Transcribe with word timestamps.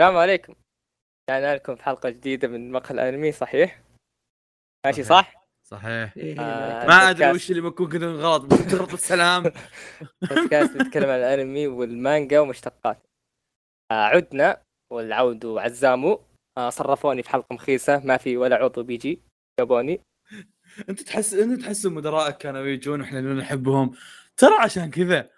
السلام 0.00 0.16
عليكم. 0.16 0.54
جانا 1.30 1.54
لكم 1.54 1.76
في 1.76 1.82
حلقة 1.82 2.10
جديدة 2.10 2.48
من 2.48 2.72
مقهى 2.72 2.94
الأنمي 2.94 3.32
صحيح؟ 3.32 3.82
ماشي. 4.86 5.04
صح؟ 5.04 5.46
صحيح. 5.68 6.16
إيه، 6.16 6.40
آه، 6.40 6.86
ما 6.86 7.10
أدري 7.10 7.30
وش 7.30 7.50
اللي 7.50 7.62
بكون 7.62 7.88
كذا 7.88 8.12
غلط 8.12 8.42
بس 8.44 8.94
السلام. 8.94 9.42
بودكاست 10.30 10.76
نتكلم 10.76 11.10
عن 11.10 11.18
الأنمي 11.18 11.66
والمانجا 11.66 12.40
ومشتقات. 12.40 13.06
آه، 13.92 14.04
عدنا 14.04 14.62
والعود 14.92 15.46
عزامو 15.46 16.20
آه، 16.58 16.70
صرفوني 16.70 17.22
في 17.22 17.30
حلقة 17.30 17.54
مخيسة 17.54 18.06
ما 18.06 18.16
في 18.16 18.36
ولا 18.36 18.56
عضو 18.56 18.82
بيجي 18.82 19.22
جابوني. 19.58 20.00
انت 20.88 21.00
تحس 21.00 21.34
انت 21.34 21.60
تحس 21.60 21.86
مدرائك 21.86 22.36
كانوا 22.36 22.66
يجون 22.66 23.00
وإحنا 23.00 23.20
نحبهم. 23.20 23.90
ترى 24.36 24.54
عشان 24.54 24.90
كذا 24.90 25.30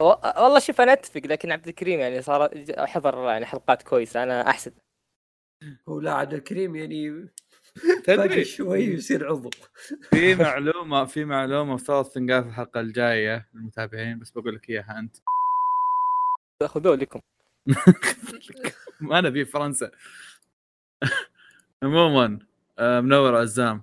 والله 0.00 0.58
شوف 0.58 0.80
أنا 0.80 0.92
أتفق 0.92 1.20
لكن 1.24 1.52
عبد 1.52 1.68
الكريم 1.68 2.00
يعني 2.00 2.22
صار 2.22 2.50
حضر 2.78 3.24
يعني 3.28 3.46
حلقات 3.46 3.82
كويسة 3.82 4.22
أنا 4.22 4.50
أحسد. 4.50 4.72
هو 5.88 6.00
لا 6.00 6.12
عبد 6.14 6.34
الكريم 6.34 6.76
يعني 6.76 7.28
تدري؟ 8.04 8.44
شوي 8.44 8.80
يصير 8.80 9.28
عضو. 9.28 9.50
في 10.10 10.34
معلومة 10.44 11.04
في 11.04 11.24
معلومة 11.24 11.74
مفترض 11.74 12.04
تنقال 12.04 12.42
في 12.42 12.48
الحلقة 12.48 12.80
الجاية 12.80 13.48
للمتابعين 13.54 14.18
بس 14.18 14.30
بقول 14.30 14.54
لك 14.54 14.70
إياها 14.70 14.98
أنت. 14.98 15.16
خذوه 16.66 16.96
لكم. 16.96 17.20
ما 19.00 19.18
أنا 19.18 19.30
في 19.30 19.44
فرنسا. 19.44 19.90
عموما 21.82 22.38
آه، 22.78 23.00
منور 23.00 23.36
عزام. 23.36 23.82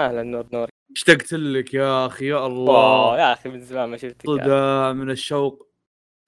أهلا 0.00 0.22
نور 0.22 0.46
نور. 0.52 0.68
اشتقت 0.92 1.32
لك 1.32 1.74
يا 1.74 2.06
أخي 2.06 2.26
يا 2.26 2.46
الله. 2.46 3.18
يا 3.18 3.32
أخي 3.32 3.48
من 3.48 3.60
زمان 3.60 3.88
ما 3.88 3.96
شفتك 3.96 4.26
صدى 4.26 4.92
من 4.92 5.10
الشوق. 5.10 5.65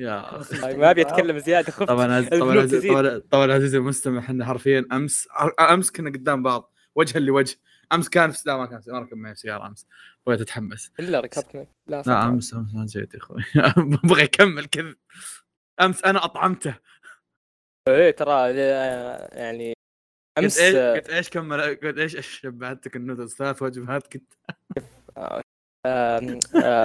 يا. 0.01 0.43
ما 0.63 0.91
أبي 0.91 1.03
أتكلم 1.03 1.39
زيادة 1.39 1.73
خفت. 1.73 1.89
طبعا. 1.89 2.29
طبعا. 2.29 3.19
طبعا 3.19 3.53
عزيزي 3.53 3.79
المستمع 3.79 4.19
إحنا 4.19 4.45
حرفيا 4.45 4.87
امس 4.93 5.29
أمس 5.61 5.91
كنا 5.91 6.11
قدام 6.11 6.43
بعض 6.43 6.73
وجها 6.95 7.21
لوجه 7.21 7.57
أمس 7.93 8.09
كان 8.09 8.31
في 8.31 8.43
لا 8.47 8.57
ما 8.57 8.67
كان 8.67 8.81
ما 8.89 8.99
ركب 8.99 9.17
معي 9.17 9.35
سيارة 9.35 9.67
أمس. 9.67 9.87
بغيت 10.27 10.41
أتحمس. 10.41 10.93
إلا 11.01 11.21
ركبت 11.21 11.57
معك. 11.57 11.69
لا 11.87 12.03
لا. 12.07 12.25
امس 12.25 12.55
أمس 12.55 12.75
ما 12.75 12.87
جيت 12.87 13.15
يا 13.15 13.19
أخوي. 13.19 13.43
أبغى 14.05 14.23
يكمل 14.23 14.65
كذا 14.65 14.95
أمس 15.81 16.05
أنا 16.05 16.25
أطعمته. 16.25 16.75
إيه 17.89 18.11
ترى 18.11 18.33
آه، 18.33 19.37
يعني 19.37 19.73
أمس 20.39 20.59
إيش 20.59 20.75
آه، 20.75 20.95
قلت 20.95 21.09
إيش 21.09 21.29
كمل 21.31 21.61
قلت 21.61 21.99
إيش 21.99 22.17
إيش 22.17 22.41
شبعتك 22.41 22.97
النودلز؟ 22.97 23.35
ثلاث 23.35 23.63
وجبات 23.63 24.13
كنت. 24.13 24.33
آه، 25.17 25.43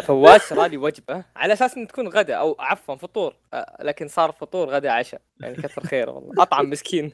فواز 0.02 0.42
شرى 0.42 0.70
لي 0.70 0.78
وجبة 0.78 1.26
على 1.36 1.54
أساس 1.54 1.78
انه 1.78 1.88
تكون 1.88 2.08
غدا 2.08 2.36
أو 2.36 2.56
عفوا 2.60 2.96
فطور 2.96 3.36
لكن 3.80 4.08
صار 4.08 4.32
فطور 4.32 4.70
غدا 4.70 4.92
عشاء 4.92 5.22
يعني 5.40 5.56
كثر 5.56 5.84
خيره 5.84 6.12
والله. 6.12 6.44
أطعم 6.44 6.70
مسكين. 6.70 7.12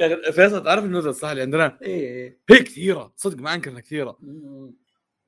يا 0.00 0.30
فيصل 0.30 0.64
تعرف 0.64 0.84
النودلز 0.84 1.18
صح 1.18 1.28
اللي 1.28 1.42
عندنا؟ 1.42 1.78
إيه 1.82 2.38
هي 2.50 2.58
كثيرة 2.58 3.12
صدق 3.16 3.38
ما 3.38 3.54
انكر 3.54 3.70
انها 3.70 3.80
كثيره. 3.80 4.18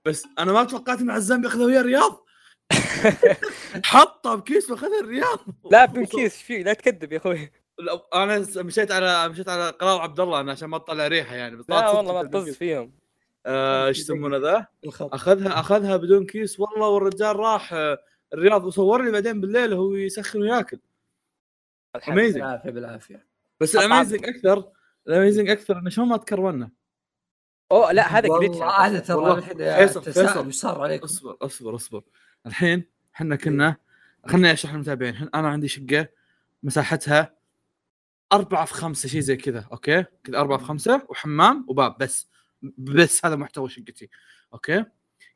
بس 0.05 0.27
أنا 0.39 0.53
ما 0.53 0.65
توقعت 0.65 1.01
إن 1.01 1.11
عزام 1.11 1.41
بياخذها 1.41 1.67
ويا 1.67 1.81
الرياض. 1.81 2.27
حطها 3.85 4.35
بكيس 4.35 4.71
وأخذها 4.71 5.01
الرياض. 5.01 5.39
لا 5.71 5.93
من 5.93 6.05
كيس 6.07 6.35
إيش 6.35 6.43
فيه 6.43 6.63
لا 6.63 6.73
تكذب 6.73 7.13
يا 7.13 7.17
أخوي. 7.19 7.51
لا، 7.79 8.03
أنا 8.15 8.47
مشيت 8.57 8.91
على 8.91 9.29
مشيت 9.29 9.49
على 9.49 9.71
قرار 9.71 10.01
عبد 10.01 10.21
الله 10.21 10.41
أنا 10.41 10.53
عشان 10.53 10.69
ما 10.69 10.79
تطلع 10.79 11.07
ريحة 11.09 11.35
يعني 11.35 11.57
بس 11.57 11.65
لا 11.69 11.91
والله 11.91 12.13
ما 12.13 12.23
تطز. 12.23 12.51
فيهم. 12.51 12.93
إيش 13.47 13.99
يسمونه 13.99 14.37
ذا؟ 14.37 14.67
أخذها 15.01 15.61
أخذها 15.61 15.97
بدون 15.97 16.27
كيس. 16.27 16.61
والله 16.61 16.89
والرجال 16.89 17.37
راح 17.37 17.73
آه، 17.73 17.99
الرياض 18.35 18.65
وصور 18.65 19.05
لي 19.05 19.11
بعدين 19.11 19.41
بالليل 19.41 19.75
وهو 19.75 19.95
يسخن 19.95 20.41
وياكل. 20.43 20.79
الحمد 21.97 22.19
amazing 22.19 22.43
بالعافيه 22.43 22.71
بالعافية. 22.71 23.27
بس. 23.61 23.77
ال 23.77 23.83
amazing 23.83 24.25
أكثر 24.25 24.65
ال 25.09 25.14
amazing 25.14 25.51
أكثر 25.51 25.79
إنه 25.79 25.91
شلون 25.91 26.09
ما 26.09 26.17
تكرمنا 26.17 26.71
اوه 27.73 27.93
لا 27.93 28.19
هذا 28.19 28.29
glitch 28.29 28.57
والله 28.57 28.87
هذا 28.87 28.99
ترى 28.99 29.43
فيصل-. 30.13 30.47
وش 30.47 30.55
صار 30.55 30.81
عليكم؟ 30.81 31.05
أصبر 31.05 31.37
أصبر 31.43 31.75
أصبر. 31.75 32.03
الحين 32.47 32.85
إحنا 33.15 33.37
كنا 33.37 33.77
خليني 34.27 34.53
أشرح 34.53 34.73
للمتابعين. 34.73 35.29
أنا 35.35 35.49
عندي 35.49 35.69
شقة 35.69 36.09
مساحتها 36.63 37.37
أربعة 38.33 38.65
في 38.65 38.75
خمسة 38.75 39.09
شيء 39.09 39.21
زي 39.21 39.37
كذا 39.37 39.65
okay؟ 39.73 40.05
كذا 40.25 40.39
أربعة 40.39 40.59
في 40.59 40.65
خمسة 40.65 41.07
وحمام 41.09 41.67
وباب 41.69 41.97
بس. 41.99 42.29
بس 42.79 43.27
هذا 43.27 43.37
محتوى 43.37 43.69
شقتي. 43.69 44.09
okay؟ 44.53 44.85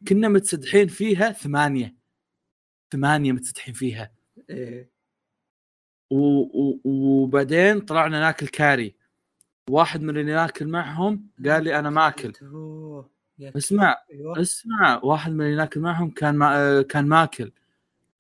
كنا 0.08 0.28
متسدحين 0.28 0.88
فيها 0.88 1.32
ثمانية. 1.32 1.94
ثمانية 2.92 3.32
متسدحين 3.32 3.74
فيها. 3.74 4.12
إيه. 4.50 4.90
و... 6.10 6.16
و... 6.16 6.80
وبعدين 6.84 7.80
طلعنا 7.80 8.20
ناكل 8.20 8.46
كاري. 8.48 8.96
واحد 9.70 10.02
من 10.02 10.10
اللي 10.18 10.32
ناكل 10.32 10.68
معهم 10.68 11.26
قال 11.46 11.64
لي 11.64 11.78
أنا 11.78 11.90
ماكل. 11.90 12.32
أوه. 12.42 13.10
يا 13.38 13.52
اسمع 13.56 13.96
أيوه. 14.12 14.40
اسمع. 14.40 15.00
واحد 15.02 15.32
من 15.32 15.44
اللي 15.44 15.56
ناكل 15.56 15.80
معهم 15.80 16.10
كان 16.10 16.34
ما... 16.34 16.82
كان 16.82 17.06
ماكل. 17.06 17.52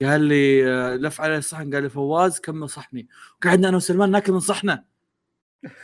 قال 0.02 0.20
لي 0.20 0.62
لف 0.96 1.20
علي 1.20 1.38
الصحن. 1.38 1.74
قال 1.74 1.82
لي 1.82 1.88
فواز 1.88 2.40
كمل 2.40 2.68
صحني. 2.68 3.08
قعدنا 3.42 3.68
أنا 3.68 3.76
وسلمان 3.76 4.10
ناكل 4.10 4.32
من 4.32 4.40
صحنه. 4.40 4.89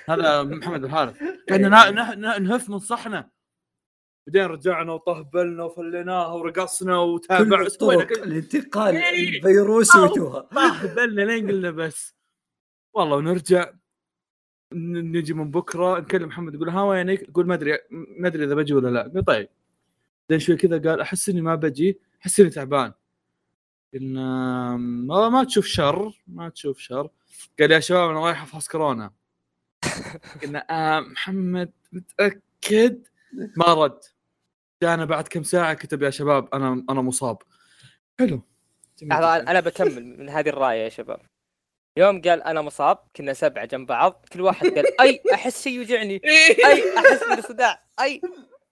هذا 0.08 0.42
محمد 0.42 0.84
الحارث. 0.84 1.16
قعدنا 1.50 1.68
نا... 1.68 1.90
نه... 1.90 2.14
نه... 2.14 2.38
نهف 2.38 2.70
من 2.70 2.78
صحنه. 2.78 3.30
بعدين 4.26 4.44
رجعنا 4.44 4.92
وطهبلنا 4.92 5.64
وفليناها 5.64 6.26
ورقصنا 6.32 6.98
وتابعنا. 6.98 7.68
سوينا 7.68 8.04
كل 8.04 8.14
الانتقال 8.22 8.96
إيه. 8.96 9.36
الفيروسي. 9.38 9.98
وتوها 9.98 10.40
طهبلنا 10.54 11.22
لين 11.22 11.48
قلنا 11.50 11.70
بس. 11.70 12.14
والله 12.94 13.16
ونرجع 13.16 13.70
ن- 14.72 15.16
نجي 15.16 15.34
من 15.34 15.50
بكرة 15.50 15.98
نكلم 16.00 16.28
محمد 16.28 16.54
يقول 16.54 16.68
ها 16.68 16.82
وينك؟ 16.82 17.22
يقول 17.28 17.46
ما 17.46 17.54
أدري 17.54 17.78
ما 17.90 18.28
أدري 18.28 18.44
إذا 18.44 18.54
بجي 18.54 18.74
ولا 18.74 18.88
لا. 18.88 19.02
قلت 19.02 19.26
طيب. 19.26 19.48
بعدين 20.30 20.46
شوي 20.46 20.56
كذا 20.56 20.90
قال 20.90 21.00
أحس 21.00 21.28
إني 21.28 21.40
ما 21.40 21.54
بجي 21.54 22.00
أحس 22.22 22.40
إني 22.40 22.50
تعبان. 22.50 22.92
قلنا 23.94 24.70
والله 25.08 25.30
ما 25.30 25.44
تشوف 25.44 25.66
شر 25.66 26.22
ما 26.26 26.48
تشوف 26.48 26.78
شر. 26.78 27.08
قال 27.60 27.70
يا 27.70 27.80
شباب 27.80 28.10
أنا 28.10 28.20
رايح 28.20 28.42
أفحص 28.42 28.68
كورونا. 28.68 29.12
قلنا 30.42 30.66
آه 30.70 31.00
محمد 31.00 31.72
متأكد؟ 31.92 33.06
ما 33.56 33.74
رد. 33.74 34.00
جانا 34.82 35.04
بعد 35.04 35.28
كم 35.28 35.42
ساعة 35.42 35.74
كتب 35.74 36.02
يا 36.02 36.10
شباب 36.10 36.54
أنا 36.54 36.84
أنا 36.90 37.02
مصاب. 37.02 37.42
حلو. 38.18 38.42
أنا 39.02 39.60
بكمل 39.60 40.18
من 40.18 40.28
هذه 40.28 40.48
الراية 40.48 40.84
يا 40.84 40.88
شباب. 40.88 41.20
يوم 41.96 42.20
قال 42.22 42.42
أنا 42.42 42.62
مصاب 42.62 42.98
كنا 43.16 43.32
سبعة 43.32 43.64
جنب 43.64 43.86
بعض 43.86 44.26
كل 44.32 44.40
واحد 44.40 44.66
قال 44.66 45.00
أي 45.00 45.22
أحس 45.34 45.62
شيء 45.62 45.72
يوجعني. 45.72 46.20
أي 46.70 46.98
أحس 46.98 47.38
بصداع 47.38 47.82
أي. 48.00 48.20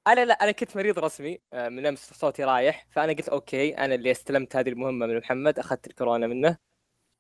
أنا 0.07 0.25
لا 0.25 0.35
أنا 0.35 0.53
كنت 0.53 0.77
مريض 0.77 0.99
رسمي 0.99 1.39
آه، 1.53 1.69
من 1.69 1.87
أمس 1.87 2.11
صوتي 2.15 2.45
رايح 2.45 2.87
فأنا 2.91 3.13
قلت 3.13 3.29
أوكي 3.29 3.79
أنا 3.79 3.95
اللي 3.95 4.11
استلمت 4.11 4.57
هذه 4.57 4.69
المهمة 4.69 5.07
من 5.07 5.19
محمد 5.19 5.59
أخذت 5.59 5.87
الكورونا 5.87 6.27
منه. 6.27 6.57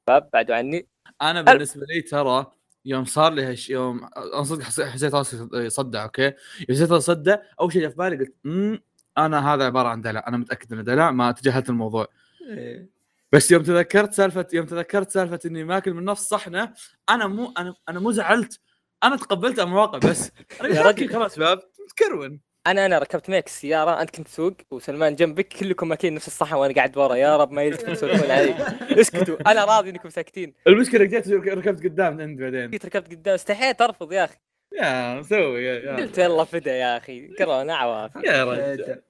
شباب 0.09 0.31
بعدوا 0.33 0.57
عني. 0.57 0.89
أنا 1.23 1.43
بالنسبة 1.43 1.87
لي 1.87 2.03
ترى 2.03 2.53
يوم 2.85 3.05
صار 3.05 3.33
لي 3.33 3.43
هالش 3.45 3.71
يوم 3.71 4.09
أنا 4.17 4.43
صدق 4.43 4.63
حسيت 4.63 5.15
راسي 5.15 5.49
يصدع 5.55 6.03
أوكي 6.05 6.33
حسيت 6.71 6.91
راسي 6.91 7.13
يصدع 7.13 7.37
أول 7.61 7.73
شيء 7.73 7.89
في 7.89 7.97
بالي 7.97 8.17
قلت 8.17 8.35
امم 8.47 8.83
أنا 9.19 9.55
هذا 9.55 9.65
عبارة 9.65 9.89
عن 9.89 10.01
دلع 10.03 10.25
أنا 10.29 10.37
متأكد 10.37 10.73
إنه 10.73 10.83
دلع 10.83 11.11
ما 11.11 11.33
تجاهلت 11.33 11.71
الموضوع 11.71 12.07
إيه. 12.49 12.89
بس 13.33 13.51
يوم 13.51 13.63
تذكرت 13.63 14.13
سالفة 14.13 14.47
يوم 14.53 14.67
تذكرت 14.67 15.11
سالفة 15.11 15.41
إني 15.47 15.65
ماكل 15.65 15.95
من 15.95 16.05
نفس 16.05 16.23
صحنة 16.23 16.73
أنا 17.11 17.27
مو 17.27 17.53
أنا 17.59 17.75
أنا 17.89 18.01
مو 18.01 18.13
زعلت 18.13 18.61
أنا 19.03 19.17
تقبلت 19.17 19.59
المواقع 19.59 19.99
بس 19.99 20.31
يا 20.63 20.83
رجل. 20.83 21.13
خلاص 21.13 21.35
شباب 21.37 21.61
تكرون 21.89 22.41
أنا 22.67 22.87
أنا 22.87 22.99
ركبت 22.99 23.31
معك 23.31 23.47
السياره 23.47 24.03
أنت 24.03 24.11
كنت 24.11 24.29
تسوق 24.29 24.55
وسلمان 24.71 25.15
جنبك 25.15 25.49
كلكم 25.49 25.89
ماكلين 25.89 26.15
نفس 26.15 26.27
الصحن 26.27 26.55
وأنا 26.57 26.75
قاعد 26.75 26.99
ورا. 26.99 27.15
يا 27.15 27.37
رب 27.37 27.53
ما 27.53 27.63
يلتفتوا 27.63 27.93
يسولفون 27.93 28.31
علي 28.31 28.55
اسكتوا 29.01 29.51
أنا 29.51 29.65
راضي 29.65 29.91
إنكم 29.91 30.09
ساكتين. 30.09 30.55
المشكلة 30.67 31.05
جيت 31.05 31.29
ركبت 31.29 31.85
قدام 31.85 32.21
عند 32.21 32.41
بعدين. 32.41 32.71
جيت 32.71 32.87
ركبت 32.87 33.11
قدام. 33.11 33.35
استحيت 33.35 33.81
أرفض 33.81 34.13
يا 34.13 34.25
أخي. 34.25 34.37
يا 34.73 35.15
مسوي 35.15 35.65
يا, 35.65 35.97
قلت 35.97 36.19
يلا 36.19 36.45
فدا 36.45 36.77
يا 36.77 36.97
أخي. 36.97 37.29
كورونا 37.29 37.75
عوافي 37.75 38.19
يا 38.25 38.45
رجل. 38.45 39.03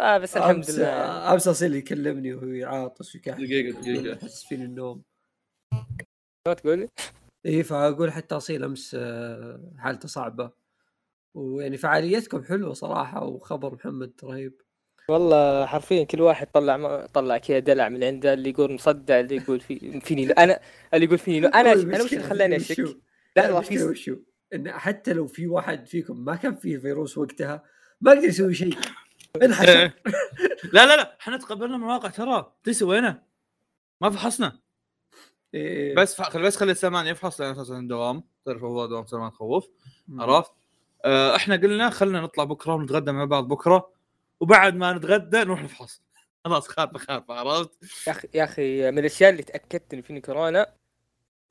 آه 0.00 0.18
بس 0.18 0.36
الحمد 0.36 0.70
لله. 0.70 1.32
أمس 1.32 1.48
أصيل 1.48 1.74
يكلمني 1.74 2.34
وهو 2.34 2.46
يعاطس 2.46 3.14
ويكحل 3.14 3.46
دقيقة 3.46 3.80
دقيقة. 3.80 4.16
يحس 4.16 4.44
فيني 4.44 4.64
النوم. 4.64 5.02
شو 6.48 6.52
تقول 6.52 6.88
اي 7.46 7.62
فأقول 7.62 8.12
حتى 8.12 8.36
أصيل 8.36 8.64
أمس 8.64 8.96
آه، 8.98 9.72
حالته 9.78 10.08
صعبة. 10.08 10.59
ويعني 11.34 11.76
فعاليتكم 11.76 12.44
حلوة 12.44 12.72
صراحة 12.72 13.24
وخبر 13.24 13.74
محمد 13.74 14.12
رهيب 14.24 14.60
والله 15.08 15.66
حرفيا 15.66 16.04
كل 16.04 16.20
واحد 16.20 16.46
طلع 16.46 16.76
ما 16.76 17.06
طلع 17.06 17.38
كذا 17.38 17.58
دلع 17.58 17.88
من 17.88 18.04
عنده 18.04 18.34
اللي 18.34 18.50
يقول 18.50 18.72
مصدع 18.72 19.20
اللي 19.20 19.36
يقول 19.36 19.60
في 19.60 20.00
فيني 20.00 20.26
لو 20.26 20.32
أنا 20.32 20.60
اللي 20.94 21.06
يقول 21.06 21.18
فيني 21.18 21.40
لو 21.40 21.48
أنا 21.48 21.72
أنا 21.72 22.02
وش 22.02 22.12
اللي 22.12 22.24
خلاني؟ 22.24 22.56
أشك؟ 22.56 22.96
لا 23.36 23.48
المشكلة 23.48 23.78
في 23.78 23.84
وشو؟ 23.84 24.16
إن 24.54 24.72
حتى 24.72 25.12
لو 25.12 25.26
في 25.26 25.46
واحد 25.46 25.86
فيكم 25.86 26.24
ما 26.24 26.36
كان 26.36 26.54
فيه 26.54 26.78
فيروس 26.78 27.18
وقتها 27.18 27.64
ما 28.00 28.10
قدر 28.10 28.24
يسوي 28.24 28.54
شيء 28.54 28.74
انحشر 29.42 29.68
إيه. 29.68 29.96
لا 30.72 30.86
لا 30.86 30.96
لا 30.96 31.16
إحنا 31.20 31.36
تقبلنا 31.36 31.76
مواقع 31.76 32.08
ترى 32.08 32.52
تسوي 32.64 32.88
وينه 32.88 33.22
ما 34.00 34.10
فحصنا 34.10 34.60
إيه. 35.54 35.94
بس. 35.94 36.20
بس 36.20 36.56
خلي 36.56 36.74
سلمان 36.74 37.06
يفحص 37.06 37.40
لأن 37.40 37.50
أساسا 37.50 37.80
دوام 37.80 38.24
تعرف 38.44 38.64
هو 38.64 38.86
دوام 38.86 39.06
سلمان 39.06 39.30
خوف. 39.30 39.68
عرفت؟ 40.18 40.52
آه 41.04 41.36
إحنا 41.36 41.56
قلنا 41.56 41.90
خلينا 41.90 42.20
نطلع 42.20 42.44
بكرة 42.44 42.74
ونتغدى 42.74 43.12
مع 43.12 43.24
بعض 43.24 43.48
بكرة 43.48 43.90
وبعد 44.40 44.74
ما 44.74 44.92
نتغدى 44.92 45.38
نروح 45.38 45.62
نفحص 45.62 46.02
خلاص 46.44 46.68
خارفة 46.68 46.98
خارفة 46.98 47.34
عرفت؟ 47.34 47.70
يا 48.06 48.12
أخي 48.12 48.28
يا 48.34 48.44
أخي 48.44 48.90
من 48.90 48.98
الأشياء 48.98 49.30
اللي 49.30 49.42
تأكدت 49.42 49.94
انه 49.94 50.02
فيني 50.02 50.20
كورونا 50.20 50.66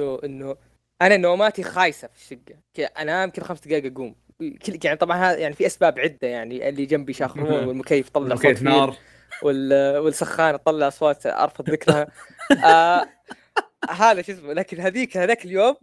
انه 0.02 0.58
أنا 1.02 1.18
نوماتي 1.18 1.64
خايسة 1.64 2.08
في 2.08 2.16
الشقة. 2.16 2.92
انام 3.02 3.30
كل 3.30 3.42
خمس 3.42 3.60
دقائق 3.60 3.92
أقوم. 3.94 4.16
كل 4.40 4.80
يعني 4.84 4.98
طبعا 4.98 5.18
هذا 5.18 5.38
يعني 5.38 5.56
في 5.56 5.66
أسباب 5.66 6.00
عدة 6.00 6.28
يعني 6.28 6.70
اللي 6.70 6.86
جنبي 6.86 7.14
شاخرون 7.14 7.64
والمكيف 7.68 8.10
طلع 8.10 8.36
صوت 8.36 8.62
نار. 8.62 8.96
وال 9.44 9.98
والسخان 9.98 10.60
تطلع 10.60 10.88
اصوات 10.88 11.26
أرفض 11.26 11.70
ذكرها. 11.70 12.08
آه 12.66 13.10
هذا 13.90 14.22
شو 14.22 14.32
اسمه 14.32 14.54
لكن 14.54 14.80
هذيك 14.80 15.18
هذاك 15.18 15.46
اليوم 15.46 15.76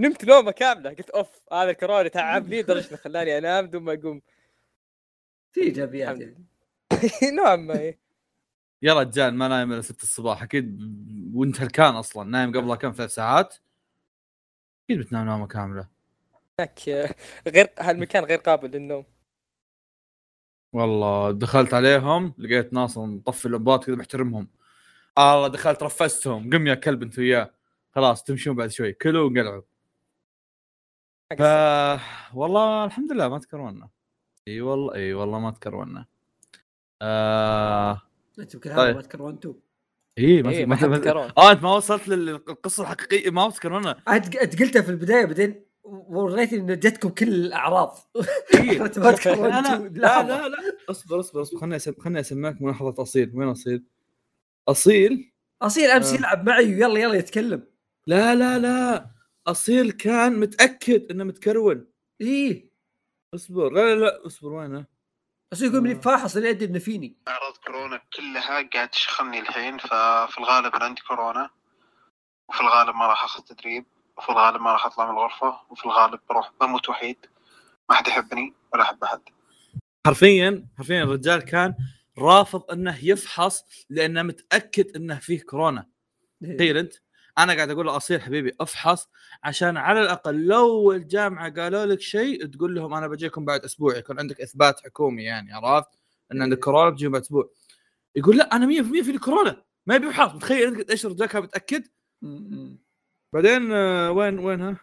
نمت 0.00 0.24
نومة 0.24 0.50
كاملة. 0.50 0.90
قلت 0.90 1.10
أوف 1.10 1.28
هذا 1.52 1.70
الكورونا 1.70 2.08
تعبني 2.08 2.62
لدرجه 2.62 2.88
انه 2.88 2.96
خلاني 2.96 3.38
أنام 3.38 3.66
بدون 3.66 3.82
ما 3.82 3.92
أقوم؟ 3.92 4.22
في 5.52 5.60
إيجابيات 5.60 6.16
الحمد 6.16 6.20
يعني. 6.20 7.32
نوعا 7.36 7.56
ما. 7.56 7.94
يا 8.82 8.94
رجال 8.94 9.34
ما 9.34 9.48
نايم 9.48 9.72
إلا 9.72 9.80
6 9.80 10.02
الصباح. 10.02 10.42
أكيد 10.42 10.80
وأنت 11.34 11.60
هلكان 11.60 11.94
أصلا. 11.94 12.30
نايم 12.30 12.56
قبلها 12.56 12.76
كم؟ 12.76 12.92
ثلاث 12.92 13.14
ساعات. 13.14 13.54
أكيد 14.84 15.00
بتنام 15.00 15.26
نومة 15.26 15.46
كاملة. 15.46 15.88
هناك 16.58 16.88
آه، 16.88 17.14
غير 17.48 17.70
هالمكان 17.78 18.24
غير 18.24 18.38
قابل 18.38 18.70
للنوم. 18.70 19.04
والله 20.72 21.30
دخلت 21.30 21.74
عليهم 21.74 22.34
لقيت 22.38 22.72
ناس 22.72 22.98
مطفي 22.98 23.46
اللمبات 23.46 23.84
كذا 23.84 23.96
محترمهم. 23.96 24.48
الله 25.18 25.48
دخلت 25.48 25.82
رفستهم. 25.82 26.50
قم 26.50 26.66
يا 26.66 26.74
كلب 26.74 27.02
أنت 27.02 27.18
وياه. 27.18 27.50
خلاص 27.94 28.24
تمشون 28.24 28.56
بعد 28.56 28.70
شوي. 28.70 28.92
كلوا 28.92 29.30
وقلعوا 29.30 29.62
ف 31.36 31.42
والله 32.34 32.84
الحمد 32.84 33.12
لله 33.12 33.28
ما 33.28 33.38
تكرونا 33.38 33.88
إي 34.48 34.60
والله 34.60 34.94
إي 34.94 35.14
والله 35.14 35.38
ما 35.38 35.50
تكرونا 35.50 36.06
آه... 37.02 38.02
أنت 38.38 38.54
يمكن 38.54 38.70
طيب. 38.70 38.78
هذا 38.78 38.92
ما 38.92 39.02
تكرهتوا 39.02 39.54
إي 40.18 40.42
ما, 40.42 40.50
إيه، 40.50 40.66
ما, 40.66 40.86
ما 40.86 41.30
آه 41.38 41.52
أنت 41.52 41.62
ما 41.62 41.74
وصلت 41.74 42.08
للقصة 42.08 42.82
الحقيقية. 42.82 43.30
ما 43.30 43.50
تكرونا 43.50 44.02
انت 44.08 44.62
قلتها 44.62 44.82
في 44.82 44.88
البداية 44.88 45.24
بعدين 45.24 45.64
وريتني 45.84 46.58
إنه 46.58 46.74
جتكم 46.74 47.08
كل 47.08 47.28
الأعراض. 47.28 47.98
إيه. 48.54 48.78
لا 48.82 49.02
لا 49.92 50.22
لا, 50.22 50.48
لا. 50.48 50.58
أصبر 50.90 51.20
أصبر 51.20 51.42
أصبر. 51.42 51.60
خليني 51.60 51.76
أسم... 51.76 51.92
خليني 51.98 52.20
أسمعك 52.20 52.62
ملاحظه 52.62 53.02
أصيل. 53.02 53.32
وين 53.34 53.48
أصيل؟ 53.48 53.84
أصيل؟ 54.68 55.32
أصيل 55.62 55.90
أمس 55.90 56.12
آه. 56.12 56.16
يلعب 56.16 56.46
معي 56.46 56.74
ويلا 56.74 57.00
يلا 57.00 57.14
يتكلم. 57.14 57.62
لا 58.06 58.34
لا 58.34 58.58
لا. 58.58 59.17
أصيل 59.48 59.90
كان 59.90 60.40
متأكد 60.40 61.10
إنه 61.10 61.24
متكرون. 61.24 61.86
إيه. 62.20 62.70
اصبر. 63.34 63.72
لا 63.72 63.94
لا 63.94 64.00
لا 64.00 64.26
اصبر 64.26 64.52
وينه؟ 64.52 64.86
اصيل 65.52 65.74
يقول 65.74 65.88
لي 65.88 65.94
فاحص 65.94 66.36
اللي 66.36 66.48
يدري 66.48 66.70
إنه 66.70 66.78
فيني. 66.78 67.16
أعراض 67.28 67.56
كورونا 67.56 68.00
كلها 68.16 68.68
قاعد 68.72 68.88
تشخلني 68.88 69.38
الحين 69.40 69.78
ففي 69.78 70.38
الغالب 70.38 70.74
أنا 70.74 70.84
عندي 70.84 71.02
كورونا 71.08 71.50
وفي 72.48 72.60
الغالب 72.60 72.94
ما 72.96 73.06
راح 73.06 73.24
أخذ 73.24 73.42
تدريب 73.42 73.86
وفي 74.16 74.28
الغالب 74.28 74.60
ما 74.60 74.72
راح 74.72 74.86
أطلع 74.86 75.04
من 75.04 75.18
الغرفة 75.18 75.60
وفي 75.70 75.86
الغالب 75.86 76.20
بروح 76.28 76.52
بموت 76.60 76.88
وحيد. 76.88 77.26
ما 77.90 77.96
حد 77.96 78.08
يحبني 78.08 78.54
ولا 78.72 78.82
أحب 78.82 79.04
أحد. 79.04 79.20
حرفيا 80.06 80.66
حرفيا 80.78 81.02
الرجال 81.02 81.40
كان 81.40 81.74
رافض 82.18 82.70
إنه 82.70 83.04
يفحص 83.04 83.64
لأنه 83.90 84.22
متأكد 84.22 84.96
إنه 84.96 85.18
فيه 85.18 85.42
كورونا. 85.42 85.86
إيه. 86.44 86.56
تخيل 86.56 86.76
أنت. 86.76 86.94
أنا 87.38 87.54
قاعد 87.54 87.70
أقول 87.70 87.86
له 87.86 87.96
اصيل 87.96 88.22
حبيبي 88.22 88.52
أفحص. 88.60 89.08
عشان 89.44 89.76
على 89.76 90.00
الأقل 90.00 90.46
لو 90.46 90.92
الجامعة 90.92 91.50
قالوا 91.50 91.84
لك 91.86 92.00
شيء 92.00 92.46
تقول 92.46 92.74
لهم 92.74 92.94
أنا 92.94 93.08
بجيكم 93.08 93.44
بعد 93.44 93.64
أسبوع 93.64 93.96
يكون 93.96 94.18
عندك 94.18 94.40
إثبات 94.40 94.80
حكومي 94.80 95.22
يعني 95.24 95.52
عرفت؟ 95.52 95.88
إن 96.32 96.42
عندك 96.42 96.58
كورونا 96.58 96.90
بتجيهم 96.90 97.12
بعد 97.12 97.22
أسبوع. 97.22 97.50
يقول 98.16 98.36
لا 98.36 98.56
أنا 98.56 98.66
100% 98.66 99.02
في 99.02 99.18
كورونا 99.18 99.64
ما 99.86 99.94
يبي 99.94 100.06
يفحص. 100.06 100.34
متخيل 100.34 100.74
أنت 100.74 100.90
إيش 100.90 101.06
كان 101.06 101.42
متأكد. 101.42 101.88
بعدين 103.32 103.72
آه، 103.72 104.10
وين 104.12 104.38
وينها؟ 104.38 104.76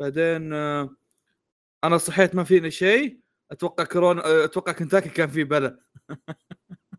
بعدين 0.00 0.52
آه، 0.52 0.96
أنا 1.84 1.98
صحيت 1.98 2.34
ما 2.34 2.44
فيني 2.44 2.70
شيء 2.70 3.20
أتوقع 3.52 3.84
كورونا 3.84 4.26
آه، 4.26 4.44
أتوقع 4.44 4.72
كنتاكي 4.72 5.08
كان 5.08 5.28
فيه 5.28 5.44
بلا. 5.44 5.80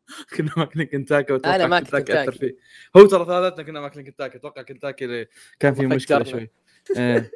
كنا 0.38 0.52
ماكلين 0.58 0.88
كنتاكي 0.88 1.34
واتوقع 1.34 1.56
أنا 1.56 1.68
ما 1.68 1.78
أكل 1.78 1.86
كنتاكي 1.86 2.14
أثر 2.14 2.32
كنتاكي. 2.32 2.40
فيه. 2.54 2.58
هو 3.02 3.06
ترى 3.06 3.26
ثلاثتنا 3.26 3.64
كنا 3.64 3.82
ماكلين 3.82 4.06
كنتاكي 4.06 4.38
أتوقع 4.38 4.62
كنتاكي 4.62 5.06
اللي 5.06 5.28
كان 5.60 5.74
فيه 5.74 5.88
مشكلة. 5.88 6.24
شوي. 6.24 6.52
إيه. 6.98 7.32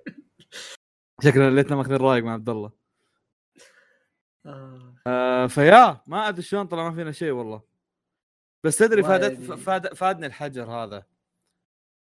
شكلنا 1.24 1.50
ليتنا 1.50 1.76
ماخذين 1.76 1.98
رايق 1.98 2.24
مع 2.24 2.34
عبد 2.34 2.50
الله. 2.50 2.72
آه. 4.46 4.96
آه 5.08 5.48
فيا 5.48 6.02
ما 6.08 6.30
أدري 6.30 6.42
شلون 6.42 6.66
طلع 6.68 6.90
ما 6.90 6.96
فينا 6.96 7.12
شيء 7.12 7.32
والله. 7.32 7.62
بس 8.64 8.78
تدري 8.78 9.04
فادت 9.04 9.40
يعني- 9.50 9.58
فاد 9.58 9.94
فادني 9.94 10.26
الحجر 10.26 10.72
هذا. 10.72 11.04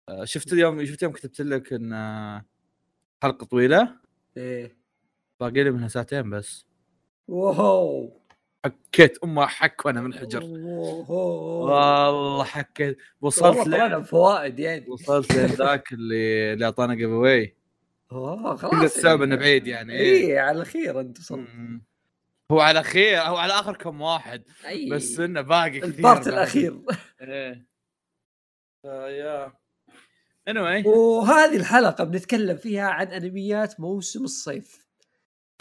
آه 0.09 0.25
شفت 0.25 0.53
اليوم 0.53 0.85
شفت 0.85 1.03
يوم 1.03 1.11
كتبت 1.11 1.41
لك 1.41 1.73
إن 1.73 1.93
آه، 1.93 2.45
حلقة 3.23 3.45
طويلة؟ 3.45 3.99
إيه. 4.37 4.77
باقي 5.39 5.63
لي 5.63 5.71
منها 5.71 5.87
ساعتين 5.87 6.29
بس. 6.29 6.65
wow. 7.27 8.21
حكيت 8.65 9.17
امها 9.23 9.45
حك 9.45 9.85
وأنا 9.85 10.01
من 10.01 10.13
حجر 10.13 10.43
wow 10.43 11.13
والله 11.13 12.43
حكيت. 12.43 12.97
وصلت 13.21 13.57
والله 13.57 13.63
ل... 13.63 13.65
طلعنا 13.65 13.97
بفوائد 13.97 14.59
يعني. 14.59 14.89
وصلت 14.89 15.33
لذاك 15.33 15.93
اللي 15.93 16.53
اللي 16.53 16.65
أعطانا 16.65 16.95
giveaway 16.95 17.55
اوه 18.11 18.55
خلاص 18.55 18.71
كل 18.71 18.85
السبب 18.85 19.05
يعني. 19.05 19.23
إنه 19.23 19.35
بعيد 19.35 19.67
يعني. 19.67 19.93
إيه 19.93 20.27
إيه. 20.27 20.39
على 20.39 20.61
الخير 20.61 20.99
أنت 20.99 21.19
وصلت. 21.19 21.47
هو 22.51 22.59
على 22.59 22.83
خير 22.83 23.21
هو 23.21 23.35
على 23.35 23.53
آخر 23.53 23.75
كم 23.75 24.01
واحد. 24.01 24.43
أي. 24.67 24.89
بس 24.89 25.19
إنه 25.19 25.41
باقي 25.41 25.69
كثير 25.69 25.83
البارت. 25.83 26.27
الأخير. 26.27 26.81
إيه. 27.21 27.65
يا. 28.85 29.53
Anyway. 30.49 30.85
وهذه 30.85 31.55
الحلقة 31.55 32.03
بنتكلم 32.03 32.57
فيها 32.57 32.87
عن 32.87 33.07
أنميات 33.07 33.79
موسم 33.79 34.23
الصيف. 34.23 34.84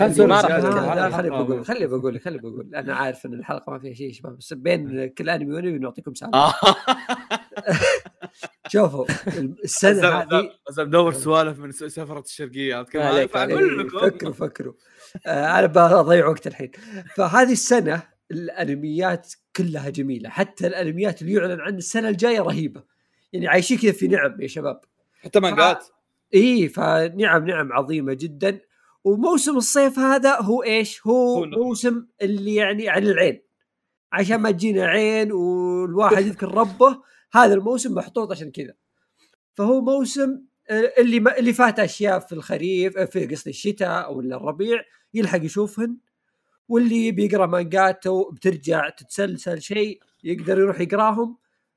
ما 0.00 0.40
راح. 0.40 0.94
لا 0.94 1.10
خلي 1.10 1.28
الحلقة 1.28 1.44
بقول 1.44 1.64
خلي 1.64 1.86
بقول 1.86 2.20
خلي 2.20 2.38
بقول 2.38 2.74
أنا 2.74 2.94
عارف 2.94 3.26
إن 3.26 3.34
الحلقة 3.34 3.72
ما 3.72 3.78
فيها 3.78 3.94
شيء 3.94 4.08
يا 4.08 4.12
شباب 4.12 4.38
بس 4.38 4.52
بين 4.52 5.06
كل 5.06 5.30
أنمي 5.30 5.54
وأنمي 5.54 5.78
بنعطيكم 5.78 6.14
سالفه. 6.14 6.54
شوفوا 8.72 9.06
السنة 9.64 10.08
هذه 10.08 10.50
زلمه 10.70 10.90
دور 10.90 11.12
سوالف 11.12 11.58
من 11.58 11.72
سفرة 11.72 12.20
الشرقية 12.20 12.80
لكم. 12.80 13.98
فكروا 13.98 14.32
فكروا. 14.32 14.72
آه 15.26 15.58
أنا 15.58 15.66
بضيع 15.66 16.26
وقت 16.26 16.46
الحين. 16.46 16.70
فهذه 17.16 17.52
السنة 17.52 18.02
الأنميات 18.30 19.32
كلها 19.56 19.90
جميلة. 19.90 20.28
حتى 20.28 20.66
الأنميات 20.66 21.22
اللي 21.22 21.32
يعلن 21.32 21.60
عن 21.60 21.76
السنة 21.76 22.08
الجاية 22.08 22.40
رهيبة. 22.40 22.82
يعني 23.32 23.48
عايشين 23.48 23.78
كذا 23.78 23.92
في 23.92 24.08
نعم 24.08 24.40
يا 24.40 24.46
شباب. 24.46 24.80
حتى 25.22 25.40
مانجات 25.40 25.86
اي 26.34 26.68
فنعم 26.68 27.46
نعم 27.46 27.72
عظيمة 27.72 28.12
جدا. 28.12 28.60
وموسم 29.04 29.56
الصيف 29.56 29.98
هذا 29.98 30.40
هو 30.40 30.62
إيش؟ 30.62 31.06
هو, 31.06 31.44
هو. 31.44 31.46
موسم 31.46 32.06
اللي 32.22 32.54
يعني 32.54 32.88
على 32.88 33.10
العين. 33.10 33.42
عشان 34.12 34.36
ما 34.36 34.50
تجينا 34.50 34.86
عين 34.86 35.32
والواحد 35.32 36.22
يذكر 36.26 36.54
ربه 36.54 37.02
هذا 37.32 37.54
الموسم 37.54 37.94
محطوط 37.94 38.30
عشان 38.30 38.50
كذا. 38.50 38.74
فهو 39.54 39.80
موسم 39.80 40.40
آه، 40.70 40.92
اللي 40.98 41.20
ما 41.20 41.38
اللي 41.38 41.52
فات 41.52 41.80
أشياء 41.80 42.18
في 42.18 42.32
الخريف 42.32 42.96
آه، 42.96 43.04
في 43.04 43.26
قصدي 43.26 43.50
الشتاء 43.50 44.14
ولا 44.14 44.36
الربيع 44.36 44.84
يلحق 45.14 45.44
يشوفهن. 45.44 45.96
واللي 46.68 47.10
بيقرأ 47.10 47.46
مانجاته 47.46 48.30
بترجع 48.32 48.88
تتسلسل 48.88 49.62
شيء 49.62 50.00
يقدر 50.24 50.58
يروح 50.58 50.80
يقراهم. 50.80 51.36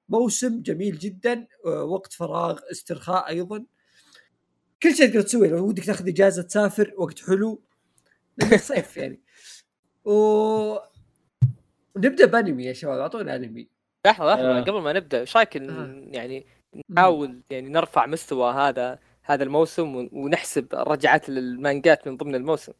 موسم 0.09 0.61
جميل 0.61 0.97
جدا 0.97 1.47
آه، 1.65 1.83
وقت 1.83 2.13
فراغ 2.13 2.59
استرخاء 2.71 3.27
أيضا. 3.29 3.65
كل 4.83 4.95
شيء 4.95 5.07
تقدر 5.07 5.21
تسويه 5.21 5.49
لو 5.49 5.67
ودك 5.67 5.83
تاخذ 5.85 6.07
إجازة 6.07 6.41
تسافر 6.43 6.93
وقت 6.97 7.19
حلو. 7.19 7.61
الصيف 8.53 8.97
يعني. 8.97 9.19
و 10.05 10.77
نبدأ 11.97 12.25
بأنمي 12.25 12.63
يا 12.65 12.73
شباب 12.73 12.99
أعطونا 12.99 13.35
أنمي. 13.35 13.67
لحظة 14.05 14.25
لحظة 14.33 14.57
آه. 14.57 14.61
قبل 14.61 14.81
ما 14.81 14.93
نبدأ 14.93 15.19
إيش 15.19 15.37
رأيك 15.37 15.57
آه. 15.57 16.03
يعني 16.07 16.45
نحاول 16.89 17.41
يعني 17.49 17.69
نرفع 17.69 18.05
مستوى 18.05 18.53
هذا 18.53 18.99
هذا 19.23 19.43
الموسم 19.43 19.95
ون- 19.95 20.09
ونحسب 20.13 20.67
رجعات 20.73 21.29
للمانجات 21.29 22.07
من 22.07 22.17
ضمن 22.17 22.35
الموسم؟ 22.35 22.73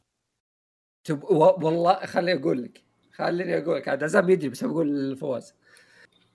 تب... 1.03 1.23
و... 1.23 1.37
والله 1.37 2.05
خليني 2.05 2.41
أقول 2.41 2.63
لك 2.63 2.81
خليني 3.11 3.57
أقول 3.57 3.75
لك 3.77 3.87
عاد 3.87 4.03
عزام 4.03 4.29
يدري 4.29 4.49
بس 4.49 4.63
بقول 4.63 5.11
لفواز 5.11 5.53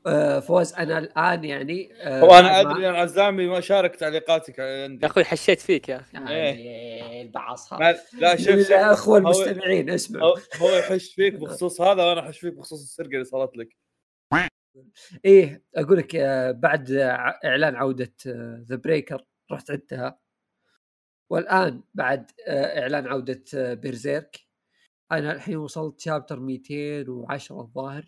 آه 0.06 0.40
فواز 0.40 0.72
أنا 0.74 0.98
الآن 0.98 1.44
يعني 1.44 1.92
آه 2.02 2.24
وأنا 2.24 2.60
أدري 2.60 2.88
أن 2.90 2.94
عزامي 2.94 3.46
ما 3.46 3.60
شارك 3.60 3.96
تعليقاتك 3.96 4.58
يا 4.58 4.84
عندي 4.84 5.06
أخوي 5.06 5.24
حشيت 5.24 5.60
فيك 5.60 5.88
يا 5.88 5.96
أخي. 6.00 6.16
يعني 6.16 7.24
ما- 7.80 7.98
لا 8.20 8.36
شوف 8.36 8.46
شوف. 8.46 8.70
الاخوه 8.70 9.18
المستمعين 9.18 9.90
اسمعوا 9.90 10.36
هو 10.56 10.68
يحش 10.76 11.14
فيك 11.14 11.34
بخصوص 11.34 11.80
هذا 11.80 12.04
وأنا 12.04 12.20
أحش 12.20 12.38
فيك 12.38 12.54
بخصوص 12.54 12.82
السرقة 12.82 13.08
اللي 13.12 13.24
صارت 13.24 13.56
لك. 13.56 13.76
إيه 15.24 15.62
أقول 15.76 15.98
لك 15.98 16.16
آه، 16.16 16.50
بعد 16.50 16.90
إعلان 17.44 17.76
عودة 17.76 18.12
The 18.68 18.76
Breaker 18.76 19.24
رحت 19.52 19.70
عدتها 19.70 20.18
والآن 21.30 21.82
بعد 21.94 22.30
إعلان 22.48 23.06
عودة 23.06 23.44
Berserk 23.74 24.40
أنا 25.12 25.32
الحين 25.32 25.56
وصلت 25.56 26.00
chapter 26.00 26.40
210 26.40 27.60
الظاهر. 27.60 28.04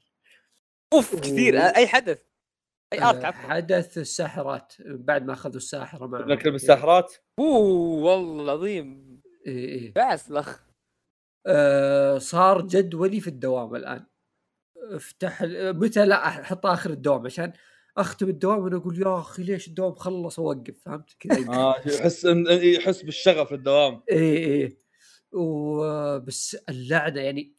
أوف 0.94 1.16
كثير. 1.20 1.58
أي 1.58 1.86
حدث؟ 1.86 2.22
أي 2.92 3.02
arc 3.02 3.24
آه، 3.24 3.26
عفوا 3.26 3.48
حدث 3.50 3.98
الساحرات. 3.98 4.74
بعد 4.80 5.24
ما 5.26 5.32
أخذوا 5.32 5.56
الساحرة 5.56 6.06
معهم. 6.06 6.22
قلنا 6.22 6.34
كلمه 6.34 6.54
الساحرات 6.56 7.14
أوه 7.38 7.58
والله 8.04 8.42
العظيم. 8.44 9.20
إيه 9.46 9.68
إيه. 9.96 10.12
بس 10.12 10.30
لخ. 10.30 10.60
آه، 11.46 12.18
صار 12.18 12.60
جدولي 12.62 13.20
في 13.20 13.28
الدوام 13.28 13.74
الآن. 13.76 14.06
افتح 14.90 15.42
متى 15.52 16.06
لا 16.06 16.28
أحط 16.28 16.66
آخر 16.66 16.90
الدوام؟ 16.90 17.26
عشان 17.26 17.52
أختم 17.98 18.28
الدوام 18.28 18.58
وأنا 18.58 18.76
أقول 18.76 19.02
يا 19.02 19.18
أخي 19.18 19.42
ليش 19.42 19.68
الدوام 19.68 19.94
خلص؟ 19.94 20.38
أوقف. 20.38 20.82
فهمت؟ 20.84 21.10
كذا. 21.20 21.48
آه 21.54 21.76
يحس 21.86 22.26
إن- 22.26 22.50
يحس 22.50 23.02
بالشغف 23.02 23.52
للدوام 23.52 24.02
إيه 24.10 24.36
إيه. 24.38 24.84
وبس 25.32 26.56
اللعنة 26.68 27.20
يعني 27.20 27.53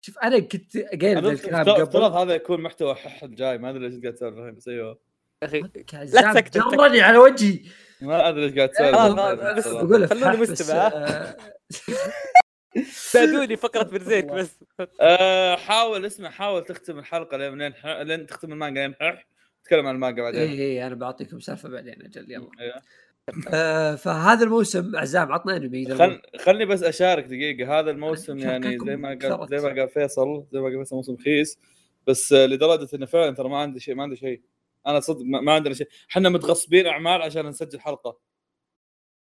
شوف 0.00 0.18
أنا 0.18 0.38
كنت 0.38 0.76
قايل 0.76 1.18
الكلام 1.26 1.68
افترض 1.68 1.96
قبل. 1.96 2.18
هذا 2.18 2.34
يكون 2.34 2.60
محتوى 2.60 2.94
حح 2.94 3.22
الجاي 3.22 3.58
ما 3.58 3.70
أدري 3.70 3.88
ليش 3.88 4.00
قاعد 4.02 4.14
تسولف 4.14 4.38
الحين 4.38 4.54
بس 4.54 4.68
أيوه. 4.68 4.98
يا 5.42 5.48
أخي 5.48 5.60
كذاب 5.62 6.34
تسكت، 6.34 6.54
تسكت. 6.54 6.74
جرني 6.74 7.00
على 7.00 7.18
وجهي. 7.18 7.58
ما 8.00 8.28
أدري 8.28 8.46
ليش 8.46 8.56
قاعد 8.56 8.68
تسولف 8.68 8.94
آه، 8.94 9.30
آه، 9.50 9.52
بس- 9.54 9.68
بقول 9.68 10.08
خلوني 10.08 10.36
مستمع. 10.36 10.90
ساعدوني 12.92 13.56
فقرة 13.56 13.82
برزيرك 13.82 14.24
بس. 14.24 14.58
آه، 15.00 15.56
حاول 15.56 16.06
اسمع 16.06 16.30
حاول 16.30 16.64
تختم 16.64 16.98
الحلقة 16.98 17.36
لين 17.36 17.58
لين 17.58 17.74
ح- 17.74 17.86
لين 17.86 18.26
تختم 18.26 18.52
المانجا 18.52 18.80
لين 18.86 18.94
حح 19.00 19.26
تتكلم 19.64 19.86
عن 19.86 19.94
المانجا 19.94 20.22
بعدين. 20.22 20.40
إيه 20.40 20.86
أنا 20.86 20.94
بعطيكم 20.94 21.40
سالفة 21.40 21.68
بعدين 21.68 22.02
أجل 22.02 22.30
يلا. 22.32 22.48
أيوة. 22.60 22.82
آه 23.54 23.94
فهذا 23.94 24.44
الموسم 24.44 24.96
عزام 24.96 25.32
عطنا 25.32 25.56
إنمي 25.56 25.94
خل... 25.94 26.22
خلني 26.38 26.66
بس 26.66 26.82
أشارك 26.82 27.24
دقيقة 27.24 27.78
هذا 27.78 27.90
الموسم 27.90 28.38
يعني 28.38 28.78
زي 28.78 28.96
ما 28.96 29.08
قال. 29.08 29.48
زي 29.48 29.56
ما 29.56 29.68
قال 29.80 29.88
فيصل 29.88 30.46
زي 30.52 30.60
ما 30.60 30.64
قال 30.66 30.78
فيصل 30.78 30.96
موسم 30.96 31.14
رخيص. 31.14 31.58
بس 32.06 32.32
آه، 32.32 32.46
لدرجة 32.46 32.96
إنه 32.96 33.06
فعلا 33.06 33.34
ترى 33.34 33.48
ما 33.48 33.58
عندي 33.58 33.80
شيء 33.80 33.94
ما 33.94 34.02
عندي 34.02 34.16
شيء. 34.16 34.42
أنا 34.86 35.00
صدق 35.00 35.22
ما, 35.24 35.40
ما 35.40 35.52
عندنا 35.52 35.74
شيء. 35.74 35.88
إحنا 36.10 36.28
متغصبين 36.28 36.86
أعمال 36.86 37.22
عشان 37.22 37.46
نسجل 37.46 37.80
حلقة. 37.80 38.18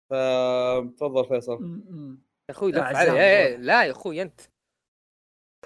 فتفضل 0.09 1.25
فيصل. 1.25 1.81
يا 2.49 2.55
أخوي 2.55 2.79
عزام 2.79 2.95
علي. 2.95 3.23
إيه، 3.23 3.51
والله. 3.51 3.65
لا 3.65 3.83
يا 3.83 3.91
أخوي 3.91 4.21
أنت. 4.21 4.41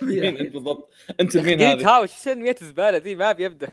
مين 0.02 0.38
أنت 0.38 0.54
بالضبط؟ 0.54 0.92
أنت 1.20 1.38
مين 1.38 1.58
جيت 1.58 1.68
هذا 1.68 1.88
هاوش 1.88 2.12
شو 2.24 2.32
المية 2.32 2.56
الزباله 2.62 2.98
ذي 2.98 3.16
ما 3.16 3.32
بيبدأ. 3.32 3.70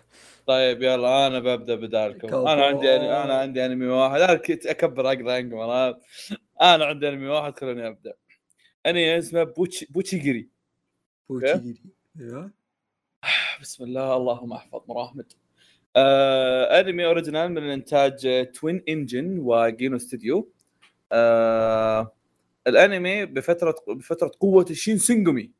طيب 0.46 0.82
يلا 0.82 1.26
أنا 1.26 1.38
ببدأ 1.38 1.74
بدالكم. 1.74 2.34
أنا 2.34 2.66
عندي 2.66 2.96
أني... 2.96 3.22
أنا 3.22 3.38
عندي 3.38 3.66
انمي 3.66 3.86
واحد. 3.86 4.20
أنا 4.20 4.34
كنت 4.34 4.66
أكبر 4.66 5.12
أقرأ 5.12 5.32
عنكم 5.32 5.58
أنا 5.58 5.98
أنا 6.60 6.84
عندي 6.84 7.08
انمي 7.08 7.26
واحد 7.26 7.58
خلوني 7.58 7.86
أبدأ. 7.86 8.12
انمي 8.86 9.18
اسمه 9.18 9.42
Bucchi 9.42 9.86
Bucchigire 9.90 10.48
Bucchigire. 11.28 11.82
أيوه. 12.20 12.50
بسم 13.60 13.84
الله 13.84 14.16
اللهم 14.16 14.52
احفظ 14.52 14.80
مراحمد 14.88 15.32
آه 15.96 16.80
أنمي 16.80 17.06
original 17.06 17.52
من 17.52 17.62
انتاج 17.62 18.46
Twin 18.52 18.82
Engine 18.88 19.38
و 19.38 19.50
Geno 19.50 19.96
Studio 19.96 20.52
آه 21.12 22.12
الأنمي 22.66 23.26
بفترة 23.26 23.74
بفترة 23.88 24.30
قوة 24.40 24.66
الشين 24.70 24.98
سينجومي. 24.98 25.57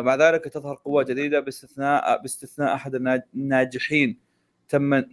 مع 0.00 0.14
ذلك 0.14 0.44
تظهر 0.44 0.74
قوة 0.84 1.02
جديدة 1.02 1.40
باستثناء 1.40 2.22
باستثناء 2.22 2.76
الناج- 2.96 3.22
الناجحين. 3.34 4.18
تم 4.68 4.94
ها؟ 4.94 5.04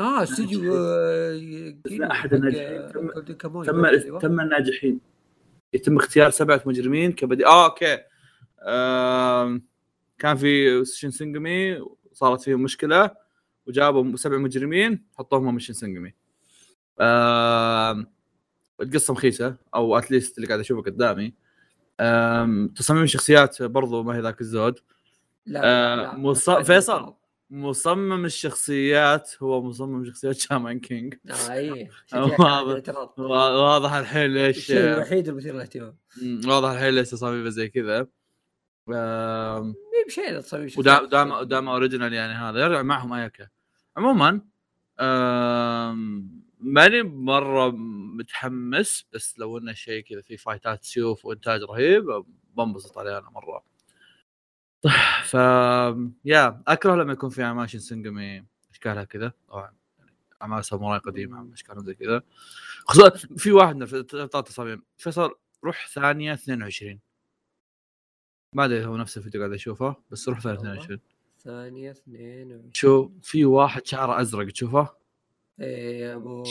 آه 0.00 0.22
استوديو 0.22 0.74
آه، 0.76 1.32
لا، 1.86 2.10
أحد 2.12 2.28
حق، 2.30 2.34
الناجحين. 2.34 2.76
آه، 2.76 2.90
تم- 2.90 3.84
أيوة. 3.84 4.20
تم 4.20 4.40
الناجحين. 4.40 5.00
يتم 5.72 5.96
اختيار 5.96 6.30
سبعة 6.30 6.62
مجرمين 6.66 7.12
كبديل 7.12 7.46
آه 7.46 7.64
okay. 7.64 7.98
آم، 8.62 9.62
كان 10.18 10.36
في 10.36 10.84
شين 10.84 11.10
سينجومي 11.10 11.78
صارت 12.12 12.40
فيهم 12.40 12.62
مشكلة 12.62 13.10
وجابوا 13.66 14.16
سبع 14.16 14.36
مجرمين 14.38 15.04
حطوهم 15.18 15.46
هم 15.48 15.58
شين 15.58 15.74
سينجومي 15.74 16.14
آم، 17.00 18.06
القصة 18.80 19.12
مخيسة 19.12 19.56
أو 19.74 19.98
at 19.98 20.09
least 20.09 20.36
اللي 20.36 20.46
قاعد 20.48 20.60
أشوفه 20.60 20.82
قدامي. 20.82 21.34
آم، 22.00 22.68
تصاميم 22.68 23.02
الشخصيات 23.02 23.62
برضو 23.62 24.02
ما 24.02 24.16
هي 24.16 24.20
ذاك 24.20 24.40
الزود 24.40 24.78
لا 25.46 25.60
آه، 25.64 25.94
لا، 25.94 26.02
لا. 26.02 26.16
مص- 26.16 26.50
فيصل. 26.50 27.14
مصمم 27.50 28.24
الشخصيات 28.24 29.30
هو 29.42 29.62
مصمم 29.62 30.04
شخصيات 30.04 30.36
Shaman 30.36 30.80
King 30.80 31.14
إيه 31.50 31.88
واضح. 32.12 33.18
واضح 33.18 33.92
الحين 33.92 34.34
ليش 34.34 34.56
الشيء 34.56 34.80
الوحيد 34.94 35.28
المثير 35.28 35.54
للاهتمام 35.54 35.96
واضح 36.46 36.68
الحين 36.70 36.94
ليش 36.94 37.10
تصاميمه 37.10 37.48
زي 37.48 37.68
كذا 37.68 38.06
مي 38.88 40.04
بشيء 40.06 40.40
تصميم 40.40 40.68
ودام. 40.78 41.42
دام 41.42 41.68
original 41.68 42.12
يعني 42.12 42.32
هذا 42.32 42.60
يرجع 42.60 42.82
معهم 42.82 43.12
اياكا 43.12 43.48
عموما 43.96 44.40
آم، 45.00 46.30
ماني 46.66 47.02
مرة 47.02 47.70
متحمس 48.16 49.06
بس 49.12 49.38
لو 49.38 49.58
إنه 49.58 49.72
شيء 49.72 50.04
كذا 50.04 50.20
في 50.20 50.36
فايتات 50.36 50.84
سيوف 50.84 51.24
وإنتاج 51.24 51.62
رهيب 51.62 52.24
بنبسط 52.56 52.98
عليه 52.98 53.18
أنا 53.18 53.30
مرة. 53.30 53.64
ف 55.24 55.34
يا 56.24 56.62
أكره 56.66 56.94
لما 56.94 57.12
يكون 57.12 57.30
في 57.30 57.42
اعمال 57.42 57.70
سنجمي 57.70 58.44
أشكالها 58.70 59.04
كذا. 59.04 59.32
طبعا 59.48 59.74
أعمال 60.42 60.64
ساموراي 60.64 60.98
قديمة 60.98 61.52
أشكالهم 61.52 61.84
زي 61.84 61.94
كذا. 61.94 62.22
خصوصا 62.84 63.10
في 63.36 63.52
واحد 63.52 63.76
من 63.76 64.06
تصاميم 64.44 64.82
فيصل 64.96 65.34
روح 65.64 65.88
ثانية 65.88 66.32
22 66.32 67.00
ما 68.52 68.64
أدري 68.64 68.86
هو 68.86 68.96
نفس 68.96 69.16
الفيديو 69.16 69.40
قاعد 69.40 69.52
أشوفه 69.52 69.96
بس 70.10 70.28
روح 70.28 70.40
ثانية 70.40 70.58
والله. 70.58 70.72
22 70.72 71.00
ثانية 71.38 71.90
اثنين 71.90 72.52
وعشرين. 72.52 72.70
شوف 72.72 73.10
في 73.22 73.44
واحد 73.44 73.86
شعره 73.86 74.20
أزرق 74.20 74.46
تشوفه؟ 74.46 75.05
إيه 75.60 76.14
أبو 76.16 76.44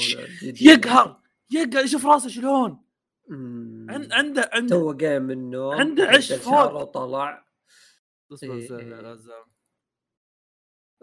يقهر 0.61 1.21
يقهر 1.51 1.85
شوف 1.85 2.05
راسه 2.05 2.29
شلون. 2.29 2.85
عند 3.89 4.11
عنده 4.11 4.49
عنده 4.53 4.75
تو 4.75 4.97
قايم 5.01 5.21
من 5.23 5.31
النوم 5.31 5.73
عنده 5.75 6.03
عش 6.03 6.33
فوق. 6.33 6.83
طلع 6.83 7.45
إيه،. 8.43 9.45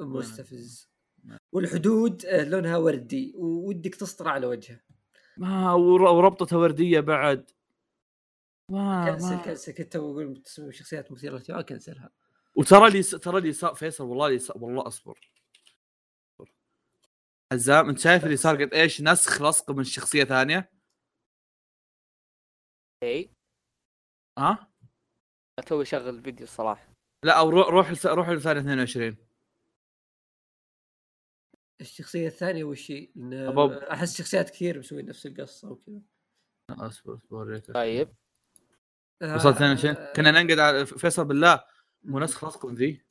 مستفز 0.01 0.89
والحدود 1.53 2.27
آه، 2.27 2.45
لونها 2.45 2.77
وردي 2.77 3.33
وودك 3.37 3.95
تسطر 3.95 4.29
على 4.29 4.47
وجهه 4.47 4.81
ما 5.37 5.73
ور- 5.73 6.03
وربطته 6.03 6.59
وردية 6.59 7.01
بعد 7.01 7.51
ما, 8.69 9.11
كنسل 9.11 9.35
ما. 9.37 9.43
كنسل 9.43 9.73
كنت 9.73 9.97
أقول 9.97 10.43
شخصيات 10.71 11.13
مثيرة 11.13 11.33
للاهتمام 11.33 11.61
كنسلها 11.61 12.11
وترى 12.55 12.91
لي 12.91 13.03
ترى 13.03 13.41
لي 13.41 13.53
صار 13.53 13.75
فيصل 13.75 14.05
والله 14.05 14.29
لي 14.29 14.39
والله 14.57 14.87
أصبر. 14.87 15.32
عزام 17.53 17.89
انت 17.89 17.99
شايف 17.99 18.25
اللي 18.25 18.37
صار 18.37 18.65
قد 18.65 18.75
إيش 18.75 19.01
نسخ 19.03 19.43
لصق 19.43 19.71
من 19.71 19.85
شخصية 19.85 20.25
ثانية؟ 20.25 20.73
إي. 23.03 23.31
ها؟ 24.39 24.73
توي 25.67 25.85
شغل 25.85 26.09
الفيديو 26.09 26.45
الصراحه 26.45 26.93
لا 27.25 27.39
أو 27.39 27.51
روح 27.51 27.69
روح 27.69 28.07
روح 28.07 28.29
لثانية 28.29 28.61
22 28.61 29.17
الشخصية 31.81 32.27
الثانية 32.27 32.65
وش 32.65 32.91
هي؟ 32.91 33.09
أحس 33.93 34.19
شخصيات 34.19 34.51
كثير 34.51 34.79
مسوي 34.79 35.03
نفس 35.03 35.27
القصة 35.27 35.71
وكذا. 35.71 36.01
أصبر 36.71 37.15
أصبر. 37.15 37.59
طيب. 37.59 38.15
وصلت 39.23 39.55
22 39.55 39.97
آه، 39.97 40.13
كنا 40.13 40.31
ننقد 40.31 40.59
على 40.59 40.87
فيصل 40.87 41.25
بالله. 41.25 41.65
مو 42.03 42.19
نسخ 42.19 42.45
لصق 42.45 42.67
من 42.67 42.75
ذي؟ 42.75 43.05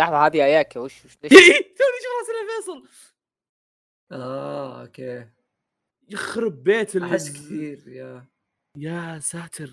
لحظة 0.00 0.26
هذه 0.26 0.44
اياكا 0.44 0.80
وش 0.80 1.04
وش 1.04 1.18
ليش؟ 1.22 1.32
توني 1.32 1.98
شوف 2.02 2.12
راسنا 2.18 2.56
فيصل؟ 2.56 2.88
آه 4.12 4.82
okay. 4.82 5.26
يخرب 6.08 6.62
بيت 6.64 6.96
ال- 6.96 7.02
أحس 7.04 7.30
كثير 7.32 7.88
يا. 7.88 8.26
يا 8.76 9.18
ساتر. 9.22 9.70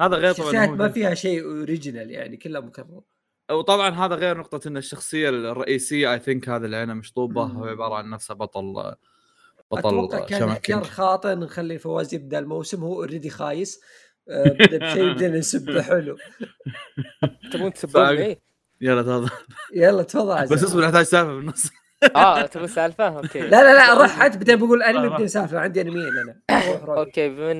هذا 0.00 0.16
غير 0.16 0.32
طبعا 0.34 0.66
ما 0.66 0.88
فيها 0.88 1.14
شيء 1.14 1.44
original 1.44 2.10
يعني 2.10 2.36
كلها 2.36 2.60
مكرر 2.60 3.02
وطبعا 3.50 3.90
هذا 3.90 4.14
غير 4.14 4.38
نقطة 4.38 4.68
إن 4.68 4.76
الشخصية 4.76 5.28
الرئيسية 5.28 6.12
I 6.12 6.18
think 6.18 6.48
هذا 6.48 6.66
اللي 6.66 6.76
عينه 6.76 6.94
مشطوبة. 6.94 7.42
هو 7.42 7.64
عبارة 7.64 7.94
عن 7.94 8.10
نفسه 8.10 8.34
بطل 8.34 8.94
أتوقع 9.72 10.02
بطل 10.18 10.26
كان 10.26 10.38
شامان 10.40 10.56
اختيار 10.56 10.84
خاطئ 10.84 11.34
نخلي 11.34 11.78
فواز 11.78 12.14
يبدأ 12.14 12.38
الموسم 12.38 12.82
هو 12.84 12.94
already 12.94 13.30
خايس. 13.30 13.80
آه، 14.28 14.44
بدأ 14.48 14.78
بشيء 14.78 15.08
بدينا 15.14 15.38
نسبه 15.38 15.82
حلو. 15.82 16.16
تبون 17.52 17.72
تسبوني؟ 17.72 18.10
إيه؟ 18.10 18.40
يلا 18.80 19.02
تفضل. 19.02 19.30
يلا 19.74 20.02
تفضل. 20.02 20.42
بس 20.48 20.64
اصبر 20.64 20.84
نحتاج 20.84 21.04
سالفة 21.04 21.34
بالنص. 21.34 21.70
آه 22.16 22.46
تبون 22.46 22.66
سالفة؟ 22.66 23.08
okay. 23.18 23.40
لا 23.40 23.48
لا 23.48 23.74
لا 23.74 23.94
روح 24.02 24.10
حد 24.10 24.36
بعدين 24.38 24.56
بقول 24.56 24.82
أنمي 24.82 25.06
آه، 25.06 25.10
بعدين 25.10 25.28
سالفه 25.28 25.58
عندي 25.58 25.80
انميين 25.80 26.08
أنا. 26.18 26.40
okay 27.00 27.28
بما 27.28 27.52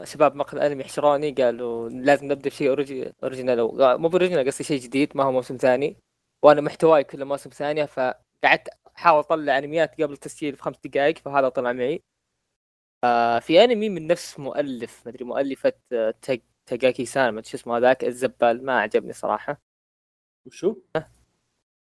إن 0.00 0.06
شباب 0.06 0.34
مقهى 0.34 0.58
الانمي 0.58 0.84
حشروني 0.84 1.30
قالوا 1.30 1.88
لازم 1.88 2.26
نبدأ 2.32 2.48
بشيء 2.50 2.68
original. 2.68 3.58
أو- 3.70 3.98
مو 4.00 4.08
original 4.08 4.46
قصدي 4.46 4.64
شيء 4.64 4.80
جديد 4.80 5.12
ما 5.16 5.24
هو 5.24 5.32
موسم 5.32 5.56
ثاني 5.56 5.96
وأنا 6.44 6.60
محتواي 6.60 7.04
كله 7.04 7.24
موسم 7.24 7.50
ثانية 7.50 7.84
فقعدت 7.84 8.68
أحاول 8.96 9.18
أطلع 9.18 9.58
أنميات 9.58 10.00
قبل 10.02 10.12
التسجيل 10.12 10.56
في 10.56 10.62
خمس 10.62 10.76
دقائق 10.84 11.18
فهذا 11.18 11.48
طلع 11.48 11.72
معي. 11.72 12.02
آه 13.04 13.38
في 13.38 13.64
أنمي 13.64 13.88
من 13.88 14.06
نفس 14.06 14.38
مؤلف 14.40 15.06
مدري 15.06 15.24
مؤلفة 15.24 15.72
آه، 15.92 16.14
تاج 16.22 16.40
تاجاكي 16.66 17.06
سان 17.06 17.42
شو 17.42 17.56
اسمه 17.56 17.76
هذاك 17.76 18.04
الزبال 18.04 18.64
ما 18.64 18.80
عجبني 18.80 19.12
صراحة. 19.12 19.60
وشو؟ 20.46 20.76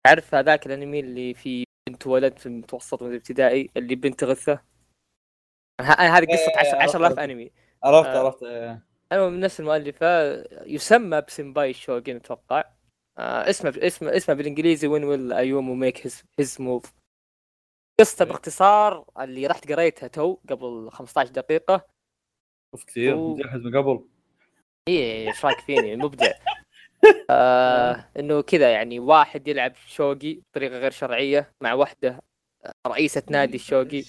تعرف 0.06 0.34
هذاك 0.34 0.66
الأنمي 0.66 1.00
اللي 1.00 1.34
فيه 1.34 1.64
بنت 1.88 2.06
ولد 2.06 2.38
في 2.38 2.46
المتوسط 2.46 3.02
والابتدائي 3.02 3.70
اللي 3.76 3.94
بنت 3.94 4.25
غثة 4.25 4.62
هذه 5.80 6.25
قصة 6.25 6.50
إيه، 6.50 6.58
10 6.58 6.58
عرفت، 6.58 6.75
10000 6.75 7.04
عرفت. 7.04 7.18
أنمي 7.18 7.50
عرفت 7.84 8.08
آه. 8.08 8.25
عرفت 8.25 8.42
إيه. 8.42 8.82
المهم 9.12 9.32
من 9.32 9.40
نفس 9.40 9.61
المؤلفة 9.61 10.06
يسمى 10.66 11.20
بسمباي 11.20 11.73
شوغن 11.73 12.16
أتوقع 12.16 12.64
آه 13.18 13.50
اسمه 13.50 13.75
اسمه 13.78 14.16
اسمه 14.16 14.34
بالإنجليزي 14.34 14.87
When 14.88 15.04
will 15.04 15.33
Ayumu 15.33 15.75
make 15.75 16.06
his 16.06 16.23
his 16.38 16.61
move 16.61 16.92
قصته 18.00 18.23
okay. 18.23 18.33
باختصار 18.32 19.04
اللي 19.20 19.46
رحت 19.46 19.73
قريتها 19.73 20.06
تو 20.06 20.34
قبل 20.50 20.90
15 20.92 21.30
دقيقة 21.30 21.87
اوف 22.75 22.84
كثير 22.84 23.14
و- 23.14 23.34
مجهز 23.37 23.61
من 23.66 23.76
قبل 23.78 24.08
إيه 24.88 25.28
إيش 25.28 25.44
رايك 25.44 25.58
فيني 25.61 25.96
مبدع 25.96 26.32
آه 27.30 28.11
إنه 28.18 28.40
كذا 28.40 28.73
يعني 28.73 28.99
واحد 29.00 29.49
يلعب 29.49 29.75
شوقي 29.87 30.34
بطريقة 30.34 30.78
غير 30.78 30.90
شرعية 30.90 31.52
مع 31.61 31.73
واحدة 31.75 32.20
آه، 32.64 32.73
رئيسة 32.87 33.23
نادي 33.30 33.56
الشوقي 33.56 34.02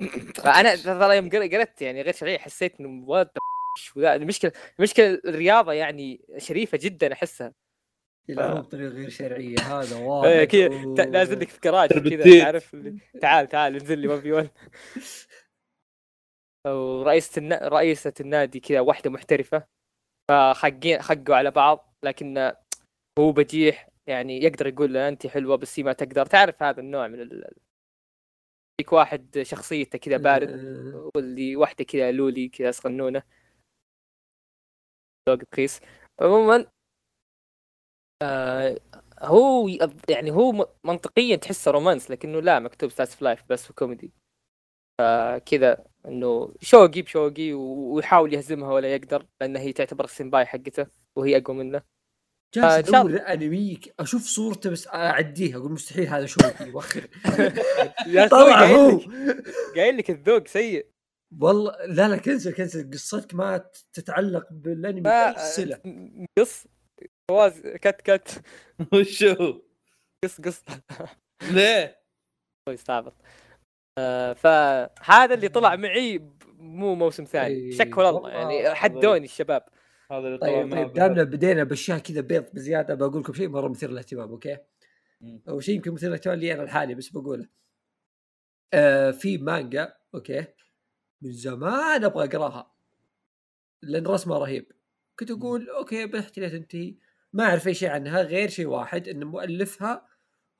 فأنا 0.44 0.76
ترى 0.76 1.16
يوم 1.16 1.30
قر- 1.30 1.48
قريت 1.48 1.82
يعني 1.82 2.02
غير 2.02 2.14
شرعية 2.14 2.38
حسيت 2.38 2.80
إنه 2.80 2.88
المشكلة 3.98 4.52
المشكلة 4.78 5.20
الرياضة 5.26 5.72
يعني 5.72 6.20
شريفة 6.38 6.78
جدا 6.82 7.12
أحسها. 7.12 7.52
يلعبون 8.28 8.60
بطريقة 8.60 8.88
غير 8.88 9.08
شرعية 9.08 9.60
هذا 9.60 9.96
إيه، 10.24 10.38
واحد 10.38 10.44
كذا 10.44 11.06
نازل 11.06 11.40
لك 11.40 11.48
في 11.48 11.60
كراج 11.60 12.08
كذا. 12.08 12.40
تعرف 12.40 12.76
تعال 13.20 13.48
تعال 13.48 13.72
انزل 13.72 13.98
لي 13.98 14.08
1 14.08 14.20
في 14.20 14.32
1 14.32 14.50
ورئيسة 16.66 17.38
النا... 17.38 17.68
رئيسة 17.68 18.12
النادي 18.20 18.60
كذا 18.60 18.80
واحدة 18.80 19.10
محترفة. 19.10 19.76
فحقين 20.30 21.02
حقوا 21.02 21.36
على 21.36 21.50
بعض 21.50 21.94
لكن 22.04 22.52
هو 23.18 23.32
بجيح 23.32 23.88
يعني 24.06 24.42
يقدر 24.42 24.66
يقول 24.66 24.94
لها 24.94 25.08
انت 25.08 25.26
حلوة 25.26 25.56
بس 25.56 25.78
هي 25.78 25.82
ما 25.84 25.92
تقدر. 25.92 26.26
تعرف 26.26 26.62
هذا 26.62 26.80
النوع 26.80 27.08
من 27.08 27.20
ال... 27.20 27.54
فيك 28.80 28.92
واحد 28.92 29.42
شخصيته 29.42 29.98
كذا 29.98 30.16
بارد 30.16 30.50
واللي 31.14 31.56
واحدة 31.56 31.84
كذا 31.84 32.12
لولي 32.12 32.48
كذا 32.48 32.70
صغنونة. 32.70 33.22
ذوق 35.28 35.38
رخيص. 35.52 35.80
عموما 36.20 36.66
آه 38.22 38.76
هو 39.18 39.68
يعني 40.08 40.30
هو 40.30 40.68
منطقيا 40.84 41.36
تحسه 41.36 41.70
romance 41.70 42.10
لكنه 42.10 42.40
لا 42.40 42.58
مكتوب 42.58 42.90
slice 42.90 43.16
of 43.16 43.24
life 43.24 43.44
بس 43.50 43.70
وكوميدي 43.70 44.12
فكذا 45.00 45.86
إنه 46.06 46.54
شوقي 46.60 47.02
بشوقي 47.02 47.52
ويحاول 47.52 48.34
يهزمها 48.34 48.72
ولا 48.72 48.94
يقدر 48.94 49.26
لأن 49.40 49.56
هي 49.56 49.72
تعتبر 49.72 50.04
السمباي 50.04 50.46
حقته 50.46 50.86
وهي 51.16 51.36
أقوى 51.36 51.56
منه. 51.56 51.78
آه، 51.78 51.82
جالس 52.54 52.88
ادور 52.88 53.20
أنمي 53.32 53.80
أشوف 54.00 54.22
صورته 54.22 54.70
بس 54.70 54.88
أعديها 54.88 55.56
أقول 55.56 55.72
مستحيل 55.72 56.06
هذا 56.08 56.26
شوقي 56.26 56.66
يوخر 56.68 57.08
يا 58.06 58.26
طلع 58.36 58.64
هو. 58.64 59.00
قايل 59.76 59.96
لك 59.96 60.10
الذوق 60.10 60.46
سيء. 60.48 60.86
والله 61.40 61.86
لا 61.86 62.08
لا 62.08 62.16
كنسل 62.16 62.54
كنسل. 62.54 62.90
قصتك 62.90 63.34
ما 63.34 63.70
تتعلق 63.92 64.46
بالأنمي 64.50 65.00
بأي 65.00 65.34
صلة. 65.38 65.80
قص 66.38 66.66
فواز 67.30 67.60
كت 67.60 68.00
كت. 68.04 68.42
وشو؟ 68.92 69.60
قص 70.24 70.40
قص. 70.40 70.62
ليه؟ 71.50 72.00
هو 72.68 72.72
يستعبط. 72.72 73.14
آه 73.98 74.32
فهذا 74.32 75.34
اللي 75.34 75.48
طلع 75.48 75.76
معي 75.76 76.30
مو 76.58 76.94
موسم 76.94 77.24
ثاني. 77.24 77.54
أي، 77.54 77.72
شك 77.72 77.96
والله. 77.96 78.30
يعني 78.30 78.74
حدوني 78.74 79.24
الشباب. 79.24 79.64
هذا 80.10 80.18
اللي 80.18 80.38
طلع 80.38 80.48
طيب 80.48 80.72
طيب 80.72 80.92
دامنا 80.92 81.22
بدينا 81.22 81.64
باشياء 81.64 81.98
كذا 81.98 82.20
بيض 82.20 82.44
بزيادة 82.54 82.94
بقول 82.94 83.20
لكم 83.20 83.32
شيء 83.32 83.48
مرة 83.48 83.68
مثير 83.68 83.90
للاهتمام 83.90 84.28
okay؟ 84.28 84.58
أو 85.48 85.60
شيء 85.60 85.74
يمكن 85.74 85.92
مثير 85.92 86.08
للاهتمام 86.08 86.38
لي 86.38 86.54
أنا 86.54 86.62
الحالي 86.62 86.94
بس 86.94 87.08
بقوله. 87.08 87.48
آه 88.74 89.10
في 89.10 89.38
مانجا 89.38 89.94
okay 90.14 90.44
من 91.22 91.32
زمان 91.32 92.04
أبغى 92.04 92.24
أقراها. 92.24 92.72
لأن 93.82 94.06
رسمها 94.06 94.38
رهيب. 94.38 94.72
كنت 95.18 95.30
أقول 95.30 95.68
okay 95.68 96.06
بحكي 96.06 96.40
لها 96.40 96.48
تنتهي. 96.48 96.94
ما 97.32 97.44
أعرف 97.44 97.68
أي 97.68 97.74
شيء 97.74 97.88
عنها 97.88 98.22
غير 98.22 98.48
شيء 98.48 98.66
واحد 98.66 99.08
إن 99.08 99.24
مؤلفها 99.24 100.06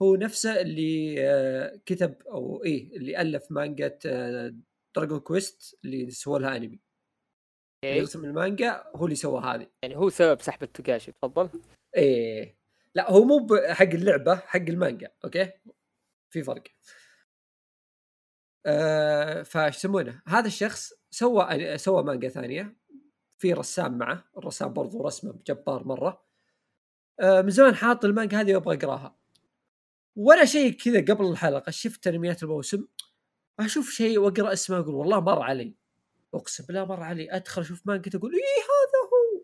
هو 0.02 0.16
نفسه 0.16 0.60
اللي 0.60 1.16
آه 1.20 1.80
كتب 1.86 2.22
أو 2.22 2.64
إيه 2.64 2.96
اللي 2.96 3.20
ألف 3.20 3.46
مانجا 3.50 3.98
آه 4.06 4.54
Dragon 4.96 5.20
Quest 5.20 5.78
اللي 5.84 6.10
سووا 6.10 6.38
لها 6.38 6.56
انمي 6.56 6.80
اللي 7.84 7.94
okay. 7.94 8.00
رسم 8.00 8.24
المانجا 8.24 8.84
هو 8.96 9.04
اللي 9.04 9.16
سوى 9.16 9.40
هذه. 9.40 9.66
يعني 9.82 9.96
هو 9.96 10.08
سبب 10.08 10.40
سحب 10.40 10.62
التوغاشي 10.62 11.12
تفضل. 11.12 11.50
إيه. 11.96 12.56
لا 12.94 13.10
هو 13.10 13.24
مو 13.24 13.46
حق 13.68 13.82
اللعبة 13.86 14.36
حق 14.36 14.60
المانجا 14.60 15.10
okay؟ 15.24 15.50
في 16.30 16.42
فرق. 16.42 16.62
آه 18.66 19.42
فايش 19.42 19.76
يسمونه؟ 19.76 20.22
هذا 20.26 20.46
الشخص 20.46 20.92
سوى 21.10 21.78
سوى 21.78 22.02
مانجا 22.02 22.28
ثانية 22.28 22.76
في 23.38 23.52
رسام 23.52 23.98
معه. 23.98 24.24
الرسام 24.38 24.72
برضو 24.72 25.06
رسمه 25.06 25.38
جبار 25.46 25.84
مرة. 25.84 26.26
آه 27.20 27.42
من 27.42 27.50
زمان 27.50 27.74
حاط 27.74 28.04
المانجا 28.04 28.40
هذه 28.40 28.54
وأبغى 28.54 28.76
أقراها. 28.76 29.16
ولا 30.16 30.44
شيء 30.44 30.72
كذا 30.72 31.00
قبل 31.00 31.30
الحلقة 31.30 31.70
شفت 31.70 32.06
انميات 32.06 32.42
الموسم 32.42 32.86
أشوف 33.60 33.90
شيء 33.90 34.18
وأقرأ 34.18 34.52
اسمه 34.52 34.78
أقول 34.78 34.94
والله 34.94 35.20
مر 35.20 35.42
علي. 35.42 35.74
أقسم 36.34 36.64
بالله 36.66 36.84
مر 36.84 37.02
علي 37.02 37.36
أدخل 37.36 37.62
أشوف 37.62 37.86
مانجا 37.86 38.18
أقول 38.18 38.32
إيه 38.32 38.62
هذا 38.72 39.00
هو؟ 39.12 39.36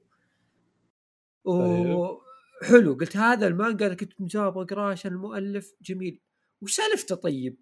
وحلو 2.63 2.95
قلت 2.95 3.17
هذا 3.17 3.47
المانجا 3.47 3.87
أنا 3.87 3.95
كنت 3.95 4.21
مجاب 4.21 4.59
أقرأه 4.59 4.91
عشان 4.91 5.13
المؤلف 5.13 5.75
جميل. 5.83 6.21
وش 6.63 6.75
سالفته 6.75 7.15
طيب؟ 7.15 7.59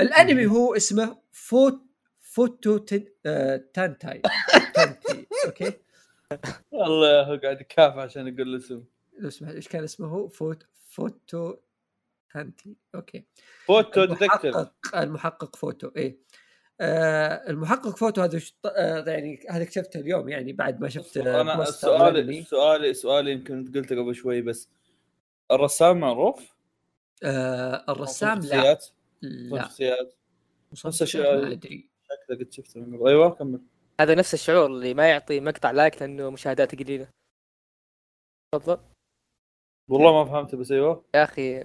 الأنمي 0.00 0.46
هو 0.46 0.76
اسمه 0.76 1.22
فوت 1.32 1.82
فوتو 2.20 2.78
تن... 2.78 3.04
آه... 3.26 3.56
تانتاي. 3.74 4.22
تانتي 4.74 5.26
okay؟ 5.46 5.72
والله 6.70 7.22
هو 7.22 7.36
قاعد 7.36 7.60
يكافح 7.60 7.96
عشان 7.96 8.28
يقول 8.28 8.48
الاسم. 8.48 8.84
سمحت 9.28 9.54
إيش 9.54 9.68
كان 9.68 9.84
اسمه 9.84 10.06
هو؟ 10.06 10.28
فوت 10.28 10.66
فوتو 10.94 11.56
تانتي. 12.34 12.76
okay. 12.94 13.24
فوتو 13.66 14.04
detective. 14.04 14.56
المحقق 14.56 14.96
المحقق 14.96 15.56
فوتو 15.56 15.90
إيه. 15.96 16.18
آه 16.80 17.50
المحقق 17.50 17.96
فوتو 17.96 18.22
هذا 18.22 18.40
آه 18.66 19.10
يعني 19.10 19.46
هذا 19.50 19.62
اكتشفته 19.62 20.00
اليوم 20.00 20.28
يعني 20.28 20.52
بعد 20.52 20.80
ما 20.80 20.88
شفت 20.88 21.16
أنا 21.16 21.64
سؤالي. 21.64 22.42
سؤالي 22.42 22.94
سؤالي 22.94 23.32
يمكن 23.32 23.72
قلته 23.74 23.96
قبل 24.02 24.14
شوي 24.14 24.42
بس 24.42 24.68
الرسام 25.50 26.00
معروف؟ 26.00 26.54
آه 27.24 27.84
الرسام 27.88 28.38
لا. 28.38 28.42
شخصيات 28.42 28.86
لا. 29.22 29.62
شخصيات 29.62 30.14
نفس 30.86 31.02
الشيء. 31.02 31.22
ما 31.22 31.52
أدري. 31.52 31.90
شكله 32.02 32.38
قد 32.38 32.52
شفته 32.52 32.80
من 32.80 32.96
قبل. 32.96 33.08
أيوه 33.08 33.30
كمل. 33.30 33.60
هذا 34.00 34.14
نفس 34.14 34.34
الشعور 34.34 34.66
اللي 34.66 34.94
ما 34.94 35.10
يعطي 35.10 35.40
مقطع 35.40 35.70
like 35.70 36.02
لأنه 36.02 36.30
مشاهداته 36.30 36.84
قليلة. 36.84 37.08
تفضل. 38.54 38.93
والله 39.88 40.24
ما 40.24 40.30
فهمته 40.30 40.56
بس 40.58 40.72
أيوه. 40.72 41.04
يا 41.14 41.24
أخي 41.24 41.64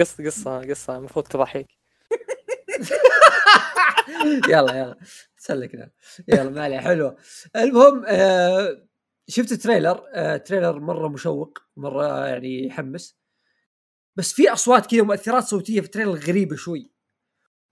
قصه 0.00 0.24
قصة 0.24 0.60
قصة 0.70 0.96
المفروض 0.96 1.26
تضحك. 1.28 1.66
يلا 4.50 4.74
يلا. 4.78 4.98
سلكنا 5.36 5.90
يلا 6.28 6.50
ما 6.50 6.64
عليه. 6.64 6.78
حلوة 6.80 7.16
المهم 7.56 8.04
آه 8.06 8.86
شفت 9.28 9.52
trailer 9.54 10.04
آه 10.14 10.36
trailer 10.36 10.78
مرة 10.80 11.08
مشوق 11.08 11.58
مرة 11.76 12.26
يعني 12.28 12.66
يحمس. 12.66 13.16
بس 14.16 14.32
في 14.32 14.52
أصوات 14.52 14.86
كذا 14.90 15.02
مؤثرات 15.02 15.44
صوتية 15.44 15.80
في 15.80 15.86
ال 15.86 15.89
trailer 15.89 16.12
غريبة 16.14 16.56
شوي. 16.56 16.90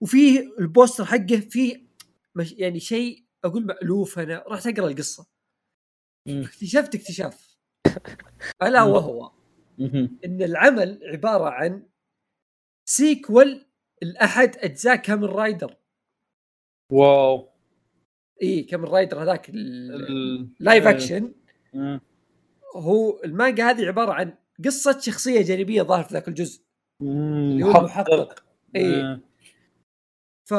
وفي 0.01 0.39
ال 0.59 0.66
poster 0.66 1.05
حقه 1.05 1.39
في 1.49 1.87
مش 2.35 2.51
يعني 2.51 2.79
شيء 2.79 3.25
أقول 3.45 3.65
مألوف 3.65 4.19
أنا 4.19 4.43
رحت 4.47 4.67
اقرا 4.67 4.87
القصة. 4.87 5.27
اكتشفت 6.27 6.95
اكتشاف. 6.95 7.57
ألا 8.63 8.83
وهو. 8.83 9.31
إن 10.25 10.41
العمل 10.41 10.99
عبارة 11.03 11.49
عن 11.49 11.83
sequel 12.85 13.65
لأحد 14.01 14.57
أجزاء 14.57 14.95
Kamen 14.95 15.29
Rider 15.29 15.75
واو. 16.91 17.49
اي 18.41 18.63
Kamen 18.63 18.89
Rider 18.89 19.23
هذاك 19.23 19.49
ال- 19.49 20.51
ال 20.59 20.64
live. 20.64 20.87
action. 20.87 21.33
هو 22.75 23.23
المانجا 23.23 23.69
هذه 23.69 23.85
عبارة 23.87 24.13
عن 24.13 24.37
قصة 24.65 24.99
شخصية 24.99 25.41
جانبية 25.41 25.81
ظاهر 25.81 26.03
في 26.03 26.13
ذاك 26.13 26.27
الجزء. 26.27 26.63
اللي 27.01 27.63
هو 27.63 27.69
محقق. 27.69 27.85
محقق. 27.85 28.43
اي. 28.75 29.19
ف 30.49 30.53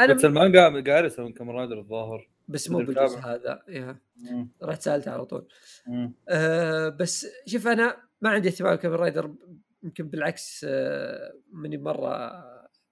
أنا 0.00 0.14
بس 0.14 0.24
المانجا 0.24 0.82
قاعد 0.86 1.04
يسوي 1.04 1.32
Kamen 1.32 1.50
Rider 1.50 1.78
الظاهر. 1.78 2.29
بس 2.50 2.70
مو 2.70 2.80
الجزء 2.80 2.94
بالجزء. 2.94 3.18
هذا 3.18 3.62
يا. 3.68 3.98
مم. 4.16 4.48
رحت 4.62 4.82
سألته 4.82 5.10
على 5.10 5.24
طول. 5.24 5.48
أه 6.28 6.88
بس 6.88 7.26
شوف 7.46 7.66
أنا 7.66 7.96
ما 8.20 8.30
عندي 8.30 8.48
اهتمام 8.48 8.74
Kamen 8.74 8.96
Rider 8.96 9.34
يمكن 9.82 10.08
بالعكس 10.08 10.66
أه 10.68 11.34
ماني 11.52 11.78
مرة 11.78 12.44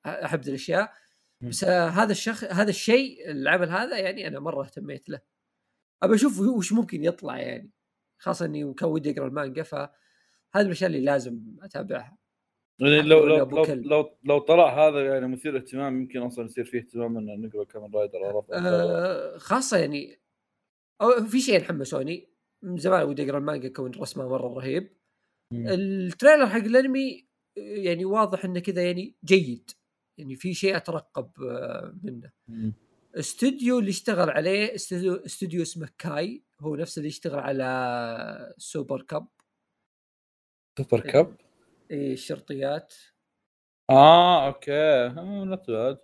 أحب 0.06 0.48
الأشياء. 0.48 0.92
بس 1.40 1.64
أه 1.64 1.88
هذا 1.88 2.12
الشخص 2.12 2.44
هذا 2.44 2.70
الشيء 2.70 3.30
العمل 3.30 3.68
هذا 3.70 3.98
يعني 3.98 4.26
أنا 4.26 4.40
مرة 4.40 4.64
اهتميت 4.64 5.08
له 5.08 5.20
أبى 6.02 6.14
أشوف 6.14 6.40
وش 6.40 6.72
ممكن 6.72 7.04
يطلع 7.04 7.38
يعني 7.38 7.70
خاصة 8.18 8.44
إني 8.44 8.74
كان 8.74 8.88
ودي 8.88 9.10
اقرا 9.10 9.26
المانجا 9.26 9.62
فهذه 9.62 9.90
الأشياء 10.56 10.90
اللي 10.90 11.00
لازم 11.00 11.40
أتابعها 11.62 12.18
يعني 12.80 13.02
لو 13.02 13.26
لو 13.26 13.36
لو. 13.36 13.64
لو 13.64 14.18
لو 14.24 14.38
طلع 14.38 14.88
هذا 14.88 15.04
يعني 15.06 15.28
مثير 15.28 15.56
اهتمام 15.56 16.00
يمكن 16.00 16.22
أصلا 16.22 16.44
يصير 16.44 16.64
فيه 16.64 16.78
اهتمام 16.78 17.16
ان 17.16 17.40
نقرأ 17.40 17.64
Kamen 17.64 17.90
Rider؟ 17.94 18.44
أه 18.52 19.38
خاصة 19.38 19.76
يعني 19.76 20.20
أو 21.02 21.26
في 21.26 21.40
شيء 21.40 21.62
حمسوني 21.62 22.28
من 22.64 22.76
زمان 22.76 23.02
ودي 23.02 23.22
أقرأ 23.22 23.38
المانجا 23.38 23.68
كون 23.68 23.90
رسمه 23.90 24.28
مرة 24.28 24.54
رهيب 24.54 24.96
مم. 25.52 25.68
ال 25.68 25.78
trailer 25.78 26.46
حق 26.46 26.64
الأنمي 26.64 27.28
يعني 27.56 28.04
واضح 28.04 28.44
إنه 28.44 28.60
كذا 28.60 28.82
يعني 28.82 29.16
جيد 29.24 29.70
يعني 30.18 30.36
في 30.36 30.54
شيء 30.54 30.76
أترقب 30.76 31.30
آه، 31.42 31.98
منه. 32.02 32.32
استوديو 33.14 33.78
اللي 33.78 33.90
اشتغل 33.90 34.30
عليه 34.30 34.74
استوديو, 34.74 35.14
استوديو 35.14 35.62
اسمه 35.62 35.88
كاي 35.98 36.44
هو 36.60 36.76
نفس 36.76 36.98
اللي 36.98 37.08
اشتغل 37.08 37.38
على 37.38 38.54
Super 38.58 39.02
Cub 39.02 39.28
Super 40.78 41.00
Cub 41.00 41.36
إيه، 41.90 42.12
الشرطيات 42.12 42.94
آه 43.90 44.46
okay. 44.46 45.08
not 45.16 45.70
bad. 45.70 45.98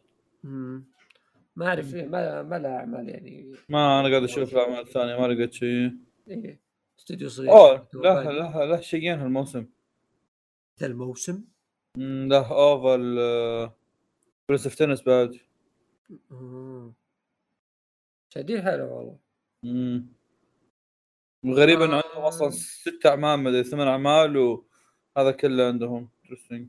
ما 1.56 1.66
أعرف 1.66 1.94
إيه، 1.94 2.06
ما 2.06 2.42
ما 2.42 2.58
له 2.58 2.68
أعمال 2.68 3.08
يعني. 3.08 3.52
ما 3.68 4.00
أنا 4.00 4.08
قاعد 4.08 4.22
أشوف 4.22 4.52
الاعمال 4.52 4.80
الثانية 4.80 5.20
ما 5.20 5.26
لقيت 5.26 5.52
شيء. 5.52 5.90
إيه 6.28 6.60
استوديو 6.98 7.28
صغير. 7.28 7.50
أوه 7.50 7.88
له 7.94 8.30
له 8.30 8.64
له 8.64 8.80
شيئين 8.80 9.18
هالموسم. 9.18 9.66
ذا 10.80 10.86
الموسم؟ 10.86 11.44
له 11.98 12.52
اوفل 12.52 13.14
Prince 14.48 14.66
of 14.66 14.74
Tennis 14.74 15.02
بعد. 15.02 15.38
شادين 18.28 18.62
حلو 18.62 18.96
والله. 18.96 19.18
مم. 19.62 20.06
الغريب 21.44 21.82
إنه. 21.82 21.94
عندهم 21.94 22.22
أصلا 22.22 22.50
ست 22.50 23.06
أعمال 23.06 23.40
مدري 23.40 23.64
ثمان 23.64 23.88
أعمال 23.88 24.62
وهذا 25.16 25.30
كله 25.30 25.64
عندهم 25.66 26.08
interesting 26.24 26.68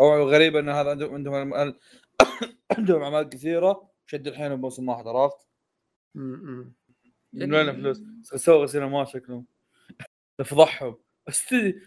أو 0.00 0.30
غريب 0.30 0.56
إن 0.56 0.68
هذا 0.68 0.90
عندهم 0.90 1.14
عندهم 1.14 1.54
عندهم 2.78 3.02
أعمال 3.02 3.28
كثيرة 3.28 3.90
شد 4.06 4.26
الحين 4.26 4.56
بموسم 4.56 4.88
واحد 4.88 5.06
عرفت؟ 5.06 5.46
مم. 6.14 6.72
من 7.32 7.54
وين 7.54 7.68
الفلوس؟ 7.68 8.02
سووا 8.22 8.66
سينما 8.66 9.04
شكلهم 9.04 9.46
يفضحهم 10.40 10.96
استدي 11.28 11.80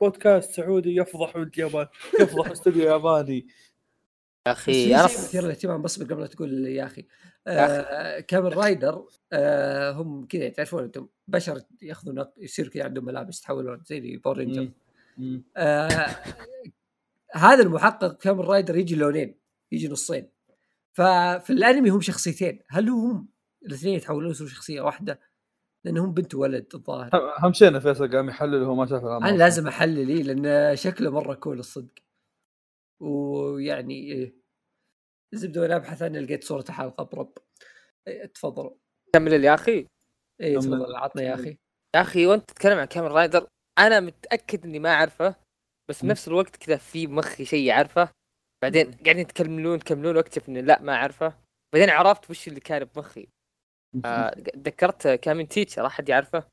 بودكاست 0.00 0.50
سعودي 0.52 0.96
يفضح 0.96 1.36
ولد 1.36 1.58
يابان 1.58 1.86
يفضح 2.20 2.50
استوديو 2.50 2.82
ياباني 2.82 3.46
يا 4.46 4.52
أخي 4.52 4.94
أنا 4.94 5.04
مثير 5.04 5.42
للاهتمام 5.42 5.82
بس 5.82 6.02
قبل 6.02 6.20
لا 6.20 6.26
تقول 6.26 6.66
يا 6.66 6.84
أخي 6.84 7.06
يا 7.46 8.16
آه 8.16 8.20
Kamen 8.20 8.56
Rider 8.56 9.06
آه 9.32 9.90
هم 9.90 10.26
كذا 10.26 10.48
تعرفون 10.48 10.82
أنتم 10.82 11.08
بشر 11.28 11.62
ياخذون 11.82 12.24
يصير 12.36 12.68
كذا 12.68 12.84
عندهم 12.84 13.04
ملابس 13.04 13.40
يتحولون 13.40 13.82
زي 13.86 14.16
Power 14.16 14.36
Ranger. 14.36 14.70
آه 15.56 15.88
هذا 17.34 17.62
المحقق 17.62 18.16
Kamen 18.18 18.44
Rider 18.44 18.76
يجي 18.76 18.94
لونين 18.94 19.38
يجي 19.72 19.88
نصين. 19.88 20.28
ففي 20.92 21.50
الأنمي 21.50 21.90
هم 21.90 22.00
شخصيتين. 22.00 22.62
هل 22.68 22.88
هم 22.88 23.28
الاثنين 23.66 23.94
يتحولون 23.94 24.30
يصيروا 24.30 24.50
شخصية 24.50 24.80
واحدة؟ 24.80 25.20
لانهم 25.84 26.14
بنت 26.14 26.34
وولد 26.34 26.66
الظاهر. 26.74 27.10
هم- 27.14 27.44
هم 27.46 27.52
شينا 27.52 27.80
فيصل 27.80 28.10
قام 28.16 28.28
يحلل 28.28 28.62
وهو 28.62 28.74
ما 28.74 28.86
شاف 28.86 29.04
الاعمال 29.04 29.28
أنا 29.28 29.38
لازم 29.38 29.68
أحلل 29.68 30.08
إيه 30.08 30.22
لأن 30.22 30.76
شكله 30.76 31.10
مرة 31.10 31.34
cool 31.34 31.58
الصدق. 31.58 31.92
ويعني 33.00 33.94
إيه 33.94 34.34
الزبده 35.32 35.60
وأنا 35.60 35.76
أبحث 35.76 36.02
عنه 36.02 36.18
لقيت 36.18 36.44
صورة 36.44 36.64
حلقة 36.70 37.04
برب. 37.04 37.32
إيه 38.08 38.26
تفضلوا 38.26 38.74
كمل 39.12 39.44
يا 39.44 39.54
أخي. 39.54 39.86
اي. 40.40 40.56
تفضل 40.56 40.96
عطنا 40.96 41.22
يا 41.22 41.34
أخي. 41.34 41.58
يا 41.96 42.00
أخي 42.00 42.26
وأنت 42.26 42.50
تتكلم 42.50 42.78
عن 42.78 42.84
Kamen 42.86 43.10
Rider؟ 43.10 43.46
أنا 43.78 44.00
متأكد 44.00 44.64
إني 44.64 44.78
ما 44.78 44.94
أعرفه 44.94 45.34
بس 45.90 46.02
مم. 46.04 46.08
بنفس 46.08 46.28
الوقت 46.28 46.56
كذا 46.56 46.76
في 46.76 47.06
مخي 47.06 47.44
شيء 47.44 47.72
أعرفه. 47.72 48.08
بعدين 48.62 48.90
قاعدين 48.90 49.18
يتكلمون 49.18 49.76
يكملون 49.76 50.16
واكتشف 50.16 50.48
اني 50.48 50.62
لا 50.62 50.82
ما 50.82 50.92
أعرفه. 50.94 51.38
بعدين 51.74 51.90
عرفت 51.90 52.30
وش 52.30 52.48
اللي 52.48 52.60
كان 52.60 52.84
بمخي. 52.84 53.28
آه 54.04 54.30
تذكرت 54.30 55.08
Kamen 55.08 55.48
Teacher 55.48 55.86
أحد 55.86 56.08
يعرفه؟ 56.08 56.44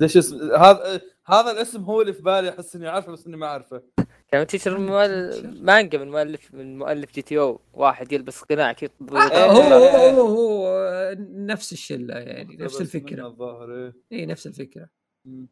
ليش 0.00 0.16
اسم 0.16 0.52
هذا 0.54 1.00
هذا 1.26 1.50
الاسم 1.50 1.84
هو 1.84 2.00
اللي 2.00 2.12
في 2.12 2.22
بالي 2.22 2.50
أحس 2.50 2.76
إني 2.76 2.88
عارفه 2.88 3.12
بس 3.12 3.26
إني 3.26 3.36
ما 3.36 3.46
أعرفه. 3.46 3.82
Kamen 4.28 4.46
Teacher 4.46 4.78
مؤل... 4.78 5.64
مانجا 5.64 5.98
من 5.98 6.10
مؤلف 6.10 6.54
من 6.54 6.78
مؤلف 6.78 7.12
GTO. 7.12 7.60
واحد 7.72 8.12
يلبس 8.12 8.42
قناع 8.42 8.72
كذا. 8.72 8.90
آه 9.12 9.46
هو 9.46 9.60
هو 9.60 10.26
هو 10.26 10.68
آه، 10.68 11.16
نفس 11.20 11.72
الشلة 11.72 12.14
يعني 12.14 12.56
نفس 12.56 12.74
بس 12.74 12.74
منه 12.74 12.80
الفكرة. 12.80 13.26
الظاهر 13.26 13.74
إيه. 13.74 13.92
اي 14.12 14.26
نفس 14.26 14.46
الفكرة. 14.46 14.88
مم. 15.24 15.48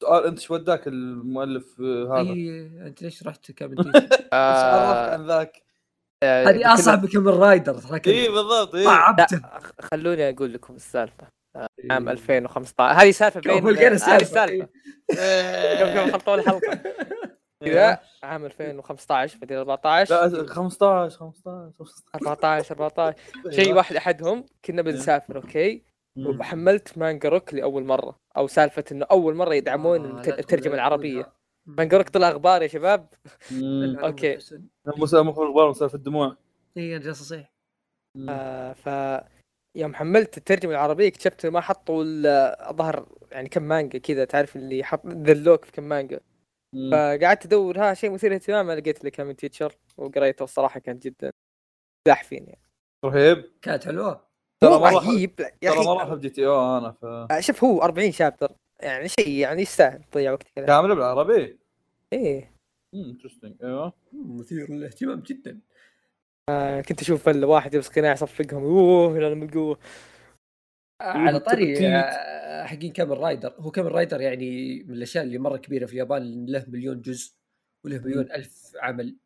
سؤال 0.00 0.24
انت 0.26 0.38
إيش 0.38 0.50
وداك 0.50 0.88
المؤلف 0.88 1.80
آه، 1.80 2.20
هذا؟ 2.20 2.30
اي 2.30 2.70
انت 2.86 3.02
ليش 3.02 3.22
رحت 3.22 3.50
Kamen؟ 3.50 3.78
إيش 3.78 4.04
عرفك 4.32 5.12
عن 5.12 5.26
ذاك؟ 5.26 5.62
آه، 6.22 6.48
هذه 6.48 6.74
أصعب 6.74 7.06
Kamen 7.06 7.34
Rider 7.34 7.80
اي 8.06 8.28
بالضبط 8.28 8.74
اي 8.74 8.84
صعبته 8.84 9.40
خلوني 9.80 10.30
أقول 10.30 10.52
لكم 10.52 10.74
السالفة. 10.74 11.40
عام 11.90 12.08
إيه. 12.08 12.12
2015 12.12 13.02
هذه 13.02 13.10
سالفة 13.10 13.40
بين 13.40 13.66
هذه. 13.76 13.88
السالفه 13.88 14.44
يوم 15.80 15.96
يوم 15.96 16.12
خلطوا 16.12 16.34
الحلقة 16.34 16.80
كذا 17.64 17.98
عام 18.22 18.44
2015 18.44 19.38
بعدين 19.38 19.56
14 19.56 20.14
لا 20.14 20.46
15 20.46 21.18
15 21.18 21.72
14 22.14 22.74
14 22.74 23.14
شيء 23.50 23.74
واحد 23.74 23.96
احدهم 23.96 24.46
كنا 24.64 24.82
بنسافر 24.82 25.36
okay. 25.36 25.89
وحملت 26.18 26.98
Manga 26.98 27.28
Rock 27.28 27.54
لأول 27.54 27.84
مرة 27.84 28.16
أو 28.36 28.46
سالفة 28.46 28.84
إنه 28.92 29.06
أول 29.10 29.34
مرة 29.34 29.54
يدعمون 29.54 30.06
آه، 30.06 30.20
الترجمة 30.20 30.74
العربية. 30.74 31.32
Manga 31.66 31.96
Rock 31.98 32.08
طلع 32.08 32.30
أخبار 32.30 32.62
يا 32.62 32.66
شباب. 32.68 33.08
مم. 33.52 33.98
okay. 33.98 34.38
مسافر 34.86 35.22
مخبر 35.22 35.70
مسافر 35.70 35.94
الدموع 35.98 36.36
إي 36.76 36.96
أنا 36.96 37.04
جالس 37.04 37.20
اصيح 37.20 37.52
آه 38.28 38.72
ف 38.72 38.86
يوم 39.76 39.94
حملت 39.94 40.38
الترجمة 40.38 40.72
العربية 40.72 41.08
اكتشفت 41.08 41.46
ما 41.46 41.60
حطوا 41.60 42.04
ال- 42.04 42.26
الظهر 42.70 43.08
يعني 43.32 43.48
كم 43.48 43.62
مانجا 43.62 43.98
كذا 43.98 44.24
تعرف 44.24 44.56
اللي 44.56 44.84
حط 44.84 45.06
ذلوك 45.06 45.64
في 45.64 45.72
كم 45.72 45.82
مانجا. 45.82 46.20
فقعدت 46.92 47.44
أدور 47.46 47.78
ها 47.78 47.94
شيء 47.94 48.10
مثير 48.10 48.34
اهتمام 48.34 48.66
ما 48.66 48.72
لقيت 48.76 49.04
لي 49.04 49.10
كامن 49.10 49.36
تيتشر 49.36 49.76
وقريته 49.96 50.42
الصراحة 50.42 50.80
كان 50.80 50.98
جدا 50.98 51.30
داح 52.06 52.24
فيني 52.24 52.58
رهيب. 53.04 53.44
كانت 53.62 53.84
حلوة. 53.84 54.29
ترى 54.60 54.78
مرة 54.78 54.90
رهيب 54.90 55.40
يا 55.62 55.70
ترى 55.70 55.84
ما 55.84 55.94
راح 55.94 56.08
بجي 56.08 56.28
تي 56.28 56.46
أو 56.46 56.78
أنا 56.78 56.92
ف 56.92 57.04
آه، 57.04 57.40
شوف 57.40 57.64
هو 57.64 57.82
40 57.82 58.12
شابتر. 58.12 58.52
يعني 58.82 59.08
شيء 59.08 59.28
يعني 59.28 59.62
يستاهل 59.62 60.04
تضيع 60.12 60.32
وقت 60.32 60.48
كذا. 60.56 60.66
كامله 60.66 60.94
بالعربي؟ 60.94 61.58
إيه. 62.12 62.52
interesting 62.94 63.54
أيوه. 63.62 63.92
مثير 64.12 64.70
للاهتمام 64.70 65.20
جدا. 65.20 65.60
آه، 66.48 66.80
كنت 66.80 67.00
أشوف 67.00 67.28
الواحد 67.28 67.74
يلبس 67.74 67.88
قناع 67.88 68.12
يصفقهم. 68.12 68.64
أوه 68.64 69.18
لا 69.18 69.34
من 69.34 69.42
القوه 69.42 69.78
على 71.00 71.40
طاري 71.40 71.74
تبتيت. 71.74 71.90
آه، 71.90 72.64
حقين 72.64 72.92
Kamen 72.92 73.18
Rider. 73.18 73.54
هو 73.58 73.70
Kamen 73.70 73.92
Rider 73.92 74.20
يعني 74.20 74.82
من 74.82 74.94
الأشياء 74.94 75.24
اللي 75.24 75.38
مرة 75.38 75.56
كبيرة 75.56 75.86
في 75.86 75.92
اليابان 75.92 76.46
له 76.46 76.64
مليون 76.68 77.00
جزء 77.00 77.32
وله 77.84 77.98
مليون 77.98 78.32
ألف 78.32 78.72
عمل. 78.82 79.16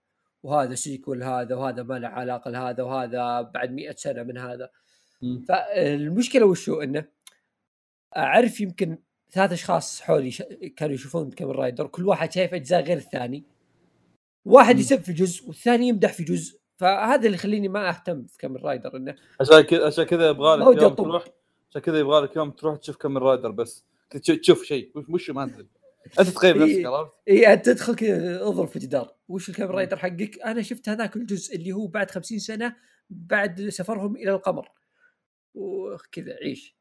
وهذا 0.42 0.74
sequel 0.74 1.22
هذا 1.22 1.54
وهذا 1.54 1.82
ما 1.82 1.98
له 1.98 2.08
علاقة 2.08 2.50
لهذا 2.50 2.82
وهذا 2.82 3.40
بعد 3.40 3.72
مئة 3.72 3.94
سنة 3.94 4.22
من 4.22 4.38
هذا. 4.38 4.70
فالمشكلة 5.48 6.46
وشو 6.46 6.80
إنه 6.80 7.04
أعرف 8.16 8.60
يمكن 8.60 8.98
ثلاث 9.32 9.52
أشخاص 9.52 10.00
حولي 10.00 10.30
ش... 10.30 10.42
كانوا 10.76 10.94
يشوفون 10.94 11.30
Kamen 11.30 11.56
Rider 11.56 11.86
كل 11.86 12.06
واحد 12.06 12.32
شايف 12.32 12.54
أجزاء 12.54 12.82
غير 12.82 12.96
الثاني 12.96 13.44
واحد. 14.44 14.78
يسب 14.78 15.00
في 15.00 15.12
جزء 15.12 15.46
والثاني 15.48 15.88
يمدح 15.88 16.12
في 16.12 16.24
جزء 16.24 16.58
فهذا 16.76 17.26
اللي 17.26 17.34
يخليني 17.36 17.68
ما 17.68 17.88
أهتم 17.88 18.26
في 18.26 18.38
Kamen 18.38 18.64
Rider 18.64 18.96
إنه 18.96 19.14
عشان 19.40 19.60
كذا 19.60 19.86
عشان 19.86 20.04
كذا 20.04 20.28
يبغى 20.28 20.56
لك 20.56 20.82
يوم. 20.82 20.94
تروح 20.94 21.24
عشان 21.70 21.80
كذا 21.82 21.98
يبغى 21.98 22.20
لك 22.20 22.36
يوم 22.36 22.50
تروح 22.50 22.76
تشوف 22.76 22.96
Kamen 22.96 23.18
Rider 23.18 23.50
بس 23.50 23.84
تش- 24.10 24.26
تشوف 24.40 24.62
شيء 24.64 24.92
وش- 25.08 25.30
ما 25.30 25.44
أدري 25.44 25.66
أنت 26.20 26.28
تقيم 26.30 26.62
إيه. 26.62 26.72
نفسك 26.72 26.86
عرفت؟ 26.86 27.12
اي 27.28 27.52
أنت 27.52 27.66
تدخل 27.66 27.94
كذا 27.94 28.42
اضرب 28.42 28.68
في 28.68 28.78
جدار 28.78 29.14
وش 29.28 29.48
ال 29.48 29.52
Kamen 29.52 29.70
Rider 29.74 29.96
حقك؟ 29.96 30.38
أنا 30.44 30.62
شفت 30.62 30.88
هذاك 30.88 31.16
الجزء 31.16 31.56
اللي 31.56 31.72
هو 31.72 31.86
بعد 31.86 32.10
خمسين 32.10 32.38
سنة 32.38 32.76
بعد 33.10 33.68
سفرهم 33.68 34.16
إلى 34.16 34.30
القمر 34.30 34.68
وكذا 35.54 36.34
عيش. 36.42 36.76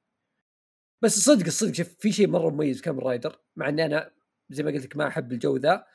بس 1.01 1.17
الصدق 1.17 1.45
الصدق 1.45 1.73
شوف 1.73 1.87
في 1.99 2.11
شيء 2.11 2.27
مرة 2.27 2.49
مميز 2.49 2.77
في 2.77 2.83
Kamen 2.83 3.03
Rider 3.03 3.39
مع 3.55 3.69
إني 3.69 3.85
أنا 3.85 4.11
زي 4.49 4.63
ما 4.63 4.71
قلت 4.71 4.85
لك 4.85 4.97
ما 4.97 5.07
أحب 5.07 5.31
الجو 5.31 5.57
ذا 5.57 5.85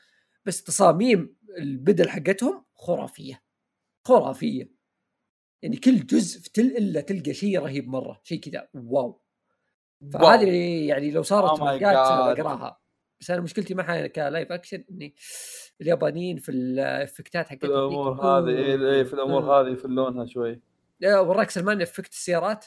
بس 0.45 0.62
تصاميم 0.64 1.37
البدل 1.59 2.09
حقتهم 2.09 2.64
خرافية. 2.75 3.43
خرافية. 4.05 4.73
يعني 5.62 5.77
كل 5.77 6.07
جزء 6.07 6.41
في 6.41 6.51
تل 6.53 6.77
إلا 6.77 7.01
تلقى 7.01 7.35
شيء 7.35 7.59
رهيب 7.61 7.88
مرة 7.88 8.21
شيء 8.25 8.41
كذا 8.41 8.69
wow. 8.75 9.23
فهذه 10.12 10.49
يعني 10.88 11.11
لو 11.11 11.23
صارت 11.23 11.59
Oh 11.59 11.62
مانجات. 11.62 11.95
بقراها. 12.38 12.81
بس 13.21 13.31
أنا 13.31 13.41
مشكلتي 13.41 13.75
معها 13.75 14.07
ك 14.07 14.16
live 14.16 14.53
action 14.53 14.85
إني 14.91 15.14
اليابانيين 15.81 16.37
في 16.37 16.53
الافكتات 16.53 17.47
في 17.47 17.51
حقتهم 17.51 17.71
الأمور 17.71 18.12
ذيك، 18.12 18.25
هذه 18.25 18.49
إيه 18.49 18.93
إيه، 18.93 19.03
في 19.05 19.14
الأمور. 19.14 19.61
هذه 19.61 19.73
يفلونها 19.73 20.27
شوي. 20.27 20.61
وراك 21.05 21.51
سلمان 21.51 21.83
effect 21.83 22.12
السيارات؟ 22.13 22.65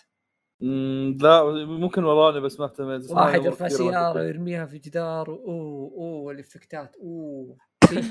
لا 1.21 1.43
ممكن 1.65 2.03
وراني 2.03 2.39
بس 2.39 2.59
ما 2.59 2.65
اهتميت. 2.65 3.11
واحد 3.11 3.45
يرفع 3.45 3.67
سيارة. 3.67 4.19
ويرميها 4.21 4.65
في 4.65 4.77
جدار 4.77 5.29
أوه 5.29 5.91
أوه 5.97 6.31
الافكتات 6.33 6.95
أوه 6.95 7.57
شيء 7.89 8.03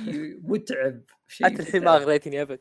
متعب 0.50 1.00
شيء 1.28 1.46
حتى 1.46 1.62
الحين 1.62 1.84
ما. 1.84 1.96
أغريتني 1.96 2.42
أبد. 2.42 2.60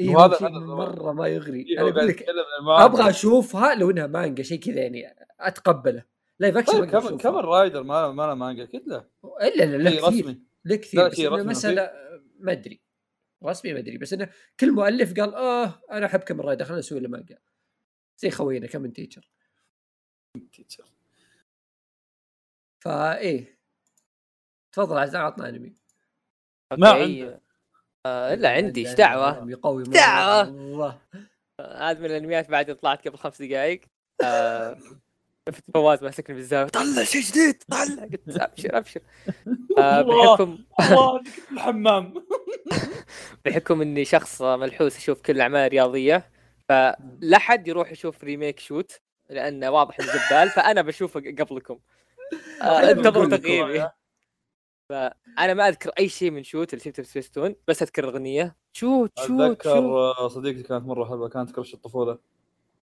أيوه 0.00 0.14
وهذا- 0.16 0.36
هذا 0.36 0.48
مرة 0.48 1.12
ما 1.12 1.28
يغري. 1.28 1.60
إيه، 1.62 1.80
أنا 1.80 1.88
أقول 1.90 2.06
لك. 2.08 2.26
أبغى 2.68 3.10
أشوفها 3.10 3.74
لو 3.74 3.90
إنها 3.90 4.06
مانجا 4.06 4.42
شيء 4.42 4.60
كذا 4.60 4.80
يعني 4.80 5.16
أتقبله. 5.40 6.04
live 6.38 6.56
action 6.56 6.72
طيب 6.72 6.80
ما 6.80 6.86
أقدر 6.86 6.98
كمان 7.00 7.06
أشوفها. 7.14 7.30
Kamen 7.30 7.44
Rider 7.44 7.82
ما 7.82 8.02
له 8.02 8.12
ما 8.12 8.26
له 8.26 8.34
مانجا 8.34 8.62
أكيد 8.62 8.88
له 8.88 9.04
إلا 9.42 9.64
لا 9.64 9.76
لا 9.76 9.90
شيء 9.90 9.98
كثير 10.00 10.08
رسمي 10.08 10.42
لا 10.64 10.76
كثير 10.76 11.06
بس 11.08 11.20
رسمي 11.20 11.50
مسألة 11.50 11.90
ما 12.40 12.52
أدري. 12.52 12.80
رسمي 13.44 13.72
ما 13.72 13.78
أدري 13.78 13.98
بس 13.98 14.12
إنه 14.12 14.28
كل 14.60 14.72
مؤلف 14.72 15.20
قال 15.20 15.34
آه 15.34 15.82
أنا 15.92 16.06
أحب 16.06 16.20
Kamen 16.20 16.40
Rider 16.40 16.64
خلينا 16.64 16.78
نسوي 16.78 17.00
له 17.00 17.08
مانجا. 17.08 17.38
زي 18.18 18.30
خوينا 18.30 18.66
Kamen 18.66 18.90
Teacher 18.90 19.28
فايه 22.84 23.58
تفضل 24.72 24.98
عزام 24.98 25.22
عطنا 25.22 25.48
أنمي. 25.48 25.74
ما. 26.72 26.88
عنده. 26.88 27.40
آه 28.06 28.34
إلا 28.34 28.50
عندي. 28.50 28.88
إيش 28.88 28.94
دعوة؟ 28.94 29.38
أنمي 29.38 29.54
قوي 29.54 29.82
مرة. 29.82 29.92
دعوة. 29.92 30.42
الله. 30.42 31.00
هذا 31.60 31.98
من 31.98 32.06
الأنميات 32.06 32.50
بعد 32.50 32.76
طلعت 32.76 33.08
قبل 33.08 33.18
خمس 33.18 33.42
دقائق 33.42 33.80
آه. 34.24 34.78
شفت 35.48 35.64
فواز 35.74 36.04
ماسكني 36.04 36.36
بالزاوية. 36.36 36.68
طلع 36.68 37.04
شيء 37.04 37.22
جديد 37.22 37.62
طلع. 37.70 38.04
قلت 38.04 38.20
أبشر 38.28 38.78
أبشر. 38.78 39.00
آه. 39.78 40.02
بحكم 40.02 40.58
الله 40.80 41.22
الحمام. 41.52 42.14
بحكم 43.44 43.82
إني 43.82 44.04
شخص 44.04 44.42
ملحوس 44.42 44.96
أشوف 44.96 45.20
كل 45.20 45.32
الاعمال 45.32 45.60
الرياضيه 45.60 46.30
فلا 46.68 47.38
حد 47.38 47.68
يروح 47.68 47.92
يشوف 47.92 48.24
remake 48.24 48.60
شوت 48.60 49.00
لأنه 49.30 49.70
واضح 49.70 50.00
إنه 50.00 50.08
زبال 50.08 50.50
فأنا 50.50 50.82
بشوفه 50.82 51.20
قبلكم. 51.20 51.78
آه 52.62 52.90
انتظروا 52.90 53.36
تقييمي 53.36 53.88
فأنا 54.88 55.54
ما 55.54 55.68
أذكر 55.68 55.90
أي 55.98 56.08
شيء 56.08 56.30
من 56.30 56.42
شوت 56.44 56.72
اللي 56.74 56.84
شفته 56.84 57.02
في 57.02 57.08
سبيستون 57.08 57.54
بس 57.68 57.82
أذكر 57.82 58.04
الأغنية. 58.04 58.56
شوت 58.72 59.18
شوت 59.18 59.40
أتذكر 59.40 59.74
شوت 59.74 60.18
آه، 60.18 60.28
صديقتي 60.28 60.62
كانت 60.62 60.86
مرة 60.86 61.04
حلوة 61.04 61.28
كانت 61.28 61.50
crush 61.50 61.74
الطفولة. 61.74 62.18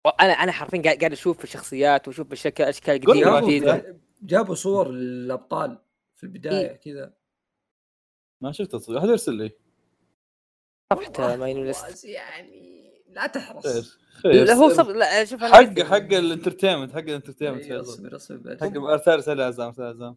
أنا 0.07 0.33
أنا 0.33 0.53
حرفيا 0.53 0.83
قاعد 0.83 0.99
قاعد 0.99 1.13
أشوف 1.13 1.45
الشخصيات 1.45 2.09
وأشوف 2.09 2.27
بالشكل 2.27 2.65
اشكال 2.65 3.01
قديمه 3.01 3.31
ما 3.31 3.41
جديدة. 3.41 3.97
جابوا 4.23 4.55
صور 4.55 4.91
الابطال 4.91 5.79
في 6.17 6.23
البداية 6.25 6.71
إيه. 6.71 6.77
كذا. 6.77 7.13
ما 8.41 8.53
شفته 8.53 8.79
صدق 8.79 8.97
أحد 8.99 9.09
يرسل 9.09 9.35
لي؟ 9.35 9.51
صفحت 10.93 11.21
ماين 11.21 11.65
ليست. 11.67 11.87
بس 11.87 12.05
يعني 12.05 12.83
لا 13.09 13.27
تحرص. 13.27 13.97
خير. 14.23 14.45
لا 14.45 14.55
هو 14.55 14.69
صف 14.69 14.89
لا 14.89 15.25
شوف 15.25 15.45
حق 15.45 15.81
حق 15.81 15.97
الانترتينمنت 15.97 16.93
حق 16.93 16.99
الانترتينمنت 16.99 17.65
أيوة، 17.65 17.83
فيصل. 17.83 17.93
اصبر 17.93 18.17
اصبر 18.17 18.57
حق 18.61 19.09
ارسال 19.09 19.41
يا 19.41 19.45
عزام 19.45 19.67
ارسال 19.67 19.85
يا 19.85 19.91
عزام. 19.91 20.17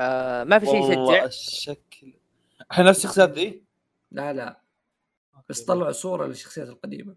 آه 0.00 0.44
ما 0.44 0.58
في 0.58 0.66
شيء 0.66 0.82
يشجع. 0.82 1.24
الشكل. 1.24 2.12
الحين 2.70 2.84
نفس 2.84 2.98
الشخصيات 2.98 3.30
ذي 3.30 3.62
لا 4.10 4.32
لا. 4.32 4.60
بس 5.48 5.64
طلعوا 5.64 5.92
صورة 5.92 6.26
للشخصيات 6.26 6.68
القديمة. 6.68 7.16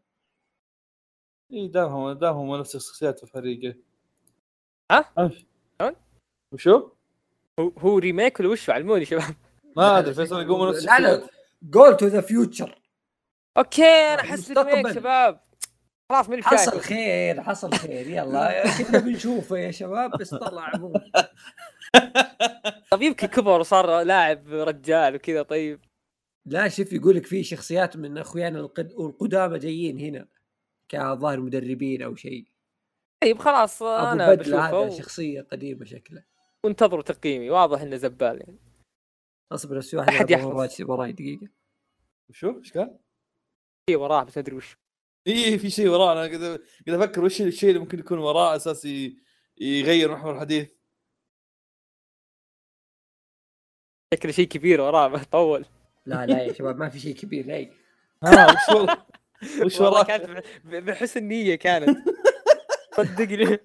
إي 1.53 1.67
دامهم 1.67 2.11
دامهم 2.11 2.55
نفس 2.55 2.75
الشخصيات 2.75 3.19
في 3.19 3.25
فريقه 3.25 3.75
ها؟ 4.91 5.05
أمشي. 5.19 5.47
شلون؟ 5.79 5.95
وشو؟ 6.51 6.89
هو 7.59 7.71
هو 7.77 7.97
remake 7.97 8.39
ولا 8.39 8.49
وش 8.49 8.69
علموني 8.69 9.05
شباب. 9.05 9.35
ما 9.77 9.99
أدري 9.99 10.13
فيصل 10.13 10.41
يقوموا 10.41 10.69
نفس 10.69 10.85
لا 10.85 11.29
Goal 11.63 11.97
to 11.97 12.07
the 12.07 12.21
Future 12.21 12.81
okay 13.57 13.83
أنا 13.83 14.21
أحس. 14.21 14.51
remake 14.51 14.91
شباب. 14.91 15.45
خلاص 16.09 16.29
ماني 16.29 16.43
حصل 16.43 16.79
خير 16.79 17.43
حصل 17.43 17.73
خير. 17.73 18.07
يلا 18.07 18.63
كنا 18.77 18.99
بنشوفه 18.99 19.57
يا 19.57 19.71
شباب 19.71 20.11
بس 20.11 20.35
طلع 20.35 20.71
مو. 20.75 20.93
طب 22.91 23.01
يمكن 23.01 23.27
كبر 23.27 23.59
وصار 23.59 24.01
لاعب 24.01 24.47
رجال 24.47 25.15
وكذا 25.15 25.41
طيب. 25.41 25.79
لا 26.45 26.67
شوف 26.67 26.93
يقول 26.93 27.15
لك 27.15 27.25
في 27.25 27.43
شخصيات 27.43 27.97
من 27.97 28.17
أخويانا 28.17 28.59
القد... 28.59 28.91
القدامى 28.91 29.59
جايين 29.59 29.99
هنا. 29.99 30.27
كظاهر 30.89 31.39
مدربين 31.39 32.01
أو 32.01 32.15
شيء. 32.15 32.47
طيب 33.23 33.37
خلاص 33.37 33.81
أنا 33.81 34.33
بدلة 34.33 34.69
هذا 34.69 34.85
بشوفه 34.85 34.97
شخصية 34.97 35.41
قديمة 35.41 35.85
شكله. 35.85 36.23
وانتظروا 36.65 37.03
تقييمي 37.03 37.49
واضح 37.49 37.81
إنه 37.81 37.95
زبال 37.95 38.39
يعني. 38.39 38.59
أصبر 39.51 39.77
بس 39.77 39.93
واحد 39.93 40.13
يلعب 40.13 40.29
يحفظ. 40.31 40.81
وراي 40.81 41.11
دقيقة. 41.11 41.47
وشو؟ 42.29 42.59
إيش 42.59 42.73
قال؟ 42.77 42.99
في 43.89 43.95
وراه 43.95 44.23
بس 44.23 44.37
ما 44.37 44.43
أدري 44.43 44.55
وش. 44.55 44.77
إي 45.27 45.59
في 45.59 45.69
شيء 45.69 45.87
وراه 45.89 46.11
أنا 46.11 46.19
قاعد 46.21 46.61
قاعد 46.87 47.01
أفكر 47.01 47.23
وش 47.23 47.41
الشيء 47.41 47.69
اللي 47.69 47.79
ممكن 47.79 47.99
يكون 47.99 48.17
وراه 48.19 48.55
أساس 48.55 48.87
يغير 49.57 50.11
محور 50.11 50.35
الحديث. 50.35 50.69
شكله 54.13 54.31
شيء 54.31 54.47
كبير 54.47 54.81
وراه 54.81 55.23
طول. 55.31 55.65
لا 56.05 56.25
لا 56.25 56.43
يا 56.43 56.53
شباب 56.53 56.77
ما 56.77 56.89
في 56.89 56.99
شيء 56.99 57.15
كبير 57.15 57.45
لا 57.45 57.69
ها 58.23 58.47
وش 59.65 59.81
وراه؟ 59.81 60.03
كانت 60.03 60.43
ب- 60.63 60.75
بحسن 60.75 61.23
نية 61.23 61.55
كانت 61.55 61.97
صدقني 62.97 63.59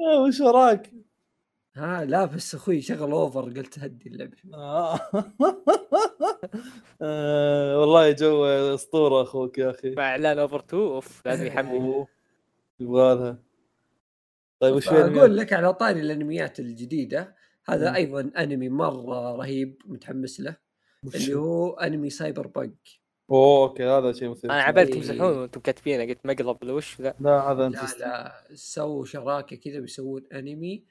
آه، 0.00 0.22
وش 0.22 0.40
وراك؟ 0.40 0.92
ها 1.76 2.04
لا 2.04 2.24
بس 2.24 2.54
أخوي 2.54 2.80
شغل 2.80 3.12
Over 3.12 3.40
قلت 3.44 3.78
هدي 3.78 4.08
اللعبة 4.08 4.36
آه. 4.54 5.00
آه، 7.02 7.80
والله 7.80 8.10
جو 8.10 8.44
أسطورة 8.44 9.22
أخوك 9.22 9.58
يا 9.58 9.70
أخي 9.70 9.90
مع 9.94 10.02
إعلان 10.10 10.38
Over 10.38 10.60
2 10.60 10.82
أوف 10.82 11.26
لازم 11.26 11.46
يحمل. 11.46 12.06
يبغى 12.80 13.14
لها 13.14 13.38
طيب 14.60 14.74
وش 14.74 14.88
أقول؟ 14.88 15.36
لك 15.36 15.52
على 15.52 15.74
طاري 15.74 16.00
الأنميات 16.00 16.60
الجديدة 16.60 17.36
هذا 17.68 17.88
مم. 17.90 17.94
أيضا 17.96 18.30
أنمي 18.38 18.68
مرة 18.68 19.36
رهيب 19.36 19.82
متحمس 19.86 20.40
له 20.40 20.56
اللي 21.14 21.34
هو 21.34 21.70
أنمي 21.72 22.10
Cyberpunk 22.10 22.88
أوه 23.32 23.68
okay 23.68 23.84
هذا 23.84 24.12
شيء 24.12 24.28
مثير 24.28 24.50
أنا 24.50 24.62
عبالي. 24.62 24.92
تمزحون 24.92 25.38
وأنتم 25.38 25.60
كاتبينه 25.60 26.04
قلت 26.04 26.26
مقلب 26.26 26.62
ولا 26.62 26.72
وش 26.72 27.00
ذا 27.00 27.14
لا 27.20 27.52
هذا 27.52 27.66
انت 27.66 27.76
لا 27.76 27.98
لا 27.98 28.44
سووا 28.54 29.04
شراكة 29.04 29.56
كذا 29.56 29.80
بيسوون 29.80 30.22
أنمي 30.32 30.84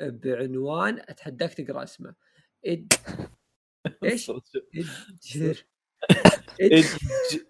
بعنوان 0.00 0.98
أتحداك 0.98 1.54
تقرأ 1.54 1.82
اسمه. 1.82 2.14
إد... 2.66 2.92
إيش؟ 4.04 4.30
Edger. 4.30 5.64
Edge 6.60 6.86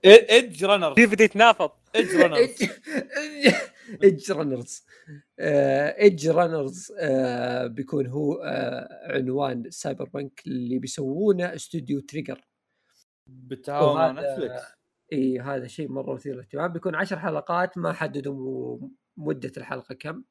Edgerunner 0.04 0.94
في 0.94 1.06
بدا 1.06 1.24
يتنافض 1.24 1.70
Edgerunner 1.96 2.48
ايدج 4.02 4.32
رانرز 4.32 4.84
ايدج 5.40 6.28
رانرز 6.28 6.92
آه، 6.98 7.66
بيكون 7.66 8.06
هو 8.06 8.34
آه، 8.34 9.12
عنوان 9.16 9.70
Cyberpunk 9.70 10.42
اللي 10.46 10.78
بيسوونه 10.78 11.54
استوديو 11.54 12.00
Trigger. 12.00 12.40
بالتعاون 13.28 13.94
مع 13.94 14.12
نتفلكس 14.12 14.62
إي 15.12 15.40
هذا 15.40 15.66
شيء 15.66 15.88
مرة 15.88 16.14
مثير 16.14 16.34
للاهتمام. 16.34 16.72
بيكون 16.72 16.94
عشر 16.94 17.18
حلقات 17.18 17.78
ما 17.78 17.92
حددوا 17.92 18.78
مدة 19.16 19.52
الحلقة 19.56 19.94
كم. 19.94 20.24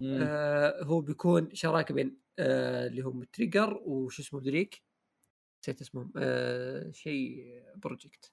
مم. 0.00 0.18
آه 0.30 0.82
هو 0.82 1.00
بيكون 1.00 1.54
شراكة 1.54 1.94
بين 1.94 2.20
آه 2.38 2.86
اللي 2.86 3.02
هم 3.02 3.24
Trigger 3.24 3.74
وش 3.84 4.20
اسمه 4.20 4.40
ذريك 4.40 4.82
نسيت 5.62 5.80
اسمهم. 5.80 6.12
آه 6.16 6.90
CD 6.90 7.44
Projekt 7.76 8.32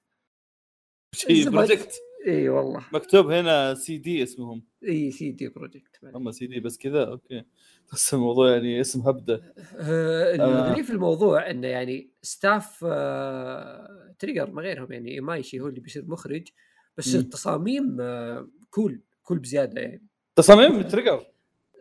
CD 1.14 1.50
Projekt 1.50 1.94
إي 2.26 2.48
والله. 2.48 2.86
مكتوب 2.92 3.30
هنا 3.30 3.74
سي 3.74 3.98
دي 3.98 4.22
اسمهم. 4.22 4.62
إي 4.88 5.10
CD 5.10 5.48
Projekt 5.48 5.98
هم 6.04 6.30
سي 6.30 6.46
دي 6.46 6.60
بس 6.60 6.78
كذا؟ 6.78 7.04
أوكي. 7.04 7.44
بس 7.92 8.14
الموضوع 8.14 8.50
يعني 8.50 8.80
اسم 8.80 9.00
هبدة. 9.00 9.54
آه 9.76 10.32
آه. 10.32 10.34
الغريب 10.34 10.84
في 10.84 10.92
الموضوع 10.92 11.50
إنه 11.50 11.66
يعني 11.68 12.10
staff 12.22 12.84
آه 12.88 14.14
Trigger 14.18 14.50
ما 14.50 14.62
غيرهم 14.62 14.92
يعني 14.92 15.20
إيمايشي 15.20 15.60
هو 15.60 15.68
اللي 15.68 15.80
بيصير 15.80 16.04
مخرج 16.06 16.48
بس 16.96 17.14
مم. 17.14 17.20
التصاميم 17.20 17.96
آه 18.00 18.48
cool 18.70 19.02
cool 19.22 19.38
بزيادة 19.38 19.80
يعني. 19.80 20.06
تصاميم 20.36 20.82
تريجر 20.82 21.26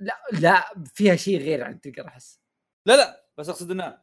لا 0.02 0.14
لا 0.40 0.66
فيها 0.94 1.16
شيء 1.16 1.40
غير 1.40 1.64
عن 1.64 1.82
Trigger 1.82 2.08
أحس. 2.08 2.40
لا 2.86 2.96
لا 2.98 3.26
بس 3.38 3.50
أقصد 3.50 3.72
إنه 3.72 3.98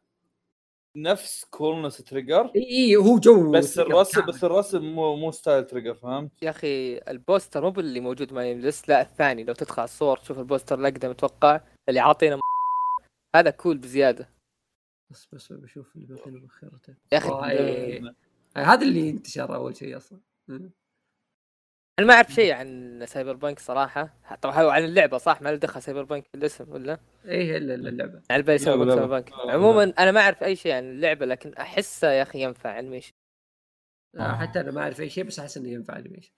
نفس 1.02 1.44
coolness 1.44 1.96
Trigger 1.96 2.50
إي 2.56 2.62
إي 2.70 2.96
هو 2.96 3.18
جو 3.18 3.50
بس 3.52 3.78
الرسم. 3.78 4.26
بس 4.26 4.44
الرسم 4.44 4.82
مو 4.94 5.16
مو 5.16 5.30
style 5.30 5.64
Trigger 5.66 5.94
فهمت؟ 5.94 6.30
يا 6.42 6.50
أخي 6.50 6.98
ال 6.98 7.08
poster 7.08 7.62
مو 7.62 7.70
باللي 7.70 8.00
موجود 8.00 8.32
ما 8.32 8.50
يملس 8.50 8.88
لا 8.88 9.00
الثاني 9.02 9.44
لو 9.44 9.54
تدخل 9.54 9.80
على 9.80 9.84
الصور 9.88 10.16
تشوف 10.16 10.38
ال 10.38 10.44
poster 10.44 10.78
الأقدم 10.78 11.11
أتوقع 11.11 11.61
اللي 11.88 12.00
عاطينا 12.00 12.37
م- 12.37 12.40
هذا 13.37 13.50
cool 13.50 13.78
بزيادة 13.78 14.28
بس 15.11 15.28
بس 15.32 15.52
بشوف 15.52 15.96
اللي 15.96 16.06
باقي 16.06 16.30
له 16.30 16.48
يا 17.12 17.18
أخي. 17.18 17.28
هذا 18.56 18.82
اللي 18.87 19.11
انتشر 19.11 19.54
أول 19.54 19.76
شيء 19.76 19.96
أصلا 19.96 20.18
أنا 21.98 22.06
ما 22.06 22.14
أعرف 22.14 22.32
شيء 22.32 22.52
عن 22.52 23.02
Cyberpunk 23.06 23.58
صراحة. 23.58 24.14
طبعا 24.42 24.62
هو 24.62 24.68
عن 24.68 24.84
اللعبة 24.84 25.18
صح؟ 25.18 25.42
ما 25.42 25.48
له 25.48 25.56
دخل 25.56 25.82
Cyberpunk 25.82 26.26
في 26.26 26.34
الاسم 26.34 26.72
ولا؟ 26.72 26.98
إيه 27.24 27.56
إلا 27.56 27.74
إلا 27.74 27.88
اللعبة. 27.88 28.22
على 28.30 28.42
بالي 28.42 28.58
سايبر 28.58 28.84
لا، 28.84 28.90
لا. 28.90 28.94
Cyberpunk. 28.96 29.32
عموما 29.32 29.92
أنا 29.98 30.11
ما 30.11 30.20
أعرف 30.20 30.42
أي 30.42 30.56
شيء 30.56 30.72
عن 30.72 30.90
اللعبة 30.90 31.26
لكن 31.26 31.54
أحسه 31.54 32.11
يا 32.11 32.22
أخي 32.22 32.42
ينفع 32.42 32.78
animation 32.78 33.12
آه. 34.16 34.32
حتى 34.32 34.61
أنا 34.61 34.70
ما 34.70 34.80
أعرف 34.80 35.00
أي 35.00 35.11
شيء 35.11 35.24
بس 35.24 35.38
أحس 35.38 35.56
إنه 35.56 35.68
ينفع 35.68 35.98
animation 35.98 36.32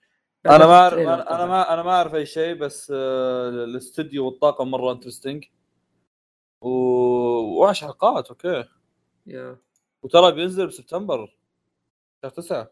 أنا 0.45 0.67
ما 0.67 0.73
اعرف 0.79 0.99
أنا 0.99 1.35
أنا 1.35 1.45
ما 1.45 1.73
أنا 1.73 1.83
ما 1.83 1.91
أعرف 1.91 2.15
أي 2.15 2.25
شيء 2.25 2.55
بس 2.55 2.93
آه، 2.95 3.49
الاستوديو 3.49 4.25
والطاقم 4.25 4.71
مرة 4.71 4.91
interesting 4.91 5.45
و... 6.61 6.69
وعش 7.59 7.83
حلقات 7.83 8.27
okay. 8.29 8.63
يا. 9.27 9.57
وترى 10.03 10.31
بينزل 10.31 10.67
بسبتمبر 10.67 11.37
شهر 12.21 12.31
تسعة. 12.31 12.71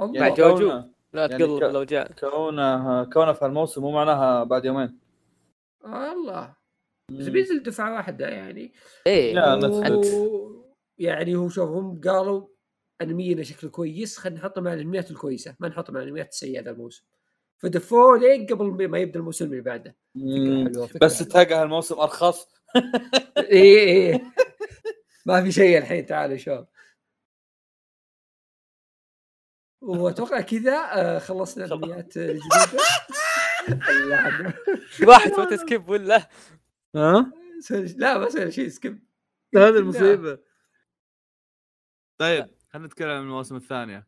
الله 0.00 0.20
بعد 0.20 0.34
جوجو. 0.34 0.82
كونه 1.16 1.26
لا 1.26 1.30
يعني 1.30 1.44
تقلب 1.44 1.70
ك- 1.70 1.74
لو 1.74 1.84
جاء. 1.84 2.12
كونه 2.12 3.04
كونه 3.04 3.32
في 3.32 3.44
هالموسم 3.44 3.82
مو 3.82 3.90
معناها 3.90 4.44
بعد 4.44 4.64
يومين. 4.64 4.98
الله 5.84 6.56
بس 7.10 7.26
بينزل 7.26 7.62
دفعة 7.62 7.94
واحدة 7.94 8.28
يعني. 8.28 8.72
إيه. 9.06 9.34
لا، 9.34 9.54
و... 9.96 10.64
يعني 10.98 11.36
هو 11.36 11.48
شوف 11.48 11.70
هم 11.70 12.00
قالوا 12.00 12.46
أنمينا 13.02 13.42
شكله 13.42 13.70
كويس 13.70 14.18
خلينا 14.18 14.40
نحطه 14.40 14.60
مع 14.60 14.72
الأنميات 14.72 15.10
الكويسة. 15.10 15.56
ما 15.60 15.68
نحطه 15.68 15.92
مع 15.92 16.00
الأنميات 16.00 16.28
السيئة 16.28 16.60
هذا 16.60 16.70
الموسم. 16.70 17.04
فدفوه 17.58 18.18
لين 18.18 18.46
قبل 18.46 18.88
ما 18.88 18.98
يبدأ 18.98 19.18
الموسم 19.20 19.44
اللي 19.44 19.60
بعده. 19.60 19.96
مم. 20.14 20.68
حلوة، 20.72 20.86
فكرة 20.86 20.98
بس. 21.06 21.18
تلقى 21.18 21.54
هالموسم 21.54 21.94
أرخص. 22.00 22.48
إيه 23.38 23.78
إيه 23.78 24.22
ما 25.26 25.42
في 25.42 25.52
شيء 25.52 25.78
الحين 25.78 26.06
تعالوا 26.06 26.36
شباب 26.36 26.68
وأتوقع 29.86 30.40
كذا 30.40 30.90
آه، 30.92 31.18
خلصنا 31.18 31.64
الانميات 31.64 32.16
الجديده. 32.16 32.82
واحد 35.08 35.30
فوت 35.30 35.54
سكيب 35.54 35.88
ولا؟ 35.88 36.28
ها؟ 36.96 37.32
لا 37.96 38.18
ما 38.18 38.28
سوي 38.28 38.50
شيء 38.50 38.68
سكيب. 38.68 39.06
هذه 39.56 39.68
المصيبة. 39.68 40.38
طيب 42.20 42.46
خلينا 42.68 42.86
نتكلم 42.86 43.10
عن 43.10 43.22
المواسم 43.22 43.56
الثانية. 43.56 44.06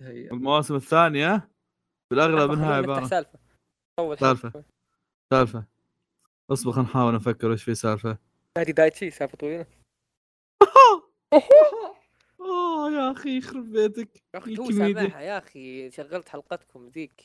هي 0.00 0.30
المواسم 0.30 0.74
الثانية 0.74 1.50
بالأغلب 2.10 2.50
إنها 2.50 2.64
خلونا 2.64 2.74
عبارة 2.74 3.06
سالفة. 3.06 3.38
أول 3.98 4.18
سالفة. 4.18 4.64
سالفة. 5.32 5.64
اصبر 6.50 6.72
خلينا 6.72 6.88
نحاول 6.88 7.14
نفكر 7.14 7.50
وش 7.50 7.62
في 7.64 7.74
سالفة. 7.74 8.18
نادي 8.58 8.72
دايتشي 8.72 9.10
سالفة 9.10 9.36
طويلة. 9.36 9.66
أخي 13.12 13.38
يخرب 13.38 13.72
بيتك. 13.72 14.22
يا 14.34 14.38
أخي 14.38 14.56
تو. 14.56 14.70
سامعها 14.70 15.20
يا 15.20 15.38
أخي 15.38 15.90
شغلت 15.90 16.28
حلقتكم 16.28 16.88
ذيك. 16.88 17.24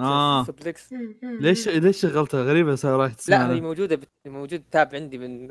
آه. 0.00 0.44
سوبلكس 0.44 0.92
ليش 1.22 1.68
ليش 1.68 2.00
شغلتها 2.00 2.42
غريبة 2.42 2.74
صار 2.74 2.98
رايح 3.00 3.10
لا 3.12 3.16
تسمعها؟ 3.16 3.54
هي 3.54 3.60
موجودة 3.60 3.96
بت... 3.96 4.08
موجود 4.26 4.64
تاب 4.70 4.94
عندي 4.94 5.18
من 5.18 5.44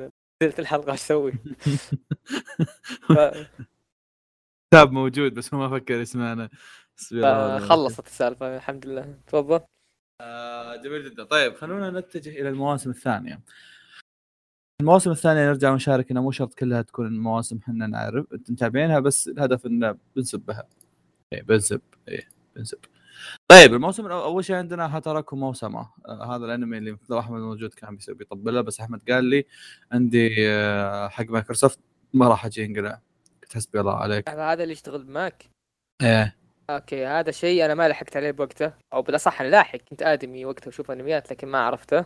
نزلت 0.43 0.59
الحلقة 0.59 0.91
إيش 0.91 0.99
أسوي؟ 1.01 1.31
ف- 3.15 3.47
تاب 4.73 4.91
موجود 4.91 5.33
بس 5.33 5.53
هو 5.53 5.59
ما 5.59 5.79
فكر 5.79 5.93
يسمعنا. 5.93 6.49
الوكيل. 7.11 7.69
خلصت 7.69 8.07
السالفة 8.07 8.55
الحمد 8.55 8.85
لله. 8.85 9.19
تفضل. 9.27 9.61
آه، 10.21 10.75
جميل 10.75 11.09
جدا. 11.11 11.23
طيب 11.23 11.53
خلونا 11.55 11.99
نتجه 11.99 12.29
إلى 12.29 12.49
المواسم 12.49 12.89
الثانية. 12.89 13.41
المواسم 14.81 15.11
الثانية 15.11 15.47
نرجع 15.47 15.71
ونشارك 15.71 16.11
انها 16.11 16.21
مو 16.21 16.31
شرط 16.31 16.53
كلها 16.53 16.81
تكون 16.81 17.19
مواسم 17.19 17.57
إحنا 17.57 17.87
نعرف 17.87 18.25
متابعينها 18.49 18.99
بس 18.99 19.27
الهدف 19.27 19.65
إنه 19.65 19.97
بنسبها 20.15 20.67
إيه 21.33 21.41
بنسب 21.41 21.81
إيه 22.07 22.29
بنسب. 22.55 22.77
طيب 23.47 23.73
الموسم 23.73 24.05
أول 24.07 24.45
شيء 24.45 24.55
عندنا 24.55 24.97
Hataraku 24.97 25.35
Maou-sama. 25.35 25.89
آه 26.07 26.35
هذا 26.35 26.45
الأنمي 26.45 26.77
اللي 26.77 26.97
لو 27.09 27.19
أحمد 27.19 27.41
موجود 27.41 27.73
كان 27.73 27.95
بيسوي 27.95 28.15
بيطبله 28.15 28.61
بس 28.61 28.79
أحمد 28.79 29.01
قال 29.09 29.23
لي 29.23 29.45
عندي 29.91 30.35
آه 30.49 31.07
حق 31.07 31.25
مايكروسوفت 31.25 31.79
ما 32.13 32.27
راح 32.27 32.45
أجي 32.45 32.65
انقلع 32.65 33.01
قلت 33.43 33.53
حسبي 33.55 33.79
الله 33.79 33.95
عليك. 33.95 34.29
هذا 34.29 34.63
اللي 34.63 34.73
يشتغل 34.73 35.07
معك 35.07 35.49
إيه. 36.01 36.36
okay 36.69 37.05
هذا 37.05 37.31
شيء 37.31 37.65
أنا 37.65 37.73
ما 37.73 37.89
لحقت 37.89 38.17
عليه 38.17 38.31
بوقته. 38.31 38.73
أو 38.93 39.01
بالاصح 39.01 39.41
أنا 39.41 39.49
لاحق. 39.49 39.77
كنت 39.77 40.01
آدمي 40.01 40.45
وقتها 40.45 40.69
أشوف 40.69 40.91
أنميات 40.91 41.31
لكن 41.31 41.47
ما 41.47 41.59
عرفته. 41.59 42.05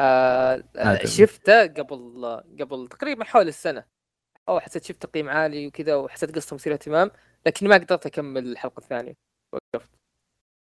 آه 0.00 0.64
آدمي. 0.76 1.06
شفته 1.06 1.62
قبل 1.62 2.24
قبل 2.60 2.88
تقريبا 2.88 3.24
حول 3.24 3.48
السنة. 3.48 3.84
أو 4.48 4.60
حسيت 4.60 4.84
شفت 4.84 5.02
تقييم 5.02 5.28
عالي 5.28 5.66
وكذا 5.66 5.94
وحسيت 5.96 6.34
قصته 6.34 6.54
مثيره 6.54 6.74
اهتمام 6.74 7.10
لكن 7.46 7.68
ما 7.68 7.74
قدرت 7.74 8.06
أكمل 8.06 8.46
الحلقة 8.46 8.78
الثانية. 8.78 9.14
وقفت. 9.52 9.90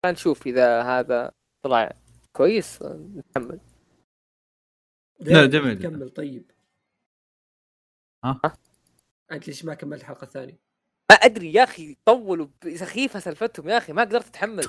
نشوف 0.06 0.46
إذا 0.46 0.82
هذا 0.82 1.32
طلع 1.64 1.92
كويس 2.32 2.82
نكمل. 2.82 3.60
لا، 5.20 5.46
جميل. 5.46 5.82
كمل 5.82 6.10
طيب. 6.10 6.50
ها؟ 8.24 8.40
انت 9.32 9.48
ليش 9.48 9.64
ما 9.64 9.74
كملت 9.74 10.00
الحلقة 10.00 10.24
الثانية؟ 10.24 10.67
ما 11.10 11.16
أدري 11.16 11.52
يا 11.54 11.64
أخي 11.64 11.96
طولوا 12.04 12.46
سخيفة 12.74 13.20
سالفتهم 13.20 13.68
يا 13.68 13.78
أخي 13.78 13.92
ما 13.92 14.02
قدرت 14.02 14.26
أتحمل. 14.26 14.64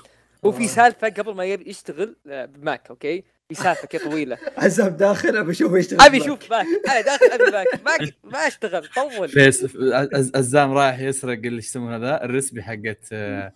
هو 0.46 0.52
في 0.52 0.64
آه. 0.64 0.68
سالفة 0.68 1.10
قبل 1.10 1.36
ما 1.36 1.46
يبي 1.46 1.70
يشتغل 1.70 2.16
آه، 2.28 2.46
بماك 2.46 2.90
أوكي؟ 2.90 3.24
في 3.50 3.56
سالفة 3.56 3.88
كذا 3.88 4.10
طويلة. 4.10 4.38
عزام 4.58 4.88
داخل 4.98 5.38
أبي 5.38 5.52
أشوفه 5.52 5.78
يشتغل 5.78 6.02
أبي. 6.02 6.18
أشوف 6.22 6.52
ماك 6.52 6.66
أنا 6.90 7.02
داخل 7.02 7.26
أبي 7.26 7.52
ماك 7.52 7.68
ما 7.86 8.12
ما 8.32 8.48
أشتغل 8.48 8.88
طول. 8.88 9.30
فيس 9.30 9.76
عز- 9.94 10.32
عزام 10.36 10.72
رايح 10.72 11.00
يسرق 11.00 11.38
اللي 11.38 11.58
يسمونه 11.58 11.98
ذا 11.98 12.24
الرسبي 12.24 12.64
حقت 12.64 13.10
آه، 13.14 13.54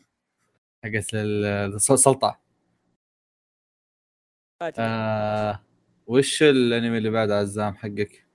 حقت 0.85 1.13
ال- 1.13 1.45
السلطه 1.75 2.39
آه 4.79 5.63
وش 6.07 6.43
الأنمي 6.43 6.97
اللي 6.97 7.09
بعد 7.09 7.31
عزام 7.31 7.75
حقك؟ 7.75 8.25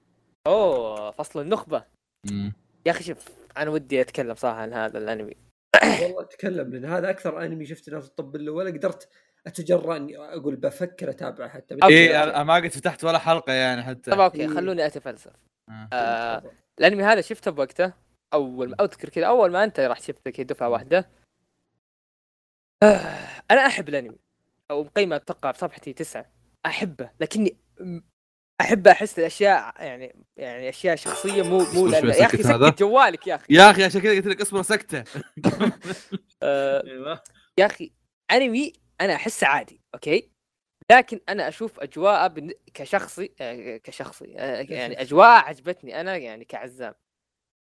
أوه 0.47 1.11
فصل 1.11 1.41
النخبة. 1.41 1.85
مم. 2.31 2.53
يا 2.87 2.91
أخي 2.91 3.05
شوف 3.05 3.38
أنا 3.59 3.71
ودي 3.71 4.01
أتكلم 4.01 4.35
صراحة 4.35 4.57
عن 4.57 4.73
هذا 4.73 4.99
الأنمي. 4.99 5.37
والله 5.83 6.23
أتكلم 6.23 6.71
لأن 6.73 6.85
هذا 6.85 7.11
أكثر 7.11 7.45
أنمي 7.45 7.67
شفت 7.67 7.91
ناس 7.91 8.11
تطبل 8.11 8.45
له 8.45 8.53
ولا 8.53 8.71
قدرت 8.71 9.09
أتجرأ 9.47 9.97
إني 9.97 10.19
أقول 10.19 10.57
بفكر 10.57 11.11
أتابعه 11.11 11.49
حتى. 11.49 11.75
أنا 11.75 12.43
ما 12.43 12.55
قد 12.55 12.69
فتحت 12.69 13.05
ولا 13.05 13.19
حلقة 13.19 13.53
يعني 13.53 13.83
حتى. 13.83 14.11
طب 14.11 14.21
أوكي 14.21 14.41
إيه. 14.41 14.49
خلوني 14.49 14.87
أتفلسف. 14.87 15.33
آه. 15.69 15.89
آه 15.93 16.43
الأنمي 16.79 17.03
هذا 17.03 17.21
شفته 17.21 17.51
بوقته؟ 17.51 17.93
أول 18.35 18.69
ما 18.71 18.77
أذكر 18.81 19.09
كذا 19.09 19.27
أول 19.27 19.51
ما 19.51 19.65
أنت 19.65 19.81
راح 19.81 20.01
شفته 20.01 20.31
كذا 20.31 20.47
دفعة 20.47 20.69
واحدة. 20.69 21.11
آه 22.83 22.87
أنا 23.51 23.67
أحب 23.67 23.89
الأنمي. 23.89 24.19
أو 24.71 24.85
مقيمه 24.85 25.17
أتوقع 25.17 25.51
بصفحتي 25.51 25.93
تسعة. 25.93 26.33
أحبه 26.67 27.11
لكني 27.21 27.57
أحب 28.61 28.89
أحس 28.89 29.19
الأشياء 29.19 29.75
يعني 29.79 30.25
يعني 30.37 30.69
أشياء 30.69 30.97
شخصية 30.97 31.43
مو 31.43 31.59
مو 31.75 31.87
يا 31.87 32.27
أخي 32.27 32.43
سكت 32.43 32.79
جوالك 32.79 33.27
يا 33.27 33.35
أخي. 33.35 33.45
يا 33.51 33.71
أخي 33.71 33.85
عشان 33.85 34.01
كذا 34.01 34.13
قلت 34.13 34.27
لك 34.27 34.41
اصبر 34.41 34.63
سكته. 34.63 35.05
آه 36.43 36.85
أيوه. 36.87 37.23
يا 37.59 37.67
أخي 37.67 37.93
أنمي 38.31 38.73
أنا 39.01 39.15
أحسه 39.15 39.47
عادي 39.47 39.81
okay؟ 39.95 40.31
لكن 40.93 41.21
أنا 41.29 41.49
أشوف 41.49 41.81
اجواء 41.81 42.29
بن... 42.29 42.53
كشخصي 42.75 43.33
آه، 43.41 43.77
كشخصي 43.77 44.35
آه، 44.39 44.67
يعني 44.71 45.01
اجواء 45.03 45.45
عجبتني 45.45 46.01
أنا 46.01 46.17
يعني 46.17 46.45
كعزام. 46.45 46.95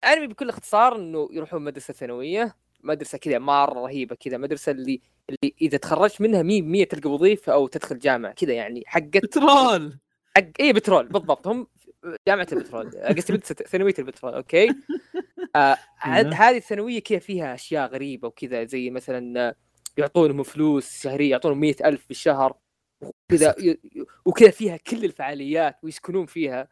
أنمي 0.06 0.28
بكل 0.28 0.50
اختصار 0.50 0.96
إنه 0.96 1.30
يروحون 1.32 1.62
مدرسة 1.64 1.94
ثانوية 1.94 2.56
مدرسة 2.84 3.18
كذا 3.18 3.40
مرة 3.40 3.80
رهيبة 3.80 4.16
كذا 4.16 4.38
مدرسة 4.38 4.72
اللي 4.72 5.02
اللي 5.30 5.56
إذا 5.62 5.78
تخرجت 5.78 6.22
منها 6.22 6.44
مية 6.44 6.62
مية 6.62 6.86
تلقى 6.86 7.10
وظيفة 7.10 7.54
أو 7.54 7.68
تدخل 7.68 8.00
جامعة 8.00 8.34
كذا 8.34 8.54
يعني 8.54 8.84
حقت 8.88 9.18
بترول 9.18 10.00
حق 10.38 10.44
اي 10.60 10.74
بترول 10.74 11.08
بالضبط. 11.08 11.48
هم 11.48 11.68
جامعة 12.28 12.48
البترول 12.52 12.92
قصدي 13.18 13.38
ثانوية 13.38 13.94
البترول 14.00 14.34
okay؟ 14.34 14.68
آه 15.56 15.78
أيوه. 16.06 16.34
هذه 16.34 16.58
الثانوية 16.58 17.00
كذا 17.00 17.20
فيها 17.20 17.54
أشياء 17.54 17.90
غريبة 17.90 18.28
وكذا 18.28 18.64
زي 18.64 18.90
مثلا 18.90 19.56
يعطونهم 19.98 20.44
فلوس 20.44 21.02
شهرية 21.02 21.32
يعطونهم 21.32 21.60
مئة 21.60 21.88
ألف 21.88 22.08
بالشهر 22.08 22.58
وكذا 23.02 23.56
وكذا 24.26 24.52
فيها 24.52 24.78
كل 24.78 25.06
الفعاليات 25.06 25.78
ويسكنون 25.84 26.26
فيها. 26.26 26.68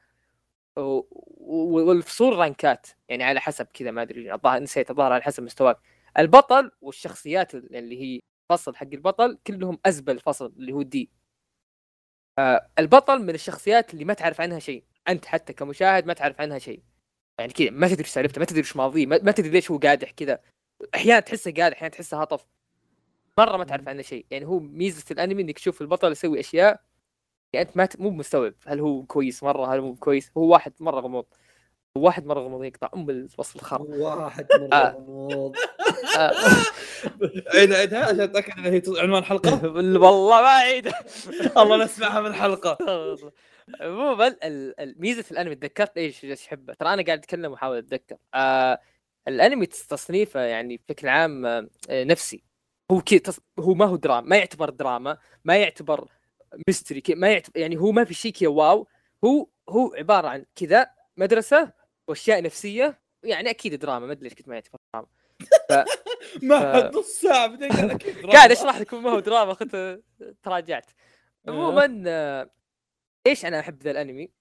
والفصول 0.77 2.35
رانكات 2.37 2.87
يعني 3.09 3.23
على 3.23 3.39
حسب 3.39 3.65
كذا 3.65 3.91
ما 3.91 4.01
أدري 4.01 4.33
الظاهر 4.33 4.59
نسيت 4.59 4.91
الظاهر 4.91 5.13
على 5.13 5.23
حسب 5.23 5.43
مستواك. 5.43 5.77
البطل 6.19 6.71
والشخصيات 6.81 7.55
اللي 7.55 8.01
هي 8.01 8.19
فصل 8.49 8.75
حق 8.75 8.87
البطل 8.93 9.37
كلهم 9.47 9.79
أزبل 9.85 10.19
فصل 10.19 10.53
اللي 10.57 10.73
هو 10.73 10.81
دي 10.81 11.09
آه 12.39 12.69
البطل 12.79 13.21
من 13.21 13.29
الشخصيات 13.29 13.93
اللي 13.93 14.05
ما 14.05 14.13
تعرف 14.13 14.41
عنها 14.41 14.59
شيء. 14.59 14.83
أنت 15.07 15.25
حتى 15.25 15.53
كمشاهد 15.53 16.05
ما 16.05 16.13
تعرف 16.13 16.41
عنها 16.41 16.59
شيء. 16.59 16.81
يعني 17.39 17.53
كذا 17.53 17.69
ما 17.69 17.87
تدري 17.87 17.99
إيش 17.99 18.09
سالفته 18.09 18.39
ما 18.39 18.45
تدري 18.45 18.59
إيش 18.59 18.75
ماضيه 18.75 19.05
ما, 19.05 19.19
ما 19.23 19.31
تدري 19.31 19.49
ليش 19.49 19.71
هو 19.71 19.77
قادح 19.77 20.11
كذا. 20.11 20.39
أحيانا 20.95 21.19
تحسه 21.19 21.51
قادح 21.51 21.77
أحيانا 21.77 21.93
تحسه 21.93 22.21
هطف. 22.21 22.45
مرة 23.37 23.57
ما 23.57 23.63
تعرف 23.63 23.87
عنه 23.87 24.01
شيء. 24.01 24.25
يعني 24.31 24.45
هو 24.45 24.59
ميزة 24.59 25.05
الأنمي 25.11 25.41
إنك 25.41 25.55
تشوف 25.59 25.81
البطل 25.81 26.11
يسوي 26.11 26.39
أشياء 26.39 26.81
يعني 27.53 27.67
أنت 27.67 27.77
ما 27.77 27.85
ت- 27.85 27.99
مو 27.99 28.09
مستوعب 28.09 28.53
هل 28.67 28.79
هو 28.79 29.03
كويس 29.03 29.43
مرة 29.43 29.73
هل 29.75 29.81
مو 29.81 29.95
كويس. 29.95 30.31
هو 30.37 30.43
واحد 30.51 30.73
مرة 30.79 30.99
غموض. 30.99 31.25
واحد 31.97 32.25
مرة 32.25 32.39
غموض 32.39 32.63
يقطع 32.63 32.89
ام 32.95 33.09
الوصل 33.09 33.59
الخر 33.59 33.81
واحد 33.81 34.47
آه. 34.51 34.57
مره 34.57 34.89
غموض 34.97 35.55
آه، 36.17 36.31
عيدها 37.55 37.77
عيدها 37.77 37.99
عشان 38.05 38.19
أتأكد 38.21 38.53
إنها 38.57 38.69
هي 38.71 38.81
عنوان 38.87 39.23
حلقة. 39.23 39.67
والله 40.03 40.41
ما 40.41 40.47
اعيد 40.47 40.91
الله 41.57 41.83
نسمعها 41.83 42.21
من 42.21 42.27
الحلقة. 42.27 42.77
عموما 43.81 44.35
ميزة 44.79 45.25
الأنمي 45.31 45.55
تذكرت 45.55 45.97
إيش؟ 45.97 46.23
إيش 46.23 46.47
أحبه؟ 46.47 46.73
ترى 46.73 46.93
أنا 46.93 47.03
قاعد 47.03 47.17
أتكلم 47.17 47.51
وأحاول 47.51 47.77
أتذكر. 47.77 48.17
آه 48.33 48.79
الأنمي 49.27 49.65
تص- 49.65 49.87
تصنيفه 49.87 50.39
يعني 50.39 50.81
بشكل 50.89 51.07
عام 51.07 51.45
آه 51.45 51.67
نفسي. 51.91 52.43
هو 52.91 53.01
كي 53.01 53.19
تص... 53.19 53.39
هو 53.59 53.73
ما 53.73 53.85
هو 53.85 53.95
دراما 53.95 54.27
ما 54.27 54.37
يعتبر 54.37 54.69
دراما 54.69 55.17
ما 55.45 55.57
يعتبر 55.57 56.07
mystery 56.67 57.01
كي 57.01 57.15
ما 57.15 57.31
يعتبر 57.31 57.59
يعني 57.59 57.77
هو 57.77 57.91
ما 57.91 58.03
في 58.03 58.13
شيء 58.13 58.31
كذا 58.31 58.49
wow. 58.49 58.87
هو 59.25 59.47
هو 59.69 59.93
عبارة 59.97 60.27
عن 60.27 60.45
كذا 60.55 60.87
مدرسة 61.17 61.82
وأشياء 62.07 62.41
نفسية 62.43 62.99
يعني 63.23 63.49
أكيد 63.49 63.75
دراما 63.79 64.05
ما 64.05 64.11
أدري 64.11 64.23
ليش 64.23 64.33
كنت 64.33 64.47
ما 64.47 64.53
يعتبر 64.55 64.77
دراما 64.93 65.07
ما 66.43 66.59
ف- 66.59 66.75
حد 66.85 66.95
نص 66.95 67.05
ساعة 67.21 67.47
بعدين 67.47 67.71
قال 67.71 67.91
أكيد 67.91 68.15
دراما. 68.21 68.33
قاعد 68.33 68.51
أشرح 68.51 68.77
لكم 68.77 69.03
ما 69.03 69.09
هو 69.11 69.19
دراما 69.19 69.53
كنت 69.53 69.99
تراجعت. 70.43 70.91
عموما 71.47 72.03
آه، 72.07 72.49
ليش 73.27 73.45
أنا 73.45 73.59
أحب 73.59 73.83
ذا 73.83 73.91
الأنمي؟ 73.91 74.31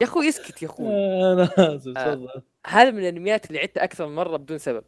يا 0.00 0.06
أخوي 0.06 0.28
اسكت 0.28 0.62
يا 0.62 0.68
أخوي. 0.68 0.86
أنا 1.32 1.44
آسف 1.58 1.96
آه. 1.96 2.14
تفضل. 2.14 2.42
هذا 2.66 2.90
من 2.90 2.98
الأنميات 2.98 3.46
اللي 3.46 3.58
عدتها 3.60 3.84
أكثر 3.84 4.06
من 4.06 4.14
مرة 4.14 4.36
بدون 4.36 4.58
سبب. 4.58 4.84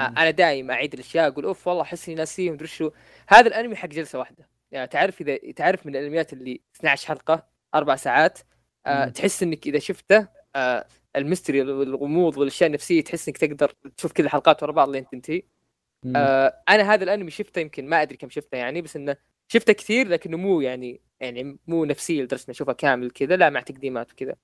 آه، 0.00 0.02
أنا 0.02 0.30
دايم 0.30 0.70
أعيد 0.70 0.94
الأشياء 0.94 1.28
أقول 1.28 1.44
أوف 1.44 1.68
والله 1.68 1.82
أحس 1.82 2.08
إني 2.08 2.14
ناسيه 2.18 2.50
مدري 2.50 2.68
شو. 2.68 2.90
هذا 3.28 3.46
الأنمي 3.48 3.76
حق 3.76 3.88
جلسة 3.88 4.18
واحدة. 4.18 4.48
يعني 4.70 4.86
تعرف 4.86 5.20
إذا 5.20 5.38
تعرف 5.52 5.86
من 5.86 5.96
الأنميات 5.96 6.32
اللي 6.32 6.60
12 6.76 7.08
حلقة 7.08 7.46
أربع 7.74 7.96
ساعات 7.96 8.38
آه. 8.86 9.08
تحس 9.08 9.42
إنك 9.42 9.66
إذا 9.66 9.78
شفته 9.78 10.28
آه 10.56 10.86
ال 11.16 11.22
mystery 11.22 11.62
والغموض 11.62 12.38
والأشياء 12.38 12.66
النفسية 12.68 13.04
تحس 13.04 13.28
إنك 13.28 13.38
تقدر 13.38 13.72
تشوف 13.96 14.12
كل 14.12 14.24
الحلقات 14.24 14.62
ورا 14.62 14.72
بعض 14.72 14.90
لين 14.90 15.08
تنتهي. 15.08 15.42
آه 16.16 16.62
أنا 16.68 16.94
هذا 16.94 17.04
الأنمي 17.04 17.30
شفته 17.30 17.60
يمكن 17.60 17.88
ما 17.88 18.02
أدري 18.02 18.16
كم 18.16 18.30
شفته 18.30 18.56
يعني 18.56 18.82
بس 18.82 18.96
إنه 18.96 19.16
شفته 19.48 19.72
كثير 19.72 20.08
لكنه 20.08 20.36
مو 20.36 20.60
يعني 20.60 21.00
يعني 21.20 21.58
مو 21.66 21.84
نفسي 21.84 22.22
لدرجة 22.22 22.40
إني 22.42 22.50
أشوفه 22.50 22.72
كامل 22.72 23.10
كذا 23.10 23.36
لا 23.36 23.50
مع 23.50 23.60
تقديمات 23.60 24.12
وكذا 24.12 24.36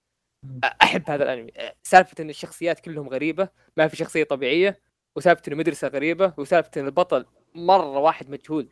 أحب 0.82 1.10
هذا 1.10 1.24
الأنمي. 1.24 1.52
سالفة 1.82 2.22
إن 2.22 2.30
الشخصيات 2.30 2.80
كلهم 2.80 3.08
غريبة 3.08 3.48
ما 3.76 3.88
في 3.88 3.96
شخصية 3.96 4.24
طبيعية 4.24 4.80
وسالفة 5.16 5.42
انه 5.48 5.56
مدرسة 5.56 5.88
غريبة 5.88 6.34
وسالفة 6.38 6.70
إن 6.76 6.86
البطل 6.86 7.26
مرة 7.54 7.98
واحد 7.98 8.30
مجهول. 8.30 8.68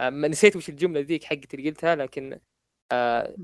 آه، 0.00 0.10
ما 0.10 0.28
نسيت 0.28 0.56
وش 0.56 0.68
الجملة 0.68 1.00
ذيك 1.00 1.24
حقتي 1.24 1.56
اللي 1.56 1.70
قلتها 1.70 1.94
لكن 1.94 2.38
آه 2.92 3.36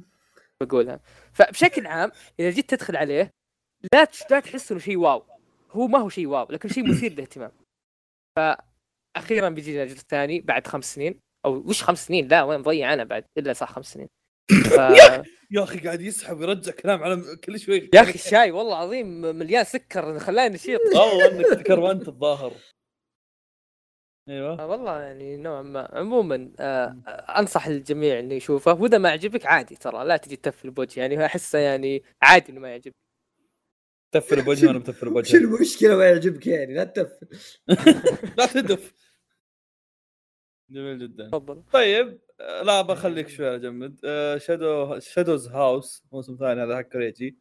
بقولها. 0.62 1.00
فبشكل 1.32 1.86
عام 1.86 2.12
إذا 2.40 2.50
جيت 2.50 2.70
تدخل 2.70 2.96
عليه 2.96 3.30
لا 3.92 4.08
لا 4.30 4.40
تحس 4.40 4.72
إنه 4.72 4.80
شيء 4.80 4.96
واو. 4.96 5.26
هو 5.70 5.86
ما 5.86 5.98
هو 5.98 6.08
شيء 6.08 6.26
واو 6.26 6.46
لكن 6.50 6.68
شيء 6.68 6.88
مثير 6.88 7.12
للاهتمام. 7.12 7.52
فاخيرا 8.38 9.48
بيجينا 9.48 9.82
الجزء 9.82 9.98
الثاني 9.98 10.40
بعد 10.40 10.66
خمس 10.66 10.94
سنين. 10.94 11.20
أو 11.46 11.54
وش 11.54 11.82
خمس 11.82 12.06
سنين؟ 12.06 12.28
لا 12.28 12.42
وين 12.42 12.60
مضيع 12.60 12.92
أنا 12.92 13.04
بعد. 13.04 13.24
إلا 13.38 13.52
صح 13.52 13.72
خمس 13.72 13.92
سنين. 13.92 14.08
ف... 14.50 14.72
يا 15.50 15.62
أخي 15.62 15.78
قاعد 15.78 16.00
يسحب 16.00 16.38
ويرجع 16.38 16.72
كلام 16.72 17.02
على 17.02 17.36
كل 17.44 17.60
شوي. 17.60 17.90
يا 17.94 18.00
أخي 18.00 18.14
الشاي 18.14 18.50
والله 18.50 18.72
العظيم 18.72 19.20
مليان 19.20 19.64
سكر 19.64 20.18
خلاني 20.18 20.54
نشيط. 20.54 20.80
والله 20.80 21.30
أنك 21.30 21.46
تكرمنت 21.46 22.08
الظاهر. 22.08 22.52
أيوه. 24.28 24.60
آه، 24.60 24.66
والله 24.66 25.00
يعني 25.00 25.36
نوعا 25.36 25.62
ما. 25.62 25.88
عموما 25.92 26.50
آه 26.60 26.96
أنصح 27.38 27.66
الجميع 27.66 28.18
إنه 28.18 28.34
يشوفه. 28.34 28.72
وإذا 28.82 28.98
ما 28.98 29.08
عجبك 29.10 29.46
عادي 29.46 29.76
ترى 29.76 30.04
لا 30.04 30.16
تجي 30.16 30.36
تفل 30.36 30.70
بوجه 30.70 31.00
يعني 31.00 31.24
أحسه 31.26 31.58
يعني 31.58 32.02
عادي 32.22 32.52
إنه 32.52 32.60
ما 32.60 32.68
يعجبك. 32.70 32.94
تفل 34.12 34.42
بوجهي 34.44 34.66
وأنا 34.66 34.78
متفل 34.78 35.08
وش 35.08 35.12
بوجهي 35.14 35.38
المشكلة 35.38 35.96
ما 35.96 36.04
يعجبك 36.04 36.46
يعني؟ 36.46 36.74
لا 36.74 36.84
تفل 36.84 37.26
لا 38.38 38.46
تدف 38.46 38.92
جميل 40.70 40.98
جدا. 40.98 41.28
تفضل. 41.28 41.62
طيب 41.72 42.18
آه، 42.40 42.62
لا 42.62 42.82
بخليك 42.82 43.28
شوي 43.28 43.54
اجمد 43.54 44.00
شادو 44.36 44.98
شادوز 44.98 45.48
هاوس 45.48 46.04
موسم 46.12 46.36
ثاني 46.36 46.62
هذا 46.62 46.76
حق 46.76 46.82
كوريجي 46.82 47.36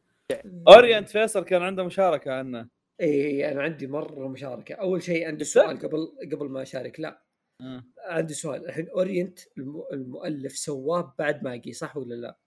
اورينت 0.68 1.10
فيصل 1.10 1.44
كان 1.46 1.62
عنده 1.62 1.84
مشاركة 1.84 2.34
عنه. 2.34 2.68
اي 3.02 3.52
أنا 3.52 3.62
عندي 3.64 3.88
مرة 3.88 4.28
مشاركة. 4.28 4.76
أول 4.76 5.04
شيء 5.04 5.28
عندي؟ 5.28 5.44
سؤال 5.44 5.80
قبل 5.80 6.12
قبل 6.32 6.50
ما 6.50 6.62
أشارك. 6.62 7.00
لا. 7.00 7.22
آه. 7.62 7.84
عندي 8.00 8.34
سؤال. 8.34 8.66
الحين 8.66 8.90
أورينت 8.90 9.40
الم- 9.58 9.86
المؤلف 9.94 10.58
سواه 10.58 11.16
بعد 11.20 11.44
ماجي 11.44 11.74
صح 11.74 11.98
ولا 11.98 12.16
لا؟ 12.16 12.38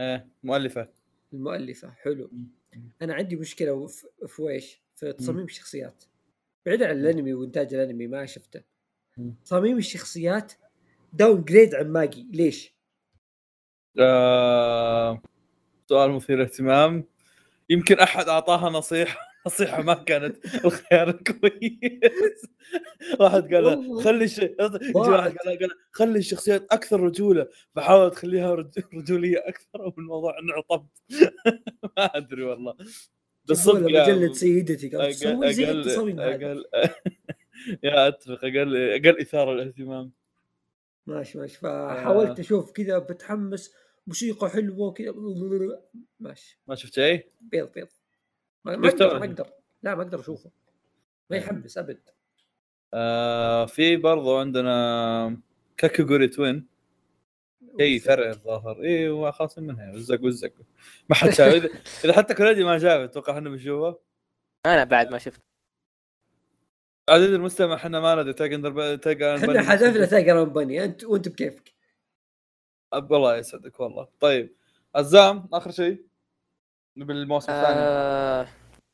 إيه 0.00 0.28
مؤلفة. 0.42 0.88
المؤلفة. 1.32 1.90
حلو. 1.90 2.28
مم. 2.32 2.90
أنا 3.02 3.14
عندي 3.14 3.36
مشكلة 3.36 3.86
في, 4.26 4.42
ويش؟ 4.42 4.82
في 4.94 5.12
تصاميم 5.12 5.44
الشخصيات. 5.44 6.04
بعيدا 6.66 6.88
عن 6.88 7.00
الأنمي 7.00 7.34
وإنتاج 7.34 7.74
الأنمي 7.74 8.06
ما 8.06 8.26
شفته. 8.26 8.62
تصاميم 9.44 9.76
الشخصيات 9.78 10.52
downgrade 11.12 11.74
عن 11.74 11.88
Magi. 11.88 12.26
ليش؟ 12.32 12.76
آه... 14.00 15.22
سؤال 15.88 16.10
مثير 16.10 16.42
اهتمام 16.42 17.04
يمكن 17.70 17.98
أحد 17.98 18.28
أعطاها 18.28 18.70
نصيحة. 18.70 19.25
نصيحة 19.46 19.82
ما 19.82 19.94
كانت 19.94 20.64
الخيار 20.64 21.08
الكويس 21.08 22.42
واحد 23.20 23.54
قال. 23.54 24.02
خلي 24.04 24.28
ش... 24.28 24.38
واحد 24.94 25.36
قال 25.36 25.58
قال 25.58 25.70
خلي 25.92 26.18
الشخصيات 26.18 26.66
أكثر 26.72 27.00
رجولة. 27.00 27.48
فحاول 27.74 28.10
تخليها 28.10 28.54
رج... 28.54 28.78
رجولية 28.94 29.38
أكثر 29.48 29.82
والموضوع 29.82 30.38
انعطب 30.38 30.86
ما 31.96 32.04
أدري 32.16 32.42
والله. 32.42 32.74
بالصدق 33.44 33.90
يا- 33.90 34.14
مجلة 34.14 34.32
سيدتي 34.32 34.88
قال 34.88 35.00
هذه 35.44 35.70
أقل 35.70 36.64
يا 37.84 38.08
أتفق. 38.08 38.44
أقل 38.44 38.76
أقل 38.76 39.20
إثارة 39.20 39.52
الاهتمام 39.52 40.12
ماشي 41.06 41.38
ماشي. 41.38 41.58
فحاولت 41.58 42.40
أشوف 42.40 42.72
كذا 42.72 42.98
بتحمس 42.98 43.74
موسيقى 44.06 44.50
حلوة 44.50 44.92
كذا 44.92 45.14
ماشي 46.20 46.60
ما 46.68 46.74
شفت 46.74 46.94
شيء؟ 46.94 47.26
بيض 47.40 47.72
بيض. 47.72 47.88
ما؟ 48.66 48.88
أقدر 48.88 49.18
ما 49.18 49.24
أقدر. 49.24 49.52
لا 49.82 49.94
ما 49.94 50.02
أقدر 50.02 50.20
أشوفه. 50.20 50.50
ما 51.30 51.36
يحمس 51.36 51.78
أبد. 51.78 52.00
آه 52.94 53.66
في 53.66 53.96
برضو 53.96 54.38
عندنا 54.38 55.40
كاكوغوري 55.76 56.28
توين. 56.28 56.66
اي 57.80 57.98
فرع 57.98 58.30
الظاهر. 58.30 58.82
اي 58.82 59.08
هو 59.08 59.32
خاص 59.32 59.58
منها. 59.58 59.92
وزق 59.92 60.24
وزق. 60.24 60.52
ما 61.08 61.16
حد 61.16 61.30
شاف. 61.30 61.54
اذا 61.54 61.68
إذا 62.04 62.12
حتى 62.12 62.34
كوريجي 62.34 62.64
ما 62.64 62.78
شاف 62.78 63.00
أتوقع 63.00 63.32
إحنا 63.32 63.50
بنشوفه. 63.50 63.98
أنا 64.66 64.84
بعد 64.84 65.10
ما 65.10 65.18
شفت 65.18 65.40
عدد 67.10 67.22
المستمع 67.22 67.74
إحنا 67.74 68.00
ما 68.00 68.14
ندري. 68.14 68.32
تلقى 68.32 68.96
تلقى 68.96 69.36
إحنا 69.36 69.62
حذفنا 69.62 70.06
تايجر 70.06 70.44
بني. 70.44 70.84
انت 70.84 71.04
وأنت 71.04 71.28
بكيفك. 71.28 71.74
أب- 72.94 73.12
الله 73.12 73.36
يسعدك 73.36 73.80
والله. 73.80 74.08
طيب. 74.20 74.56
عزام 74.94 75.48
آخر 75.52 75.70
شيء. 75.70 76.06
بالموسم 76.96 77.52
الثاني. 77.52 77.78
آه 77.78 78.46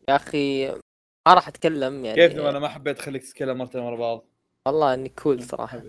يا 0.08 0.16
أخي 0.16 0.68
ما 1.26 1.34
راح 1.34 1.48
أتكلم 1.48 2.04
يعني. 2.04 2.28
كيف 2.28 2.40
أنا 2.40 2.58
ما 2.58 2.68
حبيت 2.68 2.98
اخليك 2.98 3.22
تتكلم 3.22 3.58
مرتين 3.58 3.80
ورا 3.80 3.96
بعض. 3.96 4.24
والله 4.66 4.94
إني 4.94 5.08
cool 5.08 5.42
صراحة. 5.42 5.82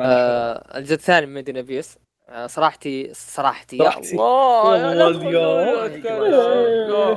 آه 0.00 0.78
الجزء 0.78 0.94
الثاني 0.94 1.26
من 1.26 1.34
Made 1.34 1.49
in 1.49 1.56
Abyss 1.56 1.98
آه 2.28 2.46
صراحتي 2.46 3.14
صراحتي 3.14 3.76
يا 3.76 3.82
صراحتي. 3.82 4.16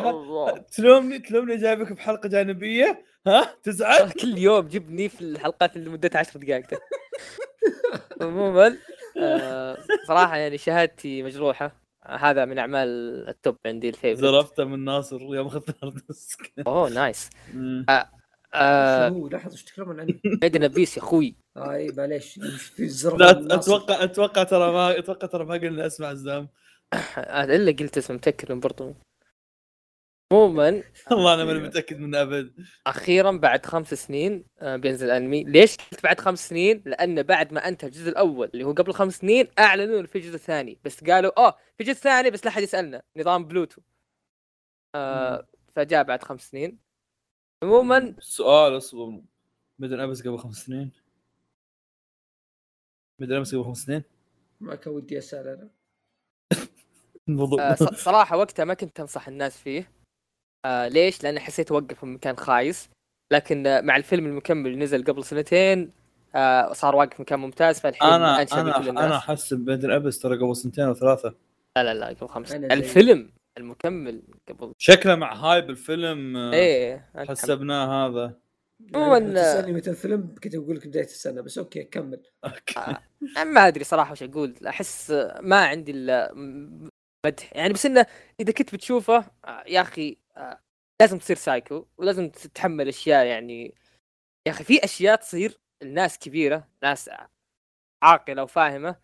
الله. 0.09 0.57
تلومني 0.57 1.19
تلومني 1.19 1.57
جايبك 1.57 1.91
بحلقة 1.91 2.29
جانبية؟ 2.29 3.05
ها؟ 3.27 3.55
تزعل؟ 3.63 4.11
كل 4.11 4.37
يوم 4.37 4.67
جبني 4.67 5.09
في 5.09 5.21
الحلقات 5.21 5.75
اللي 5.75 5.89
مدتها 5.89 6.19
10 6.19 6.39
دقائق. 6.39 6.65
عموما 8.21 8.77
آه 9.21 9.77
صراحة 10.07 10.37
يعني 10.37 10.57
شهادتي 10.57 11.23
مجروحة. 11.23 11.82
هذا 12.06 12.45
من 12.45 12.60
أعمال 12.60 12.88
ال 13.30 13.36
top 13.36 13.57
عندي 13.66 13.89
ال 13.89 13.94
favorite. 13.94 14.32
زرفته 14.32 14.64
من 14.64 14.86
ناصر 14.86 15.22
يوم 15.22 15.47
اخذت 15.47 15.84
hard 15.84 16.01
disk. 16.07 16.53
أوه 16.68 16.89
nice. 16.89 17.30
آه 18.56 19.08
هو 19.10 19.28
لحظه 19.28 19.51
إيش 19.51 19.64
تتكلمون 19.64 19.99
عنه؟ 19.99 20.14
Made 20.26 20.51
in 20.51 20.63
Abyss 20.63 20.97
يا 20.97 21.01
أخوي. 21.01 21.36
آه 21.58 21.74
إي 21.74 21.91
معليش. 21.97 22.39
في 22.58 22.84
الزر 22.84 23.18
لا 23.18 23.56
أتوقع 23.56 24.04
أتوقع 24.04 24.43
ترى 24.43 24.72
ما 24.74 24.99
أتوقع 24.99 25.28
ترى 25.28 25.45
ما 25.45 25.54
قلنا 25.54 25.86
أسمع 25.86 26.12
الزام. 26.12 26.47
آه، 26.93 27.43
إلا 27.56 27.72
قلت 27.72 27.97
اسم 27.97 28.14
متأكد 28.14 28.51
من 28.51 28.60
برضو. 28.60 28.95
عموما 30.34 30.84
والله 31.11 31.34
أنا 31.34 31.45
ماني 31.45 31.59
متأكد 31.59 31.99
منه 31.99 32.21
أبد. 32.21 32.65
أخيرا 32.88 33.31
بعد 33.31 33.65
خمس 33.65 33.93
سنين 33.93 34.45
آه، 34.59 34.75
بينزل 34.75 35.09
أنمي. 35.11 35.43
ليش 35.43 35.77
قلت 35.77 36.03
بعد 36.03 36.19
خمس 36.19 36.49
سنين؟ 36.49 36.84
لأن 36.86 37.23
بعد 37.23 37.53
ما 37.53 37.67
أنتهى 37.67 37.88
الجزء 37.88 38.09
الأول 38.09 38.49
اللي 38.53 38.63
هو 38.63 38.71
قبل 38.73 38.93
خمس 38.93 39.17
سنين 39.17 39.47
أعلنوا 39.59 39.99
إنه 39.99 40.07
في 40.07 40.19
جزء 40.19 40.38
ثاني. 40.38 40.79
بس 40.84 41.03
قالوا 41.03 41.39
آه 41.47 41.57
في 41.77 41.84
جزء 41.84 41.93
ثاني 41.93 42.31
بس 42.31 42.45
لا 42.45 42.51
أحد 42.51 42.61
يسألنا. 42.63 43.03
نظام 43.17 43.45
بلوتو. 43.45 43.81
آه 44.95 45.47
فجاء 45.75 46.03
بعد 46.03 46.23
خمس 46.23 46.49
سنين. 46.49 46.79
عموما 47.63 47.97
السؤال 47.97 48.77
أصبر. 48.77 49.21
مدن 49.79 49.99
ابس 49.99 50.21
قبل 50.21 50.38
خمس 50.38 50.65
سنين. 50.65 50.91
مدن 53.19 53.36
ابس 53.36 53.55
قبل 53.55 53.63
خمس 53.63 53.77
سنين. 53.77 54.03
ما 54.59 54.75
كان 54.75 54.93
ودي 54.93 55.17
أسأل 55.17 55.47
أنا. 55.47 55.69
الموضوع. 57.29 57.71
آه، 57.71 57.75
صراحة 57.75 58.38
وقتها 58.38 58.65
ما 58.65 58.73
كنت 58.73 58.99
أنصح 58.99 59.27
الناس 59.27 59.57
فيه. 59.57 60.03
آه 60.66 60.88
ليش؟ 60.88 61.24
لأن 61.24 61.39
حسيت 61.39 61.72
اوقف 61.72 61.99
في 61.99 62.05
مكان 62.05 62.36
خايس. 62.38 62.89
لكن 63.34 63.68
آه، 63.68 63.82
مع 63.82 63.95
الفيلم 63.95 64.26
المكمل 64.26 64.68
اللي 64.72 64.84
نزل 64.84 65.03
قبل 65.03 65.24
سنتين 65.24 65.91
آه 66.36 66.74
صار 66.74 66.95
واقف 66.95 67.20
مكان 67.22 67.39
ممتاز 67.39 67.80
فالحين 67.80 68.09
أنا 68.09 68.41
أنا 68.41 68.89
أنا 68.89 69.18
أحس 69.18 69.53
بدر 69.53 69.95
أبس 69.95 70.20
ترى 70.20 70.38
قبل 70.38 70.55
سنتين 70.55 70.84
أو 70.86 70.93
ثلاثة. 70.93 71.36
لا 71.78 71.84
لا 71.84 71.93
لا 71.93 72.07
قبل 72.07 72.28
خمس. 72.28 72.51
أنا 72.51 72.68
زي- 72.68 72.74
الفيلم 72.74 73.30
المكمل 73.57 74.22
قبل. 74.49 74.72
شكله 74.78 75.16
مع 75.16 75.34
hype 75.36 75.69
الفيلم 75.70 76.38
آه، 76.38 76.53
إيه 76.53 77.09
حسبناه 77.16 78.07
هذا. 78.07 78.34
عموماً، 78.95 79.18
يعني 79.18 79.34
تسألني 79.34 79.72
متى 79.74 79.89
الفيلم 79.89 80.36
كنت 80.43 80.55
بقول 80.55 80.76
لك 80.76 80.88
بداية 80.88 81.03
السنة 81.03 81.41
بس 81.41 81.57
okay 81.57 81.84
كمل. 81.84 82.22
okay. 82.45 82.97
أنا 83.38 83.43
ما 83.43 83.68
أدري 83.68 83.84
صراحة 83.84 84.11
وش 84.11 84.24
أقول. 84.24 84.55
أحس 84.68 85.11
آه، 85.11 85.39
ما 85.41 85.66
عندي 85.66 85.91
إلا 85.91 86.32
مدح. 87.26 87.49
يعني 87.55 87.74
بس 87.74 87.86
إنه 87.86 88.05
إذا 88.39 88.51
كنت 88.53 88.74
بتشوفه 88.76 89.26
آه، 89.45 89.64
يا 89.68 89.82
أخي 89.82 90.09
آه، 90.11 90.22
لازم 91.01 91.17
تصير 91.17 91.36
سايكو 91.36 91.86
ولازم 91.97 92.29
تتحمل 92.29 92.88
أشياء 92.88 93.25
يعني. 93.25 93.75
يا 94.47 94.51
أخي 94.51 94.63
في 94.63 94.84
أشياء 94.84 95.15
تصير 95.15 95.59
الناس 95.81 96.19
كبيرة 96.19 96.67
ناس 96.84 97.09
عاقلة 98.03 98.43
وفاهمة 98.43 98.95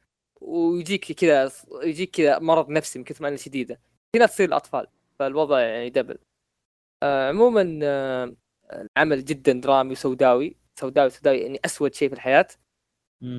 ويجيك 0.42 1.12
كذا 1.12 1.52
يجيك 1.84 2.12
كذا 2.12 2.40
مرض 2.40 2.70
نفسي 2.70 3.00
من 3.00 3.06
كثر 3.06 3.24
ما 3.24 3.28
إنها 3.28 3.38
شديدة. 3.38 3.82
في 4.14 4.20
ناس 4.20 4.34
تصير 4.34 4.48
الأطفال 4.50 4.88
فالوضع 5.20 5.60
يعني 5.60 5.90
double. 5.90 6.18
آه 7.04 7.30
عموما 7.30 7.80
آه 7.84 8.36
العمل 8.98 9.26
جدا 9.26 9.54
درامي 9.54 9.92
وسوداوي 9.92 10.58
سوداوي 10.80 11.10
سوداوي 11.10 11.38
يعني 11.38 11.60
أسود 11.66 11.94
شيء 11.96 12.10
في 12.10 12.16
الحياة. 12.16 12.48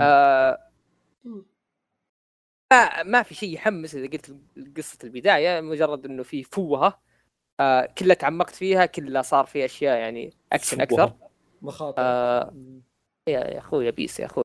آه 0.01 0.70
ما 2.72 3.03
ما 3.03 3.22
في 3.22 3.34
شيء 3.34 3.55
يحمس 3.55 3.95
إذا 3.95 4.07
قلت 4.07 4.36
قصه 4.76 4.99
البداية 5.05 5.61
مجرد 5.61 6.07
إنه 6.07 6.22
في 6.22 6.45
فوهة. 6.45 7.03
آه 7.61 7.87
كلها 7.99 8.15
تعمقت 8.15 8.55
فيها 8.55 8.87
كلها 8.87 9.23
صار 9.23 9.47
في 9.47 9.65
أشياء 9.65 9.99
يعني 9.99 10.33
اكشن 10.53 10.81
أكثر. 10.81 11.13
مخاطر. 11.63 12.03
آه 12.03 12.55
يا 13.29 13.59
أخوي 13.59 13.87
يا 13.87 13.91
بيس 13.91 14.21
يا 14.21 14.27
أخوي. 14.27 14.45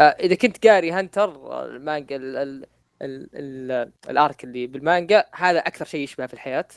آه 0.00 0.02
إذا 0.02 0.34
كنت 0.34 0.66
قاري 0.66 0.90
Hunter 0.90 1.64
المانجا 1.64 2.16
ال 2.16 2.36
ال 2.36 2.66
ال 3.02 3.28
ال 3.34 3.92
ال 4.10 4.18
arc 4.18 4.44
اللي 4.44 4.66
بالمانجا 4.66 5.24
هذا 5.34 5.58
أكثر 5.58 5.84
شيء 5.84 6.00
يشبه 6.00 6.26
في 6.26 6.34
الحياة. 6.34 6.68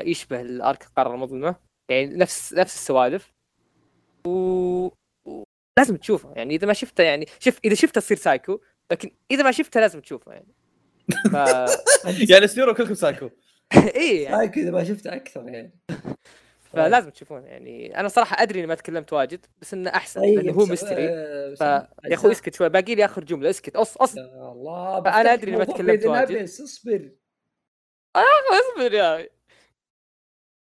يشبه 0.00 0.40
ال 0.40 0.50
arc 0.50 0.82
القارة 0.82 1.14
المظلمة. 1.14 1.56
يعني 1.90 2.06
نفس 2.06 2.54
نفس 2.54 2.74
السوالف. 2.74 3.32
و... 4.26 4.30
و... 5.24 5.42
لازم 5.78 5.96
تشوفه. 5.96 6.32
يعني 6.36 6.54
إذا 6.54 6.66
ما 6.66 6.72
شفته 6.72 7.04
يعني 7.04 7.26
شوف 7.40 7.58
إذا 7.64 7.74
شفته 7.74 8.00
تصير 8.00 8.16
سايكو 8.16 8.60
لكن 8.92 9.10
إذا 9.30 9.42
ما 9.42 9.52
شفته 9.52 9.80
لازم 9.80 10.00
تشوفه 10.00 10.32
يعني. 10.32 10.54
ف... 11.32 11.34
يعني 12.30 12.46
سيروا 12.46 12.74
كلكم 12.74 12.94
سايكو. 12.94 13.30
إيه 13.96 14.24
يعني. 14.24 14.36
هاي 14.36 14.48
كذا 14.48 14.70
ما 14.70 14.84
شفته 14.84 15.14
أكثر 15.14 15.48
يعني. 15.48 15.78
فلازم 16.72 17.10
تشوفونه 17.10 17.46
يعني. 17.46 18.00
أنا 18.00 18.08
صراحة 18.08 18.42
أدري 18.42 18.58
إني 18.58 18.66
ما 18.66 18.74
تكلمت 18.74 19.12
واجد 19.12 19.46
بس 19.60 19.74
إنه 19.74 19.90
أحسن 19.90 20.20
طيب، 20.20 20.38
لأنه 20.38 20.52
هو 20.52 20.66
mystery. 20.66 21.08
آه، 21.08 21.54
ف 21.54 21.60
يا 22.04 22.14
أخوي 22.14 22.32
اسكت 22.32 22.54
شوي 22.54 22.68
باقي 22.68 22.94
لي 22.94 23.04
آخر 23.04 23.24
جملة. 23.24 23.50
اسكت 23.50 23.76
أص 23.76 23.96
أص. 23.96 24.16
يا 24.16 24.52
الله 24.52 24.98
بفتح 24.98 25.16
أدري 25.16 25.50
إني 25.50 25.58
ما 25.58 25.64
تكلمت 25.64 26.06
واجد. 26.06 26.42
اصبر. 26.42 27.10
اصبر 28.16 28.92
يا 28.94 29.16
أخي. 29.16 29.28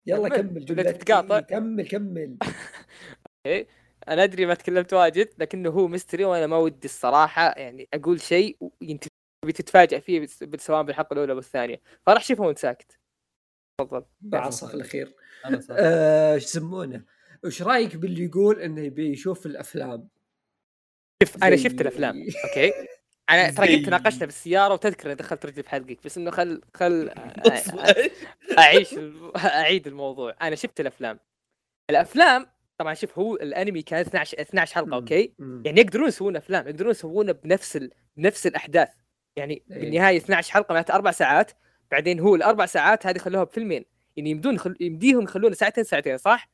يلا 0.07 0.29
كمل. 0.29 0.65
جملتك. 0.65 1.05
كمل 1.49 1.87
كمل. 1.89 2.37
أنا 4.09 4.25
أدري 4.25 4.47
ما 4.47 4.55
تكلمت 4.55 4.93
واجد 4.93 5.29
لكنه 5.39 5.71
هو 5.71 5.89
mystery 5.89 6.25
وأنا 6.25 6.47
ما 6.47 6.57
ودي 6.57 6.85
الصراحة 6.85 7.55
يعني 7.57 7.89
أقول 7.95 8.21
شيء 8.21 8.57
بتتفاجئ 9.47 10.01
فيه 10.01 10.26
سواء 10.57 10.82
بالحلقة 10.82 11.12
الأولى 11.14 11.32
والثانية. 11.32 11.80
فراح 12.07 12.24
شوفه 12.24 12.45
وأنت 12.45 12.59
ساكت. 12.59 12.99
تفضل. 13.80 14.05
بعصا 14.20 14.68
في 14.68 14.74
الاخير. 14.74 15.14
آه، 15.70 16.34
إيش 16.34 16.45
يسمونه؟ 16.45 17.05
وش 17.45 17.62
رأيك 17.62 17.97
باللي 17.97 18.24
يقول 18.24 18.61
إنه 18.61 18.80
يبي 18.80 19.12
يشوف 19.12 19.47
الأفلام؟ 19.47 20.09
شوف 21.22 21.45
أنا 21.45 21.57
شفت 21.57 21.80
الأفلام 21.80 22.16
okay؟ 22.45 22.73
أنا 23.30 23.51
ترى 23.51 23.76
قد 23.76 23.86
تناقشنا 23.86 24.26
بالسيارة 24.26 24.72
وتذكر 24.74 25.12
دخلت 25.12 25.47
رجلي 25.47 25.62
في 25.62 25.68
حلقك 25.68 25.99
بس 26.05 26.18
إنه 26.18 26.30
خل 26.30 26.62
خل 26.74 27.11
أعيش 28.59 28.95
أعيد 29.36 29.86
الموضوع. 29.86 30.36
أنا 30.43 30.57
شفت 30.57 30.80
الأفلام. 30.80 31.18
الأفلام 31.91 32.47
طبعا 32.78 32.95
شوف 32.95 33.18
هو 33.18 33.36
الأنمي 33.36 33.82
كان 33.82 34.01
12 34.01 34.41
12 34.41 34.74
حلقة. 34.74 34.95
okay. 34.95 35.35
يعني 35.38 35.80
يقدرون 35.80 36.09
يسوون 36.09 36.36
أفلام 36.36 36.68
يقدرون 36.68 36.91
يسوونه 36.91 37.32
بنفس 37.32 37.76
ال... 37.76 37.91
بنفس 38.16 38.47
الأحداث. 38.47 38.88
يعني 39.41 39.62
إيه. 39.70 39.80
بالنهاية 39.80 40.16
12 40.16 40.53
حلقة 40.53 40.72
معناتها 40.72 40.95
أربع 40.95 41.11
ساعات 41.11 41.53
بعدين 41.91 42.20
هو 42.20 42.34
الأربع 42.34 42.66
ساعات 42.66 43.07
هذه 43.07 43.18
خلوها 43.18 43.45
بفيلمين. 43.45 43.84
يعني 44.16 44.30
يمدون 44.30 44.59
خل... 44.59 44.76
يمديهم 44.80 45.22
يخلونه 45.22 45.55
ساعتين 45.55 45.84
ساعتين 45.84 46.18
صح؟ 46.18 46.51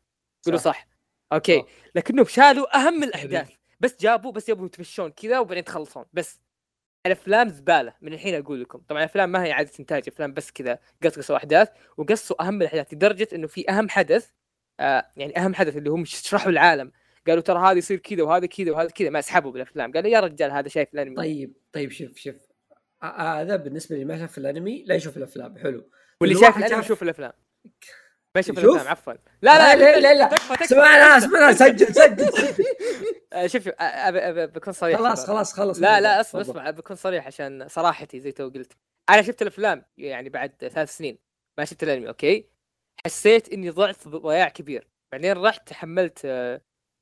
قولوا 0.46 0.58
صح. 0.58 0.72
صح. 0.72 0.86
أوكي. 1.32 1.60
صح. 1.60 1.66
لكنهم 1.94 2.24
شالوا 2.24 2.76
أهم 2.76 3.02
الأحداث. 3.02 3.50
بس 3.80 3.96
جابوا 4.00 4.32
بس 4.32 4.48
يبغوا 4.48 4.66
يتمشون 4.66 5.10
كذا 5.10 5.38
وبعدين 5.38 5.64
تخلصون. 5.64 6.04
بس 6.12 6.40
الأفلام 7.06 7.48
زبالة. 7.48 7.94
من 8.00 8.12
الحين 8.12 8.34
أقول 8.34 8.60
لكم. 8.60 8.78
طبعا 8.78 9.00
الأفلام 9.00 9.32
ما 9.32 9.44
هي 9.44 9.52
اعاده 9.52 9.70
إنتاج 9.80 10.02
أفلام 10.08 10.32
بس 10.32 10.50
كذا 10.50 10.78
قصقصوا 11.04 11.36
احداث 11.36 11.68
وقصوا 11.96 12.42
أهم 12.42 12.62
الأحداث. 12.62 12.94
لدرجة 12.94 13.28
إنه 13.34 13.46
في 13.46 13.70
أهم 13.70 13.88
حدث 13.88 14.30
آه 14.80 15.06
يعني 15.16 15.38
أهم 15.38 15.54
حدث 15.54 15.76
اللي 15.76 15.90
هم 15.90 16.04
شرحوا 16.04 16.50
العالم. 16.50 16.92
قالوا 17.26 17.42
ترى 17.42 17.58
هذا 17.58 17.78
يصير 17.78 17.98
كذا 17.98 18.22
وهذا 18.22 18.46
كذا 18.46 18.72
وهذا 18.72 18.88
كذا. 18.88 19.10
ما 19.10 19.18
أسحبوا 19.18 19.52
بالأفلام. 19.52 19.92
قالوا 19.92 20.10
يا 20.10 20.20
رجال 20.20 20.50
هذا 20.50 20.68
شايف 20.68 20.94
الأنمي. 20.94 21.16
طيب 21.16 21.52
طيب 21.72 21.90
شوف 21.90 22.16
شوف. 22.16 22.45
هذا 23.42 23.56
بالنسبة 23.56 23.96
لي 23.96 24.04
ما 24.04 24.18
شاف 24.18 24.38
الأنمي 24.38 24.84
لا 24.86 24.94
يشوف 24.94 25.16
الأفلام. 25.16 25.58
حلو. 25.58 25.90
واللي 26.20 26.34
شايف 26.34 26.56
الانمي 26.56 26.68
شاف- 26.76 26.84
يشوف 26.84 27.02
الأفلام. 27.02 27.32
ما 28.34 28.40
يشوف؟ 28.40 28.58
الأفلام 28.58 28.88
عفوا. 28.88 29.12
لا 29.12 29.18
لا 29.42 29.76
لا 29.76 30.00
لا 30.00 30.14
لا 30.14 30.34
اسمعنا 30.64 31.16
اسمعنا 31.18 31.52
سجل 31.52 31.86
سجل. 31.94 32.30
آه، 33.32 33.46
شوف 33.46 33.68
آه، 33.68 34.10
أب- 34.10 34.14
أب- 34.50 34.54
بكون 34.54 34.72
صريح. 34.72 34.98
خلاص. 34.98 35.26
خلاص 35.26 35.52
خلاص. 35.52 35.78
لا 35.80 36.00
لا 36.00 36.20
اسمع. 36.20 36.40
اسمع 36.40 36.70
بكون 36.70 36.96
صريح 36.96 37.26
عشان 37.26 37.68
صراحتي 37.68 38.20
زي 38.20 38.32
تو 38.32 38.48
قلت. 38.48 38.72
أنا 39.10 39.22
شفت 39.22 39.42
الأفلام 39.42 39.84
يعني 39.98 40.28
بعد 40.28 40.52
ثلاث 40.60 40.96
سنين. 40.96 41.18
ما 41.58 41.64
شفت 41.64 41.82
الأنمي 41.82 42.08
okay؟ 42.08 42.48
حسيت 43.04 43.52
إني 43.52 43.70
ضعت 43.70 44.08
ضياع 44.08 44.48
كبير. 44.48 44.88
بعدين 45.12 45.32
رحت 45.32 45.72
حملت 45.72 46.22
آه، 46.24 46.60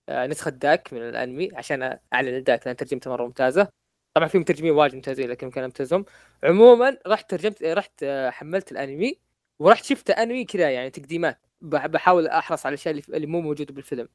آه، 0.08 0.26
نسخة 0.26 0.50
داك 0.50 0.92
من 0.92 1.08
الأنمي 1.08 1.48
عشان 1.54 1.98
أعلن 2.14 2.36
الداك 2.36 2.66
لأن 2.66 2.76
ترجمته 2.76 3.10
مرة 3.10 3.24
ممتازة. 3.24 3.68
طبعا 4.14 4.28
في 4.28 4.38
مترجمين 4.38 4.72
واجد 4.72 4.94
ممتازين 4.94 5.28
لكن 5.30 5.50
كان 5.50 5.64
امتازهم 5.64 6.04
عموما 6.44 6.98
رحت 7.06 7.30
ترجمت 7.30 7.62
رحت 7.62 8.02
آه، 8.02 8.30
حملت 8.30 8.72
الأنمي 8.72 9.18
ورحت 9.58 9.84
شفت 9.84 10.10
أنمي 10.10 10.44
كذا 10.44 10.70
يعني 10.70 10.90
تقديمات. 10.90 11.40
بح- 11.60 11.86
بحاول 11.86 12.26
أحرص 12.26 12.66
على 12.66 12.74
الأشياء 12.74 12.94
اللي- 13.08 13.26
مو 13.26 13.40
موجودة 13.40 13.74
بالفيلم. 13.74 14.08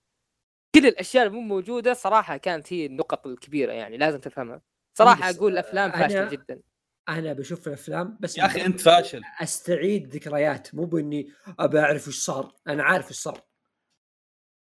كل 0.75 0.85
الأشياء 0.87 1.25
اللي 1.25 1.35
مو 1.37 1.41
موجودة 1.41 1.93
صراحة 1.93 2.37
كانت 2.37 2.73
هي 2.73 2.85
النقط 2.85 3.27
الكبيرة 3.27 3.71
يعني 3.73 3.97
لازم 3.97 4.19
تفهمها. 4.19 4.61
صراحة 4.97 5.29
أقول 5.29 5.53
الافلام 5.53 5.91
أنا- 5.91 5.95
فاشلة 5.97 6.29
جدا. 6.29 6.61
أنا 7.09 7.33
بشوف 7.33 7.67
الأفلام 7.67 8.17
بس 8.19 8.37
يا 8.37 8.45
أخي 8.45 8.65
أنت 8.65 8.81
فاشل. 8.81 9.21
أستعيد 9.41 10.15
ذكريات. 10.15 10.75
مو 10.75 10.85
بإني 10.85 11.31
ابى 11.59 11.79
أعرف 11.79 12.07
وش 12.07 12.19
صار. 12.19 12.55
أنا 12.67 12.83
عارف 12.83 13.09
وش 13.09 13.15
صار. 13.15 13.41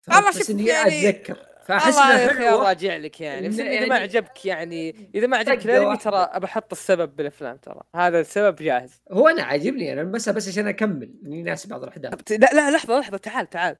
والله؟ 0.09 0.29
بس 0.29 0.37
شوف 0.37 0.49
إني 0.49 0.65
يعني- 0.65 1.09
أتذكر. 1.09 1.48
فأحس 1.69 1.97
أخي 1.97 2.29
حلوة 2.29 2.67
راجع 2.67 2.95
لك 2.97 3.21
يعني. 3.21 3.49
بس 3.49 3.59
إذا 3.59 3.63
ما 3.63 3.71
يعني- 3.73 3.93
عجبك 3.93 4.45
يعني 4.45 5.09
إذا 5.15 5.27
ما 5.27 5.37
عجبك 5.37 5.65
الأنمي. 5.65 5.97
ترى 5.97 6.17
ابى 6.17 6.45
أحط 6.45 6.71
السبب 6.71 7.15
بالأفلام 7.15 7.57
ترى. 7.57 7.81
هذا 7.95 8.19
السبب 8.19 8.55
جاهز. 8.55 9.01
هو 9.11 9.27
أنا 9.27 9.43
عاجبني 9.43 9.93
أنا 9.93 10.03
بس 10.03 10.29
بس 10.29 10.47
عشان 10.47 10.67
أكمل. 10.67 11.13
إني 11.25 11.43
ناسي 11.43 11.67
بعض 11.67 11.83
الأحداث. 11.83 12.31
لا 12.31 12.37
لا 12.53 12.71
لحظة 12.71 12.99
لحظة. 12.99 13.17
تعال 13.17 13.49
تعال. 13.49 13.75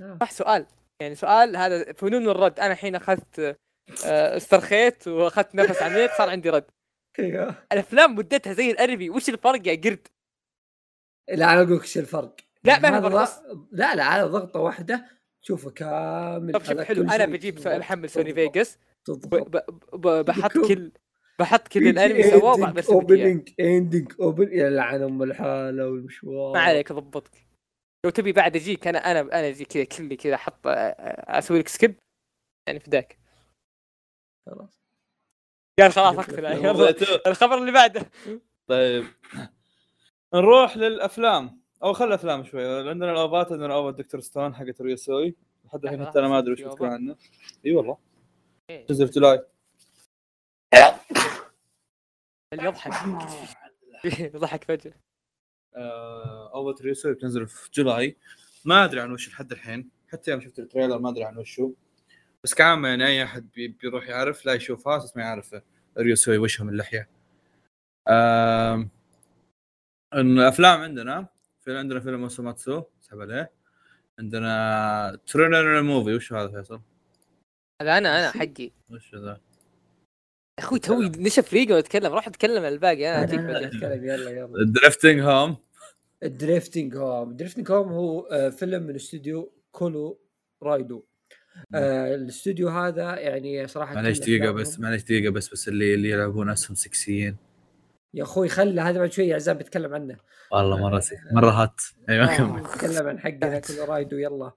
آه. 0.00 0.18
صح 0.20 0.30
سؤال. 0.30 0.66
يعني 1.00 1.14
سؤال 1.14 1.56
هذا 1.56 1.92
فنون 1.92 2.28
الرد. 2.28 2.60
أنا 2.60 2.72
الحين 2.72 2.94
أخذت 2.94 3.56
آه، 4.06 4.36
استرخيت 4.36 5.08
وأخذت 5.08 5.54
نفس 5.54 5.82
عميق 5.82 6.18
صار 6.18 6.30
عندي 6.30 6.50
رد. 6.50 6.64
أيوه. 7.18 7.54
الأفلام 7.72 8.14
مدتها 8.14 8.52
زي 8.52 8.70
الأنمي. 8.70 9.10
وش 9.10 9.28
الفرق 9.28 9.68
يا 9.68 9.80
قرد؟ 9.84 10.08
لا 11.28 11.52
أنا 11.52 11.62
أقول 11.62 11.76
لك 11.76 11.82
إيش 11.82 11.98
الفرق. 11.98 12.36
لا، 12.64 12.78
ما 12.78 12.88
في 12.88 12.96
هذا 12.96 13.00
فرق، 13.00 13.10
ضغ- 13.12 13.22
بس. 13.22 13.42
لا 13.72 13.94
لا 13.94 14.04
على 14.04 14.22
ضغطة 14.22 14.60
واحدة. 14.60 15.04
تشوفه 15.46 15.70
كامل 15.70 16.52
طب 16.52 16.62
شوف 16.64 16.80
حلو 16.80 17.04
كل 17.04 17.10
أنا 17.10 17.26
بجيب 17.26 17.54
بحمل 17.54 18.10
Sony 18.10 18.34
Vegas. 18.34 18.78
بحط 20.04 20.52
كل 20.52 20.92
بحط 21.38 21.68
كل 21.68 21.88
الأنمي 21.88 22.22
سوا 22.22 22.52
وبرسم 22.52 22.78
لك 22.78 22.88
إياه. 22.88 22.94
opening 22.94 23.48
ending 23.60 24.12
open 24.20 24.52
يا 24.52 24.70
لعن 24.70 25.02
أم 25.02 25.22
الحالة 25.22 25.88
والمشوار. 25.88 26.52
ما 26.54 26.60
عليك 26.60 26.92
ضبطك. 26.92 27.46
لو 28.04 28.10
تبي 28.10 28.32
بعد 28.32 28.56
أجيك 28.56 28.86
أنا 28.86 28.98
أنا 28.98 29.20
أنا 29.20 29.48
أجي 29.48 29.64
كذا 29.64 29.84
كلي 29.84 30.16
كذا 30.16 30.34
أحط 30.34 30.60
أسوي 30.64 31.58
لك 31.58 31.68
skip 31.68 31.98
يعني 32.68 32.80
فداك 32.80 33.18
خلاص. 34.46 34.80
قال 35.80 35.92
خلاص 35.92 36.14
أقفل 36.18 36.46
الخبر 37.26 37.58
اللي 37.58 37.72
بعده. 37.72 38.10
طيب. 38.68 39.04
نروح 40.34 40.76
للأفلام. 40.76 41.65
أو 41.82 41.92
خل 41.92 42.04
الأفلام 42.04 42.44
شوي. 42.44 42.88
عندنا 42.90 43.12
الأوفات 43.12 43.52
عندنا 43.52 43.74
OVA 43.74 43.96
Dr. 43.96 44.20
Stone 44.20 44.54
حقت 44.54 44.80
ريوسوي 44.82 45.34
لحد 45.64 45.84
الحين 45.84 45.98
لحظة، 45.98 46.10
حتى 46.10 46.18
أنا 46.18 46.28
ما 46.28 46.38
أدري 46.38 46.52
وش 46.52 46.62
بتكون؟ 46.62 46.88
عنه. 46.88 47.16
إي 47.66 47.72
والله. 47.72 47.98
جزء 48.70 49.06
في 49.06 49.12
جولاي 49.12 49.44
اللي 52.52 52.64
يضحك 52.64 52.92
ضحك 54.36 54.64
فجأة. 54.64 54.94
آه، 55.76 56.54
اول 56.54 56.74
teaser 56.74 57.12
بتنزل 57.12 57.46
في 57.46 57.70
July. 57.74 58.16
ما 58.64 58.84
أدري 58.84 59.00
عن 59.00 59.12
وش 59.12 59.28
لحد 59.28 59.52
الحين. 59.52 59.90
حتى 60.08 60.30
يوم 60.30 60.40
شفت 60.40 60.58
ال 60.58 60.63
trailer 60.63 60.98
ما 60.98 61.10
أدري 61.10 61.24
عن 61.24 61.38
وشو. 61.38 61.72
بس 62.44 62.54
كعامة 62.54 62.88
يعني 62.88 63.06
أي 63.06 63.24
أحد 63.24 63.50
بي- 63.50 63.68
بيروح 63.68 64.08
يعرف؟ 64.08 64.46
لا 64.46 64.52
يشوفها 64.52 64.96
أساس 64.96 65.16
ما 65.16 65.22
يعرف 65.22 65.54
ريوسوي 65.98 66.38
وشها 66.38 66.64
من 66.64 66.72
اللحية. 66.72 67.08
الأفلام 70.14 70.80
عندنا 70.80 71.26
في 71.66 71.76
عندنا 71.78 72.00
فيلم 72.00 72.22
اوسوماتسو 72.22 72.82
اسحب 73.02 73.20
عليه. 73.20 73.50
عندنا 74.18 75.18
Tsurune 75.26 75.82
movie 75.82 76.14
وش 76.14 76.32
هذا 76.32 76.48
فيصل؟ 76.48 76.80
هذا 77.82 77.98
أنا 77.98 78.18
أنا 78.18 78.30
حقي. 78.30 78.70
وش 78.90 79.14
ذا؟ 79.14 79.40
يا 80.58 80.64
أخوي 80.64 80.78
توي 80.78 81.08
نشف 81.08 81.52
ريقه 81.52 81.74
واتكلم 81.74 82.12
روح 82.12 82.26
أتكلم 82.28 82.64
عن 82.64 82.72
الباقي. 82.72 83.08
أنا 83.14 83.24
اجيك 83.24 83.40
أتكلم. 83.74 84.04
يلا 84.04 84.30
يلا. 84.30 84.64
درفتنج 84.64 85.20
هوم 85.20 85.56
الدريفتنج 86.22 86.96
هوم 86.96 87.30
الدريفتنج 87.30 87.70
هوم 87.70 87.88
هو 87.88 88.20
آه، 88.20 88.48
فيلم 88.48 88.82
من 88.82 88.94
استوديو 88.94 89.52
Colorido. 89.72 91.04
آه، 91.74 92.14
الاستوديو 92.14 92.68
هذا 92.68 93.18
يعني 93.18 93.66
صراحة 93.66 93.94
معليش 93.94 94.20
أفلامهم- 94.20 94.48
بس 94.54 94.80
معليش 94.80 95.02
دقيقة 95.02 95.30
بس 95.32 95.48
بس 95.48 95.68
اللي 95.68 95.94
اللي 95.94 96.10
يلعبون 96.10 96.48
أسهم 96.50 96.74
سكسيين. 96.74 97.36
يا 98.16 98.22
أخوي 98.22 98.48
خله 98.48 98.88
هذا 98.88 98.98
بعد 98.98 99.12
شوي 99.12 99.34
عزام 99.34 99.56
بيتكلم 99.56 99.94
عنه. 99.94 100.16
والله 100.52 100.76
مرة 100.76 101.00
سك... 101.00 101.16
مرة 101.32 101.50
هات. 101.50 101.80
أيوه. 102.08 102.36
كمل. 102.36 102.58
آه، 102.60 102.74
نتكلم 102.74 103.06
عن 103.06 103.18
حقنا 103.18 103.58
Colorido 103.58 104.16
يلا 104.16 104.52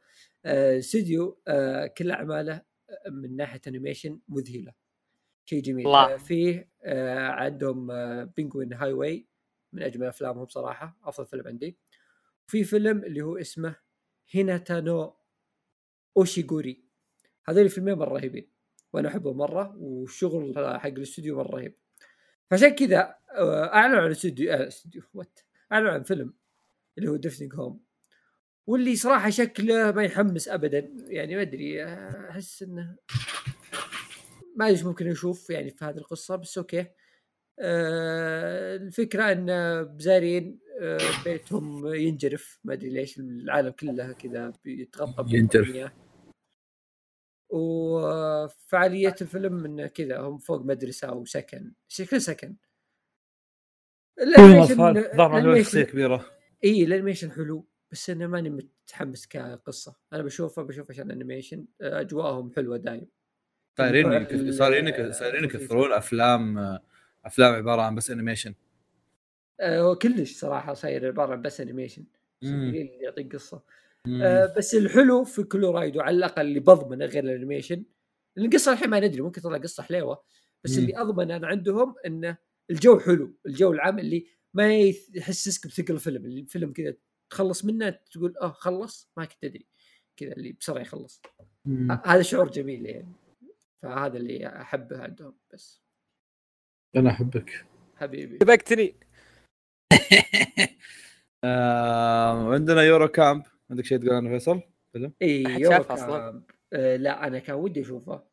آه، 0.45 0.77
استوديو 0.79 1.41
آه، 1.47 1.87
كل 1.87 2.11
أعماله 2.11 2.53
آه، 2.53 3.09
من 3.09 3.35
ناحية 3.35 3.61
animation 3.67 4.19
مذهلة. 4.27 4.73
شيء 5.45 5.61
جميل. 5.63 5.87
الله. 5.87 6.13
آه، 6.13 6.17
فيه 6.17 6.69
آه، 6.83 7.19
عندهم 7.27 7.87
Penguin 8.25 8.73
Highway 8.73 9.27
من 9.73 9.83
أجمل 9.83 10.07
أفلامهم 10.07 10.47
صراحة. 10.47 10.97
أفضل 11.03 11.27
فيلم 11.27 11.47
عندي. 11.47 11.77
في 12.47 12.63
فيلم 12.63 13.03
اللي 13.03 13.21
هو 13.21 13.37
اسمه 13.37 13.75
هيناتا 14.31 14.79
نو 14.79 15.15
أوشيغوري. 16.17 16.83
هذول 17.45 17.63
الفيلمين 17.63 17.93
مرة 17.93 18.13
رهيبين. 18.13 18.51
وأنا 18.93 19.09
أحبهم 19.09 19.37
مرة 19.37 19.75
والشغل 19.77 20.53
حق 20.79 20.87
الاستوديو 20.87 21.37
مرة 21.37 21.55
رهيب. 21.55 21.75
فعشان 22.51 22.69
كذا 22.69 22.99
آه، 22.99 23.18
اعلنوا 23.35 24.01
عن 24.01 24.11
استوديو 24.11 24.53
آه، 24.53 24.67
استوديو 24.67 25.01
وات 25.13 25.39
اعلنوا 25.71 25.91
عن 25.91 26.03
فيلم 26.03 26.33
اللي 26.97 27.09
هو 27.09 27.15
Drifting 27.15 27.55
Home 27.55 27.83
واللي 28.67 28.95
صراحة 28.95 29.29
شكله 29.29 29.91
ما 29.91 30.03
يحمس 30.03 30.47
ابدا. 30.47 30.91
يعني 31.07 31.35
ما 31.35 31.41
أدري 31.41 31.85
أحس 32.29 32.63
إنه 32.63 32.95
ما 34.55 34.69
أدري 34.69 34.83
ممكن 34.83 35.11
أشوف 35.11 35.49
يعني 35.49 35.69
في 35.71 35.85
هذه 35.85 35.97
القصة 35.97 36.35
بس 36.35 36.57
okay. 36.57 36.85
آه 37.59 38.75
الفكرة 38.75 39.31
إن 39.31 39.45
بزارين 39.83 40.59
آه 40.81 41.23
بيتهم 41.25 41.93
ينجرف. 41.93 42.59
ما 42.63 42.73
أدري 42.73 42.89
ليش 42.89 43.19
العالم 43.19 43.69
كله 43.69 44.11
كذا 44.11 44.53
بيتغطى 44.63 45.35
ينجرف. 45.37 45.67
بالمياه. 45.67 45.91
وفعالية 47.49 49.15
الفيلم 49.21 49.65
إنه 49.65 49.87
كذا 49.87 50.19
هم 50.19 50.37
فوق 50.37 50.61
مدرسة 50.61 51.07
أو 51.07 51.25
سكن 51.25 51.73
شكل 51.87 52.21
سكن. 52.21 52.55
ال 54.21 54.35
animation 54.35 55.63
شخصية 55.63 55.83
كبيرة. 55.83 56.25
إي 56.63 56.83
ال 56.83 56.88
animation 56.88 57.31
حلو 57.31 57.65
بس 57.91 58.09
أنا 58.09 58.27
ماني 58.27 58.49
متحمس 58.49 59.27
كقصة. 59.27 59.95
أنا 60.13 60.23
بشوفه 60.23 60.61
بشوف 60.61 60.91
عشان 60.91 61.11
animation 61.11 61.65
أجواءهم 61.81 62.51
حلوة 62.55 62.77
دايم. 62.77 63.07
صايرين 63.77 64.51
صايرين 64.51 64.87
يك- 64.87 65.11
صايرين 65.11 65.43
يكثرون 65.43 65.91
أفلام 65.93 66.57
أفلام 67.25 67.53
عبارة 67.53 67.81
عن 67.81 67.95
بس 67.95 68.11
أنيميشن. 68.11 68.53
آه، 69.59 69.81
هو 69.81 69.95
كلش 69.95 70.39
صراحة 70.39 70.73
صاير 70.73 71.07
عبارة 71.07 71.31
عن 71.31 71.41
بس 71.41 71.61
animation. 71.61 72.03
يعطيك 72.41 73.35
قصة. 73.35 73.61
آه، 74.21 74.53
بس 74.57 74.75
الحلو 74.75 75.23
في 75.23 75.43
Colorido 75.43 76.01
على 76.01 76.17
الأقل 76.17 76.41
اللي 76.41 76.59
بضمنه 76.59 77.05
غير 77.05 77.23
ال 77.23 77.29
animation. 77.29 77.83
لأن 78.35 78.45
القصة 78.45 78.73
الحين 78.73 78.89
ما 78.89 78.99
ندري 78.99 79.21
ممكن 79.21 79.41
تطلع 79.41 79.57
قصة 79.57 79.83
حليوة. 79.83 80.23
بس 80.63 80.77
مم. 80.77 80.83
اللي 80.83 80.97
اضمن 81.01 81.31
أنا 81.31 81.47
عندهم 81.47 81.95
إنه 82.05 82.37
الجو 82.71 82.99
حلو 82.99 83.33
الجو 83.45 83.71
العام 83.73 83.99
اللي 83.99 84.25
ما 84.53 84.75
يحسسك 85.15 85.67
بثقل 85.67 85.93
الفيلم 85.93 86.25
اللي 86.25 86.41
الفيلم 86.41 86.73
كذا 86.73 86.95
تخلص 87.31 87.65
منه 87.65 87.89
تقول 87.89 88.37
آه 88.37 88.51
خلص 88.51 89.11
ما 89.17 89.25
كنت 89.25 89.43
أدري 89.43 89.67
كذا 90.19 90.31
اللي 90.31 90.51
بسرعة 90.51 90.81
يخلص. 90.81 91.21
هذا 92.05 92.21
شعور 92.21 92.49
جميل 92.51 92.85
يعني. 92.85 93.13
فهذا 93.83 94.17
اللي 94.17 94.47
أحبه 94.61 95.01
عندهم 95.01 95.37
بس. 95.53 95.81
أنا 96.95 97.09
أحبك. 97.09 97.65
حبيبي. 97.95 98.37
سبقتني 98.41 98.95
آه، 101.43 102.53
عندنا 102.53 102.81
يورو 102.81 103.07
كامب. 103.07 103.43
عندك 103.71 103.85
شيء 103.85 103.97
تقول 103.97 104.13
عنه 104.13 104.29
فيصل؟ 104.29 104.61
فيلم؟ 104.93 105.13
اي 105.21 105.43
يورو؟ 105.43 105.83
كامب. 105.83 106.43
آه 106.73 106.95
لا 106.95 107.27
أنا 107.27 107.39
كان 107.39 107.55
ودي 107.55 107.81
أشوفه. 107.81 108.23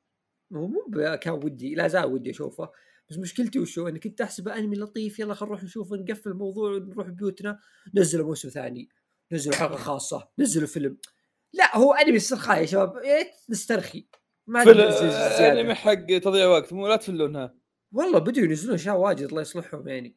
هو 0.52 0.66
مو 0.66 0.86
ب- 0.88 1.14
كان 1.14 1.32
ودي 1.34 1.74
لا 1.74 1.88
زال 1.88 2.04
ودي 2.04 2.30
أشوفه. 2.30 2.72
بس 3.10 3.18
مشكلتي 3.18 3.58
وشو؟ 3.58 3.88
اني 3.88 3.98
كنت 3.98 4.20
احسبه 4.20 4.58
أنمي 4.58 4.76
لطيف 4.76 5.18
يلا 5.18 5.34
خلينا 5.34 5.54
نروح 5.54 5.64
نشوفه 5.64 5.96
نقفل 5.96 6.30
الموضوع 6.30 6.70
ونروح 6.70 7.08
بيوتنا 7.08 7.58
نزلوا 7.94 8.26
موسم 8.26 8.48
ثاني 8.48 8.88
نزلوا 9.32 9.56
حلقة 9.56 9.76
خاصة 9.76 10.28
نزلوا 10.38 10.66
فيلم. 10.66 10.98
لا 11.52 11.76
هو 11.76 11.92
أنمي 11.92 12.16
استرخاء 12.16 12.60
يا 12.60 12.66
شباب 12.66 12.96
ريت 12.96 13.30
نسترخي. 13.50 14.08
ما. 14.46 14.62
أنمي 15.40 15.74
حق 15.74 16.18
تضييع 16.18 16.46
وقت 16.46 16.72
مو 16.72 16.88
لا 16.88 16.96
تفلونها. 16.96 17.54
والله 17.92 18.18
بدوا 18.18 18.44
ينزلون 18.44 18.74
اشياء 18.74 18.96
واجد 18.96 19.28
الله 19.28 19.40
يصلحهم 19.40 19.88
يعني. 19.88 20.16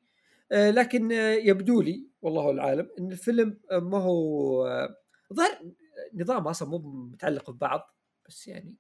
آه 0.52 0.72
لكن 0.72 1.12
آه 1.12 1.34
يبدو 1.34 1.82
لي 1.82 2.10
والله 2.22 2.52
العالم 2.52 2.90
إن 3.00 3.12
الفيلم 3.12 3.60
آه 3.72 3.80
ما 3.80 3.98
هو 3.98 4.66
آه 4.68 4.96
ظهر 5.34 5.72
نظام 6.14 6.48
أصلا 6.48 6.70
مو 6.70 6.78
متعلق 7.14 7.52
ببعض 7.52 7.96
بس 8.28 8.48
يعني 8.48 8.78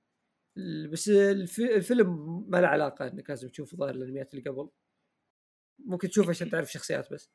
بس 0.92 1.10
الف- 1.10 1.60
الفيلم 1.60 2.40
ما 2.50 2.58
له 2.62 2.68
علاقة 2.68 3.08
إنك 3.08 3.30
لازم 3.30 3.50
تشوف 3.50 3.76
ظاهر 3.76 3.96
الأنميات 3.96 4.34
اللي 4.34 4.50
قبل. 4.50 4.70
ممكن 5.86 6.10
تشوف 6.10 6.30
عشان 6.30 6.50
تعرف 6.50 6.72
شخصيات 6.72 7.14
بس. 7.14 7.32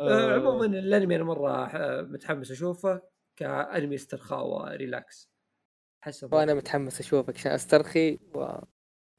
آه 0.00 0.34
عموما 0.34 0.66
الأنمي 0.66 1.16
أنا 1.16 1.24
مرة 1.24 1.68
متحمس 2.02 2.50
أشوفه 2.50 3.02
كأنمي 3.36 3.94
استرخاء 3.94 4.46
و 4.46 4.58
relax. 4.58 5.30
حسب 6.04 6.32
وأنا 6.32 6.54
متحمس 6.54 7.00
أشوفك 7.00 7.34
عشان 7.36 7.52
أسترخي 7.52 8.18
و... 8.34 8.58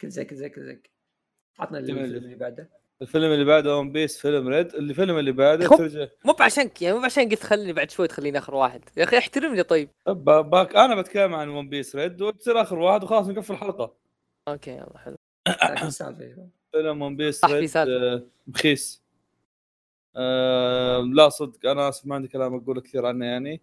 كل 0.01 0.09
زي 0.09 0.25
كل 0.25 0.35
زي 0.35 0.49
كل 0.49 0.63
زي. 0.65 0.81
عطنا. 1.59 1.77
الفيلم 1.79 1.97
اللي 1.97 2.35
بعده. 2.35 2.78
الفيلم 3.01 3.31
اللي 3.31 3.45
بعده 3.45 3.77
One 3.77 3.91
Piece 3.91 4.17
Film 4.21 4.47
Red 4.47 4.75
الفيلم 4.75 5.17
اللي 5.17 5.31
بعده. 5.31 5.67
ترجع 5.67 6.07
مو 6.25 6.33
بعشانك 6.33 6.81
يعني 6.81 6.95
مو 6.95 7.01
بعشان 7.01 7.29
قلت 7.29 7.43
خليني 7.43 7.73
بعد 7.73 7.91
شوي 7.91 8.07
تخليني 8.07 8.37
آخر 8.37 8.55
واحد. 8.55 8.81
يا 8.97 9.03
أخي 9.03 9.17
احترمني 9.17 9.63
طيب. 9.63 9.89
ب- 10.07 10.49
باك 10.49 10.75
أنا 10.75 10.95
بتكلم 11.01 11.35
عن 11.35 11.49
One 11.49 11.69
Piece 11.69 11.95
Red 11.95 12.21
وتصير 12.21 12.61
آخر 12.61 12.79
واحد 12.79 13.03
وخلاص 13.03 13.27
نقفل 13.27 13.53
الحلقة. 13.53 13.93
okay 14.47 14.71
يلا 14.71 14.97
حلو. 14.97 15.15
فيلم 16.71 17.01
One 17.01 17.15
Piece 17.15 17.39
صح، 17.39 17.47
في 17.47 17.53
Red. 17.53 17.77
آه، 17.77 18.23
بخيس. 18.47 19.03
آه 20.15 20.99
لا 20.99 21.29
صدق 21.29 21.65
أنا 21.69 21.89
آسف 21.89 22.05
ما 22.05 22.15
عندي 22.15 22.27
كلام 22.27 22.55
اقوله 22.55 22.81
كثير 22.81 23.05
عنه 23.05 23.25
يعني. 23.25 23.61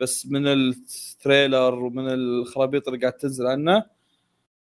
بس 0.00 0.26
من 0.26 0.46
ال 0.46 0.62
trailer 0.62 1.74
ومن 1.74 2.08
الخرابيط 2.12 2.88
اللي 2.88 3.00
قاعد 3.00 3.12
تنزل 3.12 3.46
عنه 3.46 3.84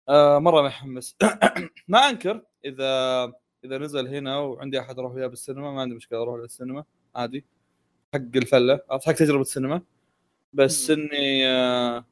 آه 0.09 0.39
مرة 0.39 0.63
محمس. 0.63 1.17
ما 1.89 1.99
أنكر 1.99 2.43
إذا 2.65 3.33
إذا 3.65 3.79
نزل 3.79 4.09
هنا 4.09 4.39
وعندي 4.39 4.81
أحد 4.81 4.99
أروح 4.99 5.13
وياه 5.13 5.27
بالسينما 5.27 5.71
ما 5.73 5.81
عندي 5.81 5.95
مشكلة 5.95 6.23
أروح 6.23 6.41
للسينما 6.41 6.85
عادي. 7.15 7.45
حق 8.15 8.21
الفلة 8.37 8.81
عرفت 8.91 9.07
حق 9.07 9.13
تجربة 9.13 9.41
السينما. 9.43 9.83
بس 10.53 10.91
إني 10.91 11.49
آه 11.49 12.05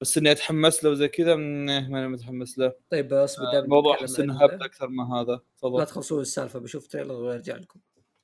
بس 0.00 0.18
إني 0.18 0.32
أتحمس 0.32 0.84
له 0.84 0.90
وزي 0.90 1.08
كذا 1.08 1.34
مم، 1.36 1.86
ماني 1.90 2.08
متحمس 2.08 2.58
له. 2.58 2.72
طيب 2.90 3.12
اصبر 3.12 3.52
دام 3.52 3.64
الموضوع 3.64 3.94
نتكلم 3.94 4.08
احس 4.08 4.20
انه 4.20 4.44
هبد 4.44 4.62
أكثر 4.62 4.88
من 4.88 5.04
هذا. 5.04 5.32
لا 5.32 5.40
تفضل 5.58 5.86
تخلصون 5.86 6.20
السالفة 6.20 6.58
بشوف 6.58 6.86
تريلر 6.86 7.12
وارجع 7.12 7.56
لكم. 7.56 7.80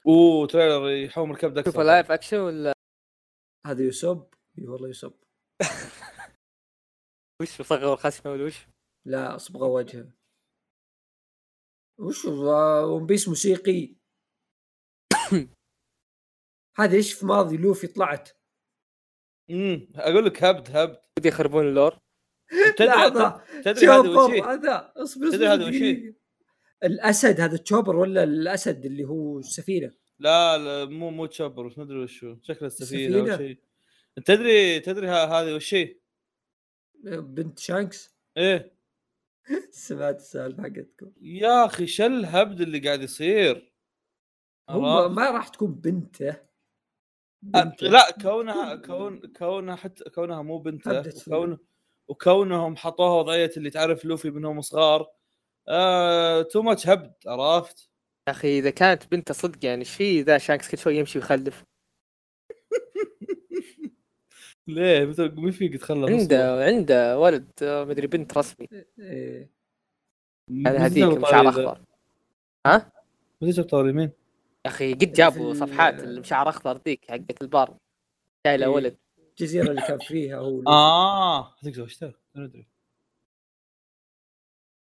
أوه 0.06 0.46
تريلر 0.46 0.90
يحوم 0.90 1.30
الكبد 1.30 1.58
أكثر. 1.58 1.70
شوف 1.70 1.80
لايف 1.80 2.10
اكشن 2.10 2.36
ولا؟ 2.38 2.72
هذا 3.66 3.82
يسب 3.82 4.24
إي 4.58 4.66
والله 4.66 4.88
يسب 4.88 5.12
وش 7.42 7.62
صغر 7.62 7.96
خشمه 7.96 8.32
ولا 8.32 8.44
وش؟ 8.44 8.66
لا 9.06 9.36
اصبغ 9.36 9.64
وجهه. 9.66 10.06
وش؟ 11.98 12.24
ون 12.24 13.06
بيس 13.06 13.28
موسيقي. 13.28 13.94
هذا 16.78 16.96
إيش 16.96 17.12
في 17.12 17.26
ماضي؟ 17.26 17.56
لوفي 17.56 17.86
طلعت. 17.86 18.30
امم 19.50 19.88
أقول 19.94 20.26
لك 20.26 20.44
هبد 20.44 20.76
هبد. 20.76 21.00
ودي 21.18 21.28
يخربون 21.28 21.68
ال 21.68 21.73
lore. 21.73 21.98
تدري 22.76 22.88
لحظة. 22.88 23.44
تدري 23.64 23.86
هذا 23.86 23.98
وش 23.98 24.06
تشوبر 24.06 24.34
هي؟ 24.34 24.40
هذا 24.40 24.92
اصبر 24.96 25.30
تدري 25.30 25.46
اصبر 25.48 25.54
هذا 25.54 25.68
وش 25.68 25.74
هي؟ 25.74 25.92
دقيقة. 25.92 26.14
الأسد 26.84 27.40
هذا 27.40 27.56
تشوبر 27.56 27.96
ولا 27.96 28.24
الأسد 28.24 28.84
اللي 28.84 29.04
هو 29.04 29.38
السفينة؟ 29.38 29.94
لا 30.18 30.58
لا 30.58 30.84
مو 30.84 31.10
مو 31.10 31.26
تشبر 31.26 31.68
بس 31.68 31.78
ما 31.78 31.84
أدري 31.84 31.98
وش 31.98 32.24
هو. 32.24 32.38
شكله 32.42 32.66
السفينة 32.66 33.18
أو 33.18 33.26
السفينة؟ 33.26 33.36
شيء. 33.36 33.62
تدري 34.24 34.80
تدري 34.80 35.08
هذه 35.08 35.54
وش 35.54 35.74
هي؟ 35.74 36.00
بنت 37.04 37.58
شانكس. 37.58 38.16
إيه. 38.36 38.73
سمعت 39.70 40.16
السالفه 40.16 40.62
حقتكم 40.62 41.12
يا 41.20 41.66
أخي 41.66 41.86
شو 41.86 42.06
الهبد 42.06 42.60
اللي 42.60 42.78
قاعد 42.78 43.02
يصير 43.02 43.72
هو؟ 44.70 45.08
ما 45.08 45.30
راح 45.30 45.48
تكون 45.48 45.74
بنته 45.74 46.36
بنته. 47.42 47.86
لا 47.86 48.10
كونها 48.22 48.76
كون 48.76 49.20
كونها 49.38 49.76
حتى 49.76 50.04
كونها 50.10 50.42
مو 50.42 50.58
بنته. 50.58 51.02
وكون 51.26 51.58
وكونهم 52.08 52.76
حطوها 52.76 53.18
وضعية 53.18 53.50
اللي 53.56 53.70
تعرف 53.70 54.04
لوفي 54.04 54.30
منهم 54.30 54.60
صغار 54.60 55.06
آه 55.68 56.42
too 56.42 56.62
much 56.62 56.88
هبد 56.88 57.14
عرفت؟ 57.26 57.90
يا 58.28 58.32
أخي 58.32 58.58
إذا 58.58 58.70
كانت 58.70 59.10
بنته 59.10 59.34
صدق 59.34 59.64
يعني 59.64 59.80
إيش 59.80 59.94
في 59.94 60.22
ذا 60.22 60.38
شانكس 60.38 60.70
كل 60.70 60.78
شوي 60.78 60.96
يمشي 60.96 61.18
ويخلف 61.18 61.64
ليه؟ 64.68 65.04
مثل 65.04 65.34
مين 65.40 65.50
فيك 65.50 65.76
تخلى 65.76 66.12
عنده 66.12 66.64
عنده 66.64 67.18
ولد 67.18 67.50
آه، 67.62 67.84
مدري 67.84 68.06
بنت 68.06 68.38
رسمي. 68.38 68.68
إيه. 68.98 69.50
هذا 70.66 70.78
هذيك 70.78 71.04
مشعر 71.04 71.48
أخضر. 71.48 71.80
يا 72.66 72.92
متى 73.42 73.50
جاب 73.50 73.64
طاري؟ 73.66 73.92
مين؟ 73.92 74.10
أخي 74.66 74.94
قد 74.94 75.12
جابوا 75.12 75.50
ال- 75.52 75.56
صفحات 75.56 76.00
المشعر 76.04 76.48
أخضر 76.48 76.76
ذيك 76.86 77.04
حقت 77.10 77.42
البار 77.42 77.76
شايله 78.46 78.66
إيه. 78.66 78.72
ولد. 78.72 78.96
الجزيرة 79.30 79.70
اللي 79.70 79.80
كان 79.82 79.98
فيها 79.98 80.36
هو. 80.38 80.62
آه 80.68 81.54
هذيك 81.62 81.74
زوجته 81.74 82.12
ما 82.34 82.44
أدري. 82.44 82.66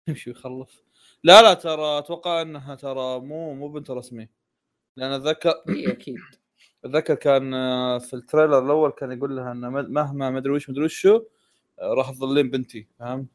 يمشي 0.08 0.30
ويخلف 0.30 0.82
لا 1.24 1.42
لا 1.42 1.54
ترى 1.54 1.98
أتوقع 1.98 2.42
إنها 2.42 2.74
ترى 2.74 3.20
مو 3.20 3.54
مو 3.54 3.68
بنت 3.68 3.90
رسمي. 3.90 4.28
لأن 4.96 5.12
اتذكر 5.12 5.50
اي 5.68 5.92
أكيد. 5.92 6.16
أتذكر 6.84 7.14
كان 7.14 7.54
آه، 7.54 7.98
في 7.98 8.14
ال 8.14 8.20
trailer 8.20 8.58
الأول 8.64 8.90
كان 8.90 9.12
يقول 9.12 9.36
لها 9.36 9.52
ان 9.52 9.60
مد- 9.72 9.88
مهما 9.90 10.30
ما 10.30 10.38
أدري 10.38 10.52
وش 10.52 10.68
ما 10.68 10.72
أدري 10.74 10.84
وشو 10.84 11.16
آه، 11.78 11.94
راح 11.94 12.10
تظلين 12.10 12.50
بنتي 12.50 12.88
فهمت؟ 12.98 13.26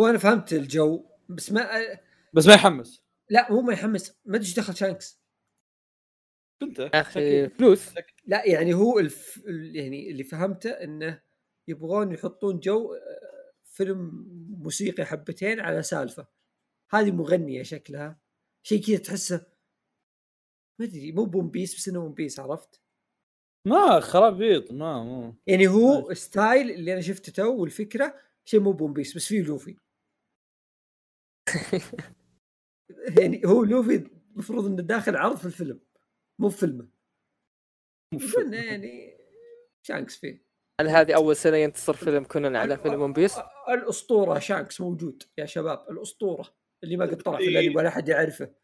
هو 0.00 0.06
أنا 0.06 0.18
فهمت 0.18 0.52
الجو 0.52 1.04
بس 1.28 1.52
ما 1.52 1.68
بس 2.32 2.46
ما 2.46 2.54
يحمس. 2.54 3.02
لا 3.30 3.52
مو 3.52 3.60
ما 3.60 3.72
يحمس. 3.72 4.20
ما 4.24 4.36
أدري 4.36 4.46
إيش 4.46 4.56
دخل 4.56 4.76
شانكس. 4.76 5.20
بنته. 6.60 6.82
يا 6.82 7.00
أخي 7.00 7.48
فلوس. 7.48 7.94
لا 8.26 8.46
يعني 8.46 8.74
هو 8.74 8.98
الف... 8.98 9.42
ال- 9.46 9.76
يعني 9.76 10.10
اللي 10.10 10.24
فهمته 10.24 10.70
إنه 10.70 11.22
يبغون 11.68 12.12
يحطون 12.12 12.60
جو 12.60 12.94
آه، 12.94 13.52
فيلم 13.64 14.26
موسيقي 14.62 15.04
حبتين 15.04 15.60
على 15.60 15.82
سالفة. 15.82 16.26
هذه 16.90 17.10
مغنية 17.10 17.62
شكلها. 17.62 18.18
شيء 18.62 18.82
كذا 18.86 18.96
تحسه 18.96 19.46
ما 20.80 20.86
أدري 20.86 21.12
مو 21.12 21.24
ب 21.24 21.31
One 21.31 21.50
Piece 21.50 21.76
بس 21.76 21.88
إنه 21.88 22.04
One 22.04 22.14
Piece 22.14 22.40
عرفت؟ 22.40 22.80
ما 23.66 24.00
خرابيط 24.00 24.72
ما 24.72 25.02
مو. 25.02 25.34
يعني 25.46 25.68
هو 25.68 26.00
ماشي. 26.00 26.20
style 26.20 26.70
اللي 26.70 26.92
أنا 26.92 27.00
شفته 27.00 27.32
تو 27.32 27.56
والفكرة 27.60 28.20
شيء 28.44 28.60
مو 28.60 28.72
ب 28.72 28.77
One 28.77 28.92
Piece 28.92 29.16
بس 29.16 29.26
فيه 29.26 29.42
لوفي. 29.42 29.76
يعني 33.18 33.42
هو 33.46 33.64
لوفي 33.64 34.10
المفروض 34.32 34.66
إنه 34.66 34.82
داخل 34.82 35.16
عرض 35.16 35.36
في 35.36 35.46
الفيلم 35.46 35.80
مو 36.38 36.48
في 36.48 36.58
فيلمه. 36.58 36.88
يعني 38.52 39.18
شانكس 39.82 40.16
فيه. 40.16 40.44
هل 40.80 40.88
هذه 40.88 41.14
أول 41.14 41.36
سنة 41.36 41.56
ينتصر 41.56 41.92
فيلم 41.92 42.24
كونان 42.24 42.56
على 42.56 42.76
فيلم 42.76 43.02
One 43.02 43.12
Piece؟ 43.12 43.38
الأسطورة 43.68 44.38
شانكس 44.38 44.80
موجود 44.80 45.22
يا 45.38 45.46
شباب 45.46 45.90
الأسطورة 45.90 46.48
اللي 46.84 46.96
ما 46.96 47.04
قد 47.04 47.16
طلع 47.16 47.38
في 47.38 47.48
الانمي 47.48 47.76
ولا 47.76 47.88
أحد 47.88 48.08
يعرفه. 48.08 48.63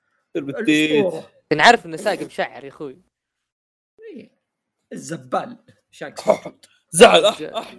نعرف 1.53 1.87
إنه 1.87 1.97
ساق 1.97 2.23
مشعر 2.23 2.65
يا 2.65 2.69
أخوي. 2.69 3.03
الزبال. 4.93 5.57
موجود 5.93 6.15
زعل. 6.91 7.25
اح 7.25 7.77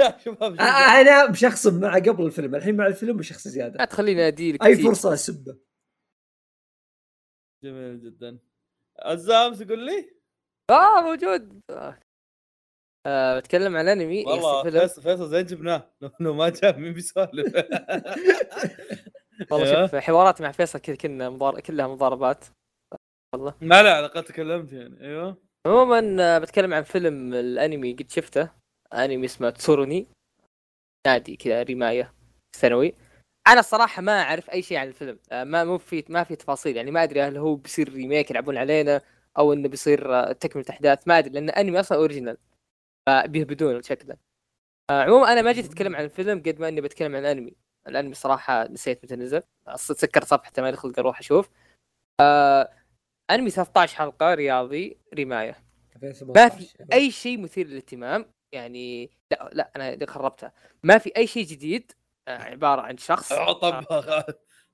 اح 0.00 0.18
شباب 0.24 0.60
آه، 0.60 1.00
أنا 1.00 1.30
مشخصن 1.30 1.80
معه 1.80 2.00
قبل 2.02 2.26
الفيلم. 2.26 2.54
الحين 2.54 2.76
مع 2.76 2.86
الفيلم 2.86 3.16
بشخص 3.16 3.46
لا 3.46 3.52
زياده 3.52 3.84
تخليني 3.84 4.26
اديلك 4.28 4.62
أي. 4.62 4.76
فرصة 4.76 5.14
أسبه. 5.14 5.58
جميل 7.64 8.00
جدا. 8.00 8.38
عزام 8.98 9.54
تقول 9.54 9.86
لي؟ 9.86 10.14
آه 10.70 11.00
موجود. 11.02 11.60
آه. 11.70 13.38
بتكلم 13.38 13.76
عن 13.76 13.88
أنمي. 13.88 14.24
والله 14.24 14.62
فيصل 14.62 15.02
فيصل 15.02 15.28
زين 15.30 15.44
جبناه. 15.46 15.94
لو- 16.00 16.10
لو 16.20 16.34
ما 16.34 16.48
جاء 16.48 16.78
مين 16.78 16.92
بيسولف؟ 16.92 17.54
والله. 19.50 19.86
شوف 19.86 19.96
حواراتي 19.96 20.42
مع 20.42 20.52
فيصل 20.52 20.78
كذا 20.78 20.96
كنا 20.96 21.30
مضار... 21.30 21.60
كلها 21.60 21.86
مضاربات. 21.86 22.44
ما 23.60 23.82
له 23.82 23.90
علاقه 23.90 24.20
تكلمت 24.20 24.72
يعني 24.72 25.00
أيوه. 25.00 25.36
عموما 25.66 26.16
آه، 26.20 26.38
بتكلم 26.38 26.74
عن 26.74 26.82
فيلم 26.82 27.34
الأنمي 27.34 27.92
قد 27.92 28.10
شفته. 28.10 28.50
أنمي 28.92 29.24
اسمه 29.24 29.50
تسوروني. 29.50 30.06
نادي 31.06 31.36
كذا 31.36 31.62
رماية 31.62 32.14
ثانوي. 32.56 32.94
أنا 33.48 33.60
الصراحة 33.60 34.02
ما 34.02 34.22
أعرف 34.22 34.50
أي 34.50 34.62
شيء 34.62 34.78
عن 34.78 34.88
الفيلم. 34.88 35.18
آه، 35.32 35.44
ما 35.44 35.64
مو 35.64 35.78
في 35.78 36.04
ما 36.08 36.24
في 36.24 36.36
تفاصيل. 36.36 36.76
يعني 36.76 36.90
ما 36.90 37.02
أدري 37.02 37.22
هل 37.22 37.36
هو 37.36 37.54
بيصير 37.54 37.92
remake 37.92 38.30
يلعبون 38.30 38.56
علينا 38.56 39.00
أو 39.38 39.52
إنه 39.52 39.68
بيصير 39.68 40.14
آه، 40.14 40.32
تكملة 40.32 40.66
أحداث. 40.70 41.08
ما 41.08 41.18
أدري 41.18 41.32
لأن 41.32 41.50
انمي 41.50 41.80
أصلا 41.80 41.98
original 41.98 42.36
فبيهبدون 43.08 43.82
شكله 43.82 44.16
عموما 44.90 45.32
أنا 45.32 45.42
ما 45.42 45.52
جيت 45.52 45.64
أتكلم 45.64 45.96
عن 45.96 46.04
الفيلم 46.04 46.38
قد 46.38 46.60
ما 46.60 46.68
إني 46.68 46.80
بتكلم 46.80 47.16
عن 47.16 47.22
الأنمي. 47.22 47.54
الانمي 47.88 48.14
صراحة 48.14 48.68
نسيت 48.68 49.04
متى 49.04 49.16
نزل. 49.16 49.42
سكرت 49.74 50.24
صفحته 50.24 50.62
ما 50.62 50.76
خلق 50.76 50.98
أروح 50.98 51.18
أشوف. 51.18 51.50
آه 52.20 52.70
أنمي 53.30 53.50
13 53.50 53.96
حلقة 53.96 54.34
رياضي 54.34 54.98
رماية. 55.18 55.64
ما 56.22 56.48
في 56.48 56.74
أي 56.92 57.10
شيء 57.10 57.40
مثير 57.40 57.66
للاهتمام. 57.66 58.26
يعني 58.52 59.10
لا 59.32 59.50
لا 59.52 59.70
أنا 59.76 60.06
خربتها. 60.06 60.52
ما 60.82 60.98
في 60.98 61.16
أي 61.16 61.26
شيء 61.26 61.44
جديد 61.46 61.92
آه، 62.28 62.38
عبارة 62.38 62.80
عن 62.80 62.96
شخص 62.98 63.32
آه، 63.32 63.52
طبخ 63.52 63.92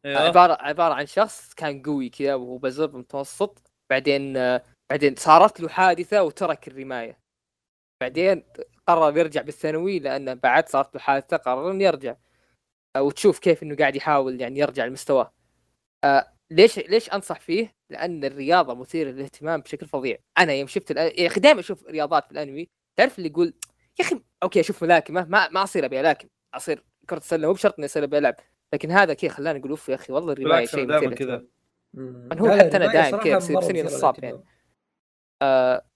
أيوه. 0.05 0.21
عبارة 0.21 0.59
عبارة 0.61 0.95
عن 0.95 1.07
شخص 1.07 1.55
كان 1.55 1.83
قوي 1.83 2.09
كذا 2.09 2.35
وهو 2.35 2.59
بزر 2.59 2.97
متوسط. 2.97 3.71
بعدين 3.91 4.37
آه، 4.37 4.63
بعدين 4.91 5.15
صارت 5.17 5.61
له 5.61 5.69
حادثة 5.69 6.23
وترك 6.23 6.69
الرماية. 6.69 7.21
بعدين 8.01 8.45
قرر 8.87 9.19
يرجع 9.19 9.43
بالثانوي 9.43 9.99
لأنه 9.99 10.35
بعد 10.35 10.69
صارت 10.69 10.95
له 10.95 11.01
حادثة 11.01 11.37
قرر 11.37 11.71
إنه 11.71 11.85
يرجع. 11.85 12.11
آه، 12.11 12.17
وتشوف 12.97 13.39
كيف 13.39 13.63
إنه 13.63 13.77
قاعد 13.77 13.97
يحاول 13.97 14.41
يعني 14.41 14.59
يرجع 14.61 14.85
لمستواه 14.87 15.33
آه، 16.05 16.33
ليش 16.51 16.79
ليش 16.79 17.11
أنصح 17.11 17.41
فيه؟ 17.41 17.75
لأن 17.91 18.25
الرياضة 18.25 18.75
مثيرة 18.75 19.11
للاهتمام 19.11 19.61
بشكل 19.61 19.87
فظيع، 19.87 20.19
أنا 20.39 20.53
يوم 20.53 20.67
شفت 20.67 20.93
الأ- 20.93 21.21
يا 21.21 21.27
أخي 21.27 21.41
دائما 21.41 21.61
أشوف 21.61 21.87
رياضات 21.87 22.25
في 22.25 22.33
الأنمي، 22.33 22.69
تعرف 22.97 23.19
اللي 23.19 23.29
يقول 23.29 23.55
يا 24.01 24.05
أخي 24.05 24.21
أوكي 24.43 24.61
أشوف 24.61 24.83
ملاكمة 24.85 25.25
ما 25.25 25.49
ما 25.49 25.63
أصير 25.63 25.85
أبي 25.85 26.01
ألاكم، 26.01 26.29
أصير 26.55 26.85
كرة 27.11 27.19
السلة 27.19 27.47
مو 27.47 27.53
بشرط 27.53 27.75
إني 27.79 27.87
أصير 27.87 28.05
أبي 28.05 28.19
ألعب، 28.19 28.35
لكن 28.75 28.91
هذا 28.91 29.15
كذا 29.15 29.31
خلاني 29.31 29.59
أقول 29.59 29.71
أوف 29.71 29.89
يا 29.89 29.95
أخي 29.95 30.13
والله 30.13 30.35
بالعكس 30.35 30.71
شيء 30.71 30.85
أنا 30.85 30.97
مثير. 30.97 31.15
كذا 31.15 31.45
من 31.95 32.39
هو 32.39 32.51
حتى 32.51 32.77
أنا 32.77 32.93
دايم 32.93 33.17
كذا 33.17 33.37
بصير- 33.37 33.59
بصيرني 33.59 33.83
نصاب 33.83 34.25
يعني. 34.25 34.45
آه، 35.43 35.87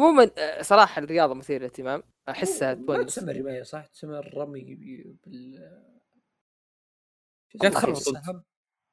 عموما 0.00 0.30
آه، 0.38 0.62
صراحة 0.62 1.02
الرياضة 1.02 1.34
مثيرة 1.34 1.58
للاهتمام، 1.58 2.02
أحسها 2.28 2.74
ما 2.74 2.96
تونس 2.96 3.14
تسمى 3.14 3.32
رمايه 3.32 3.62
صح؟ 3.62 3.86
تسمى 3.86 4.18
الرمي 4.18 4.60
ب- 4.74 5.16
بال 5.26 5.54
يا 5.54 5.92
شو 7.52 7.58
تخرب 7.68 7.92
اسمه؟ 7.96 8.18
السهم 8.18 8.42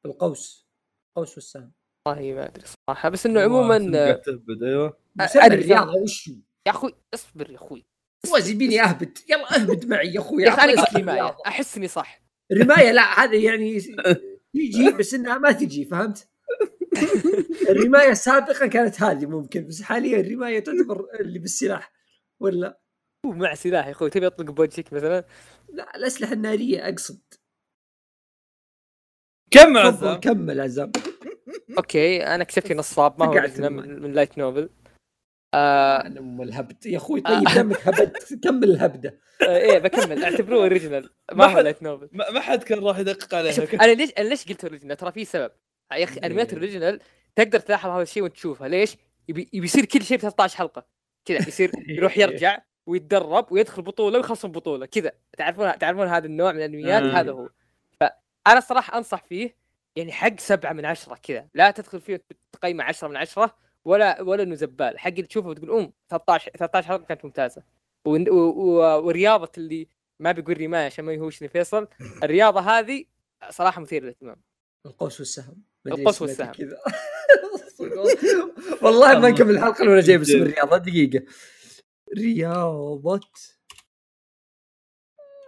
بالقوس. 0.03 0.67
قوس 1.15 1.33
والسهم. 1.35 1.71
والله 2.07 2.33
ما 2.33 2.47
أدري 2.47 2.63
صراحة 2.87 3.09
بس 3.09 3.25
إنه 3.25 3.41
عموما 3.41 3.77
تهبد 4.15 4.63
أيوه. 4.63 4.97
الرياضة 5.35 5.93
وشو؟ 6.01 6.31
يا 6.67 6.71
أخوي 6.71 6.93
اصبر 7.13 7.51
يا 7.51 7.55
أخوي. 7.55 7.85
فوز 8.25 8.49
يبيني 8.49 8.81
أهبد. 8.83 9.17
يلا 9.29 9.55
أهبد 9.55 9.85
معي 9.85 10.13
يا 10.13 10.19
أخوي 10.19 10.43
يا 10.43 10.49
أخي 10.49 10.61
أنا 10.61 10.81
قلت 10.81 10.95
رمايه. 10.97 11.37
أحس 11.47 11.77
إني 11.77 11.87
صح. 11.87 12.21
الرماية 12.51 12.91
لا 12.91 13.01
هذا 13.23 13.35
يعني 13.35 13.79
تيجي 14.53 14.91
بس 14.99 15.13
إنها 15.13 15.37
ما 15.37 15.51
تجي 15.51 15.85
فهمت؟ 15.85 16.29
الرماية 17.69 18.13
سابقا 18.13 18.67
كانت 18.67 19.01
هذه 19.01 19.25
ممكن 19.25 19.67
بس 19.67 19.81
حاليا 19.81 20.19
الرماية 20.19 20.59
تعتبر 20.59 21.07
اللي 21.19 21.39
بالسلاح 21.39 21.91
ولا؟ 22.39 22.79
هو 23.25 23.31
مع 23.31 23.53
سلاح 23.53 23.85
يا 23.85 23.91
أخوي 23.91 24.09
تبي 24.09 24.27
أطلق 24.27 24.51
بوجهك 24.51 24.93
مثلا؟ 24.93 25.25
لا 25.69 25.95
الأسلحة 25.95 26.33
النارية 26.33 26.89
أقصد. 26.89 27.21
كمل 29.51 29.83
تفضل 29.83 30.07
عزام؟ 30.07 30.19
كمل 30.19 30.61
عزام. 30.61 30.91
okay 31.77 32.23
أنا 32.23 32.43
اكتشفت 32.43 32.71
نصاب 32.71 33.19
ما 33.19 33.25
هو. 33.25 33.69
من, 33.69 34.01
من 34.01 34.13
light 34.13 34.37
novel. 34.37 34.69
آه 35.53 36.01
أنا 36.01 36.19
أم 36.19 36.41
الهبد. 36.41 36.85
يا 36.85 36.97
أخوي 36.97 37.21
طيب 37.21 37.43
دمك 37.55 37.87
هبدت 37.87 38.43
كمل 38.43 38.71
الهبدة. 38.71 39.19
آه، 39.41 39.57
إيه 39.57 39.79
بكمل. 39.79 40.23
أعتبروه 40.23 40.63
original 40.63 41.09
ما 41.33 41.45
هو 41.45 41.59
light 41.59 41.83
novel. 41.83 42.09
ما 42.11 42.31
ما 42.31 42.39
حد 42.39 42.63
كان 42.63 42.79
راح 42.79 42.99
يدقق 42.99 43.35
عليها 43.35 43.83
أنا 43.85 43.93
ليش 43.93 44.11
أنا 44.17 44.29
ليش 44.29 44.47
قلت 44.49 44.63
original 44.63 44.97
ترى 44.97 45.11
في 45.11 45.25
سبب. 45.25 45.51
يا 45.93 46.03
أخي 46.03 46.19
انميات. 46.19 46.53
اوريجينال 46.53 46.99
تقدر 47.35 47.59
تلاحظ 47.59 47.89
هذا 47.89 48.01
الشيء 48.01 48.23
وأنت 48.23 48.33
تشوفها 48.33 48.67
ليش؟ 48.67 48.97
يبي 49.29 49.49
يبي 49.53 49.65
يصير 49.65 49.85
كل 49.85 50.03
شيء 50.03 50.17
ب 50.17 50.21
13 50.21 50.57
حلقة. 50.57 50.87
كذا 51.25 51.47
يصير 51.47 51.71
يروح 51.87 52.17
يرجع. 52.17 52.68
ويتدرب 52.89 53.51
ويدخل 53.51 53.81
بطولة 53.81 54.17
ويخلص 54.17 54.45
بطولة 54.45 54.85
كذا. 54.85 55.11
تعرفون 55.37 55.77
تعرفون 55.79 56.07
هذا 56.07 56.25
النوع 56.25 56.51
من 56.51 56.57
الأنميات؟ 56.57 57.03
مم. 57.03 57.09
هذا 57.09 57.31
هو. 57.31 57.49
فانا 57.99 58.57
الصراحه 58.57 58.97
أنصح 58.97 59.23
فيه 59.23 59.55
يعني 59.95 60.11
حق 60.11 60.39
سبعة 60.39 60.73
من 60.73 60.85
عشرة 60.85 61.15
كذا. 61.23 61.47
لا 61.53 61.71
تدخل 61.71 62.01
فيه 62.01 62.23
تقيمه 62.51 62.83
10 62.83 63.07
من 63.07 63.17
عشرة 63.17 63.55
ولا 63.85 64.21
ولا 64.21 64.43
إنه 64.43 64.55
زبال 64.55 64.99
حق 64.99 65.07
اللي 65.09 65.21
تشوفه 65.23 65.49
وتقول 65.49 65.71
أم 65.71 65.93
13 66.09 66.51
13 66.57 66.87
حلقة 66.87 67.03
كانت 67.05 67.25
ممتازة. 67.25 67.63
و- 68.05 68.31
و- 68.31 69.05
ورياضة 69.07 69.51
اللي 69.57 69.87
ما 70.19 70.31
بيقول 70.31 70.61
رماية 70.61 70.85
عشان 70.85 71.05
ما 71.05 71.13
يهوشني 71.13 71.47
فيصل 71.47 71.87
الرياضة 72.23 72.59
هذه 72.59 73.05
صراحة 73.49 73.81
مثيرة 73.81 74.03
للاهتمام. 74.03 74.41
القوس 74.85 75.19
والسهم. 75.19 75.55
القوس 75.87 76.21
والسهم. 76.21 76.51
كذا. 76.51 76.77
والله 78.81 79.19
ما 79.19 79.29
نكمل 79.29 79.49
الحلقة 79.55 79.83
أنا 79.83 80.01
جايب 80.01 80.21
اسم 80.21 80.37
الرياضة 80.37 80.77
دقيقة. 80.77 81.25
رياضة. 82.17 83.19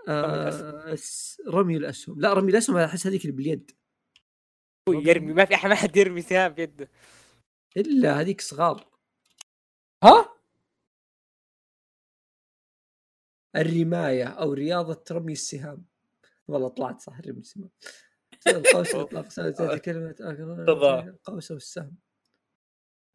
آه 0.07 0.95
س- 0.95 1.41
رمي 1.47 1.77
الأسهم. 1.77 2.21
لا 2.21 2.33
رمي 2.33 2.51
الأسهم 2.51 2.77
أحس 2.77 3.07
هذيك 3.07 3.21
اللي 3.21 3.35
باليد. 3.35 3.71
هو 4.89 4.93
يرمي 4.93 5.33
ما 5.33 5.45
في 5.45 5.55
أحد 5.55 5.69
ما 5.69 5.75
حد 5.75 5.97
يرمي 5.97 6.21
سهام 6.21 6.53
بيده 6.53 6.89
إلا 7.77 8.19
هذيك 8.21 8.41
صغار. 8.41 8.87
ها؟ 10.03 10.31
الرماية 13.55 14.23
أو 14.27 14.53
رياضة 14.53 15.03
رمي 15.11 15.31
السهام. 15.31 15.85
والله 16.47 16.67
طلعت 16.69 17.01
صح 17.01 17.19
رمي 17.21 17.39
السهام. 17.39 17.69
القوس 18.47 18.95
اطلاق 18.95 19.29
سنة 19.29 19.77
كلمة 19.77 20.11
تضاع. 20.67 20.99
القوس 20.99 21.51
أو 21.51 21.57
السهم 21.57 21.97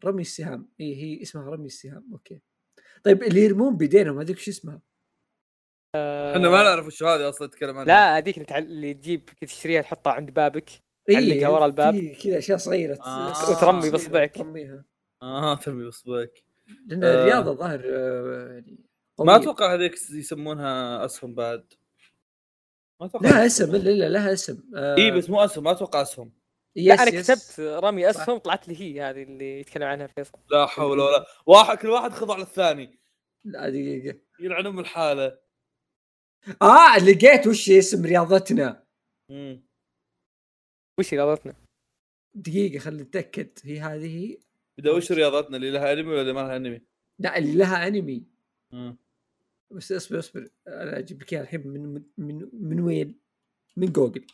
رمي 0.05 0.22
السهام. 0.22 0.68
اي 0.80 0.94
هي 1.03 1.22
اسمها 1.22 1.51
رمي 1.51 1.66
السهام. 1.66 2.09
أوكي. 2.12 2.40
طيب 3.05 3.22
اللي 3.22 3.40
يرمون 3.40 3.76
بيدينهم 3.76 4.18
هذيك 4.18 4.38
شو 4.38 4.51
اسمها؟ 4.51 4.80
إحنا 5.97 6.49
ما 6.49 6.62
نعرف 6.62 6.86
وش 6.86 7.03
هذه 7.03 7.28
أصلا 7.28 7.49
تتكلم 7.49 7.78
عنها 7.78 7.84
لا 7.84 8.18
هذيك 8.18 8.53
اللي 8.53 8.94
تجيب 8.94 9.24
تشتريها 9.40 9.82
تحطها 9.82 10.12
عند 10.12 10.30
بابك 10.30 10.70
علقها 11.11 11.49
ورا 11.49 11.66
الباب. 11.66 12.12
كذا 12.24 12.38
أشياء 12.38 12.59
صغيرة 12.59 12.99
آه. 13.07 13.51
وترمي 13.51 13.90
بإصبعك. 13.90 14.34
ترميها 14.34 14.84
آه 15.22 15.55
ترمي 15.55 15.86
بصبعك 15.86 16.44
لأن 16.86 17.05
آه. 17.05 17.14
الرياضه 17.14 17.55
ظاهر 17.55 17.82
آه، 17.84 18.53
يعني 18.53 18.78
ما 19.18 19.32
قوية. 19.32 19.36
أتوقع 19.36 19.74
هذيك 19.74 19.92
يسمونها 19.92 21.05
أسهم 21.05 21.34
بعد 21.34 21.72
ما 23.01 23.07
أتوقع 23.07 23.28
لها 23.30 23.47
اسم 23.47 23.74
الا 23.74 23.90
الا 23.90 24.09
لها 24.09 24.32
اسم 24.32 24.62
آه، 24.76 24.97
اي 24.97 25.11
بس 25.11 25.30
مو 25.30 25.44
أسهم 25.44 25.64
ما 25.64 25.70
أتوقع 25.70 26.03
أسهم 26.03 26.32
لا 26.77 26.95
yes 26.94 27.01
أنا 27.01 27.14
yes. 27.14 27.30
كتبت 27.31 27.61
رمي 27.61 28.11
أسهم 28.11 28.39
طلعت 28.39 28.68
لي 28.68 28.81
هي 28.81 29.03
هذه 29.03 29.22
اللي 29.22 29.61
يتكلم 29.61 29.83
عنها 29.83 30.07
فيصل 30.07 30.39
لا 30.51 30.66
حول 30.66 30.99
ولا 31.01 31.27
واحد 31.47 31.79
كل 31.79 31.89
واحد 31.89 32.11
خضع 32.11 32.37
للثاني 32.39 32.99
لا 33.45 33.70
دقيقة 33.70 34.18
يلعن 34.41 34.66
ام 34.66 34.79
الحاله 34.79 35.39
آه 36.62 36.99
لقيت 36.99 37.47
وش 37.47 37.70
اسم 37.70 38.05
رياضتنا 38.07 38.87
مم. 39.31 39.66
وش 40.99 41.14
رياضتنا؟ 41.14 41.55
دقيقة 42.35 42.79
خلينا 42.79 43.03
نتاكد 43.03 43.59
هي 43.64 43.81
هذه 43.81 44.39
إذا 44.79 44.91
وش 44.91 45.12
رياضتنا 45.12 45.57
اللي 45.57 45.70
لها 45.70 45.93
أنمي 45.93 46.09
ولا 46.12 46.20
اللي 46.20 46.33
ما 46.33 46.41
لها 46.41 46.57
أنمي؟ 46.57 46.81
لا 47.18 47.39
اللي 47.39 47.55
لها 47.55 47.87
أنمي 47.87 48.27
مم. 48.72 48.97
بس 49.70 49.93
اصبر 49.93 50.18
اصبر 50.18 50.49
أنا 50.68 50.99
أجيب 50.99 51.22
لك 51.22 51.33
إياها 51.33 51.43
الحين 51.43 51.68
من 51.68 52.03
من 52.18 52.49
من 52.53 52.81
وين؟ 52.81 53.20
من 53.77 53.93
جوجل 53.93 54.27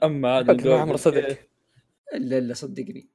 اما 0.04 0.34
عاد 0.36 0.60
فكر 0.60 0.68
ما 0.68 0.80
عمره 0.80 0.96
صدق. 0.96 1.38
إلا 2.14 2.38
إلا 2.38 2.54
صدقني. 2.54 3.08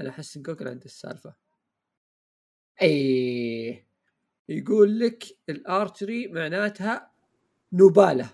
أنا 0.00 0.08
أحس 0.08 0.36
إن 0.36 0.42
جوجل 0.42 0.68
عنده 0.68 0.84
السالفة. 0.84 1.34
إيه. 2.82 3.86
يقول 4.48 5.00
لك 5.00 5.24
ال 5.48 5.58
archery 5.58 6.28
معناتها 6.28 7.10
نبالة. 7.72 8.30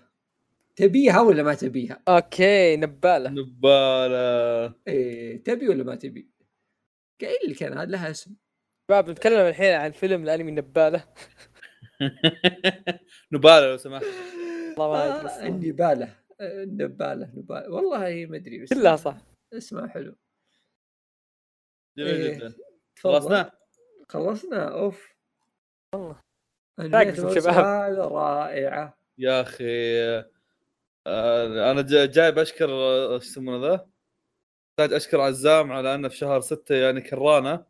تبيها 0.75 1.21
ولا 1.21 1.43
ما 1.43 1.53
تبيها؟ 1.53 2.01
أوكي 2.07 2.75
نبالة. 2.75 3.29
نبالة. 3.29 4.73
إيه 4.87 5.43
تبي 5.43 5.69
ولا 5.69 5.83
ما 5.83 5.95
تبي؟ 5.95 6.29
قايل 7.21 7.51
لك 7.51 7.63
أنا 7.63 7.81
هذا 7.81 7.91
لها 7.91 8.11
اسم. 8.11 8.35
شباب 8.87 9.09
نتكلم 9.09 9.47
الحين 9.47 9.73
عن 9.73 9.91
فيلم 9.91 10.23
الأنمي 10.23 10.51
نبالة. 10.51 11.03
نبالة 13.33 13.67
لو 13.71 13.77
سمحت. 13.77 14.05
والله 14.77 15.23
ما 15.23 15.37
ادري. 15.39 15.47
النبالة. 15.47 16.15
آه، 16.41 16.63
النبالة. 16.63 17.31
نباله 17.35 17.69
والله 17.69 18.25
ما 18.29 18.37
أدري 18.37 18.63
بس 18.63 18.73
كلها 18.73 18.95
صح. 18.95 19.17
اسمها 19.53 19.87
حلو. 19.87 20.15
جميل 21.97 22.15
إيه. 22.21 22.35
جدا. 22.37 22.53
خلصنا؟ 22.99 23.51
خلصنا؟ 24.09 24.71
أوف. 24.73 25.13
والله. 25.95 26.19
شباب. 27.35 27.55
رائعة. 28.13 28.97
يا 29.17 29.41
أخي 29.41 29.65
آه، 31.07 31.71
أنا 31.71 31.81
جا- 31.81 32.05
جايب 32.05 32.39
أشكر 32.39 32.69
آه، 32.71 33.15
إيش 33.15 33.23
يسمونه 33.25 33.67
ذا؟ 33.67 33.89
احتاج 34.69 34.93
أشكر 34.93 35.21
عزام 35.21 35.71
على 35.71 35.95
أنه 35.95 36.07
في 36.09 36.17
شهر 36.17 36.41
ستة 36.41 36.75
يعني 36.75 37.01
كرانا. 37.01 37.65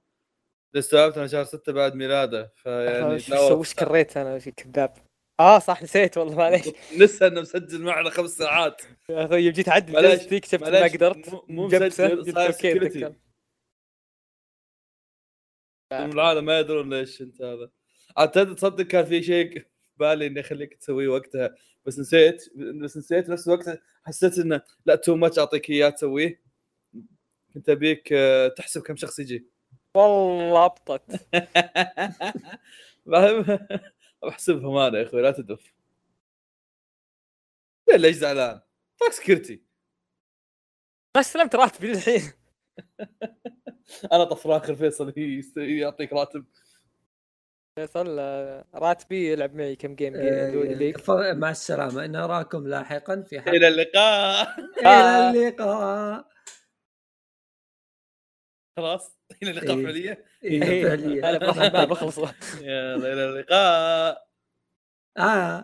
استوعبت 0.76 1.18
أنا 1.18 1.28
شهر 1.28 1.44
ستة 1.44 1.74
بعد 1.74 1.96
ميلاده 1.96 2.54
فيعني 2.56 3.20
وش 3.52 3.74
كريت 3.74 4.18
أنا؟ 4.18 4.40
كذاب؟ 4.40 4.94
آه 5.40 5.60
صح 5.60 5.84
نسيت 5.84 6.18
والله 6.18 6.36
معليش. 6.36 6.68
لسه 7.00 7.28
إنه 7.28 7.42
مسجل 7.42 7.82
معنا 7.82 8.10
خمس 8.10 8.30
ساعات. 8.30 8.82
يا 9.10 9.26
أخوي 9.26 9.42
يوم 9.42 9.54
جيت 9.54 9.70
أعدل 9.70 9.94
معليش، 9.94 10.12
جلستي 10.12 10.38
اكتشفت 10.38 10.64
ما 10.70 10.84
قدرت. 10.84 11.30
مو- 11.50 11.66
مسجل، 11.66 11.92
صاير 11.92 12.24
العالم 15.92 16.46
ما 16.46 16.60
يدرون 16.60 16.94
ليش 16.94 17.22
أنت 17.22 17.42
هذا. 17.42 17.70
تد- 18.26 18.56
تصدق 18.56 18.86
كان 18.86 19.06
في 19.06 19.24
شيء 19.24 19.60
في 19.60 19.66
بالي 19.98 20.28
إني 20.28 20.40
أخليك 20.40 20.74
تسويه 20.74 21.08
وقتها. 21.08 21.56
بس 21.86 22.00
نسيت 22.00 22.50
بس 22.56 22.98
نسيت 22.98 23.30
نفس 23.30 23.48
الوقت 23.48 23.82
حسيت 24.06 24.38
إنه 24.38 24.62
لا 24.86 24.96
too 24.96 25.16
much 25.16 25.40
أعطيك 25.40 25.70
إياه 25.70 25.90
تسويه. 25.90 26.42
كنت 27.54 27.70
أبيك 27.70 28.10
آه، 28.14 28.48
تحسب 28.48 28.82
كم 28.82 28.96
شخص 28.96 29.20
يجي. 29.20 29.46
والله 29.96 30.66
ابطت 30.66 31.02
بحسبهم 34.28 34.78
أنا 34.78 34.98
يا 35.00 35.04
أخوي 35.04 35.22
لا 35.22 35.32
تدف. 35.32 35.74
ليش 37.96 38.16
زعلان؟ 38.16 38.62
تاك 39.00 39.12
security. 39.12 39.64
ما 41.16 41.22
استلمت 41.22 41.56
راتبي 41.56 41.88
للحين 41.88 42.22
أنا 44.14 44.24
طفران 44.24 44.62
اخر 44.62 44.76
فيصل 44.76 45.14
يعطيك 45.58 46.14
راتب. 46.14 46.46
فيصل 47.80 48.18
راتبي 48.74 49.32
يلعب 49.32 49.56
معي 49.56 49.76
كم 49.76 49.96
جيم 49.96 50.16
ليج. 50.16 50.98
ف- 50.98 51.12
مع 51.12 51.52
السلامة. 51.52 52.08
نراكم 52.08 52.68
لاحقا 52.68 53.22
في 53.22 53.42
حلقة. 53.42 53.58
إلى 53.58 53.68
اللقاء. 53.68 54.48
إلى 54.80 55.30
اللقاء. 55.30 56.33
خلاص. 58.78 59.18
إلى 59.44 59.52
اللقاء 59.52 59.78
إيه. 59.78 59.84
فعليا. 59.86 60.18
إيه، 60.44 60.84
فعليا. 60.88 61.30
أنا 61.30 61.38
بروح 61.38 61.58
الباب 61.58 61.92
اخلص 61.92 62.18
يلا 62.62 63.14
إلى 63.14 63.26
اللقاء. 63.26 64.28
آه. 65.18 65.64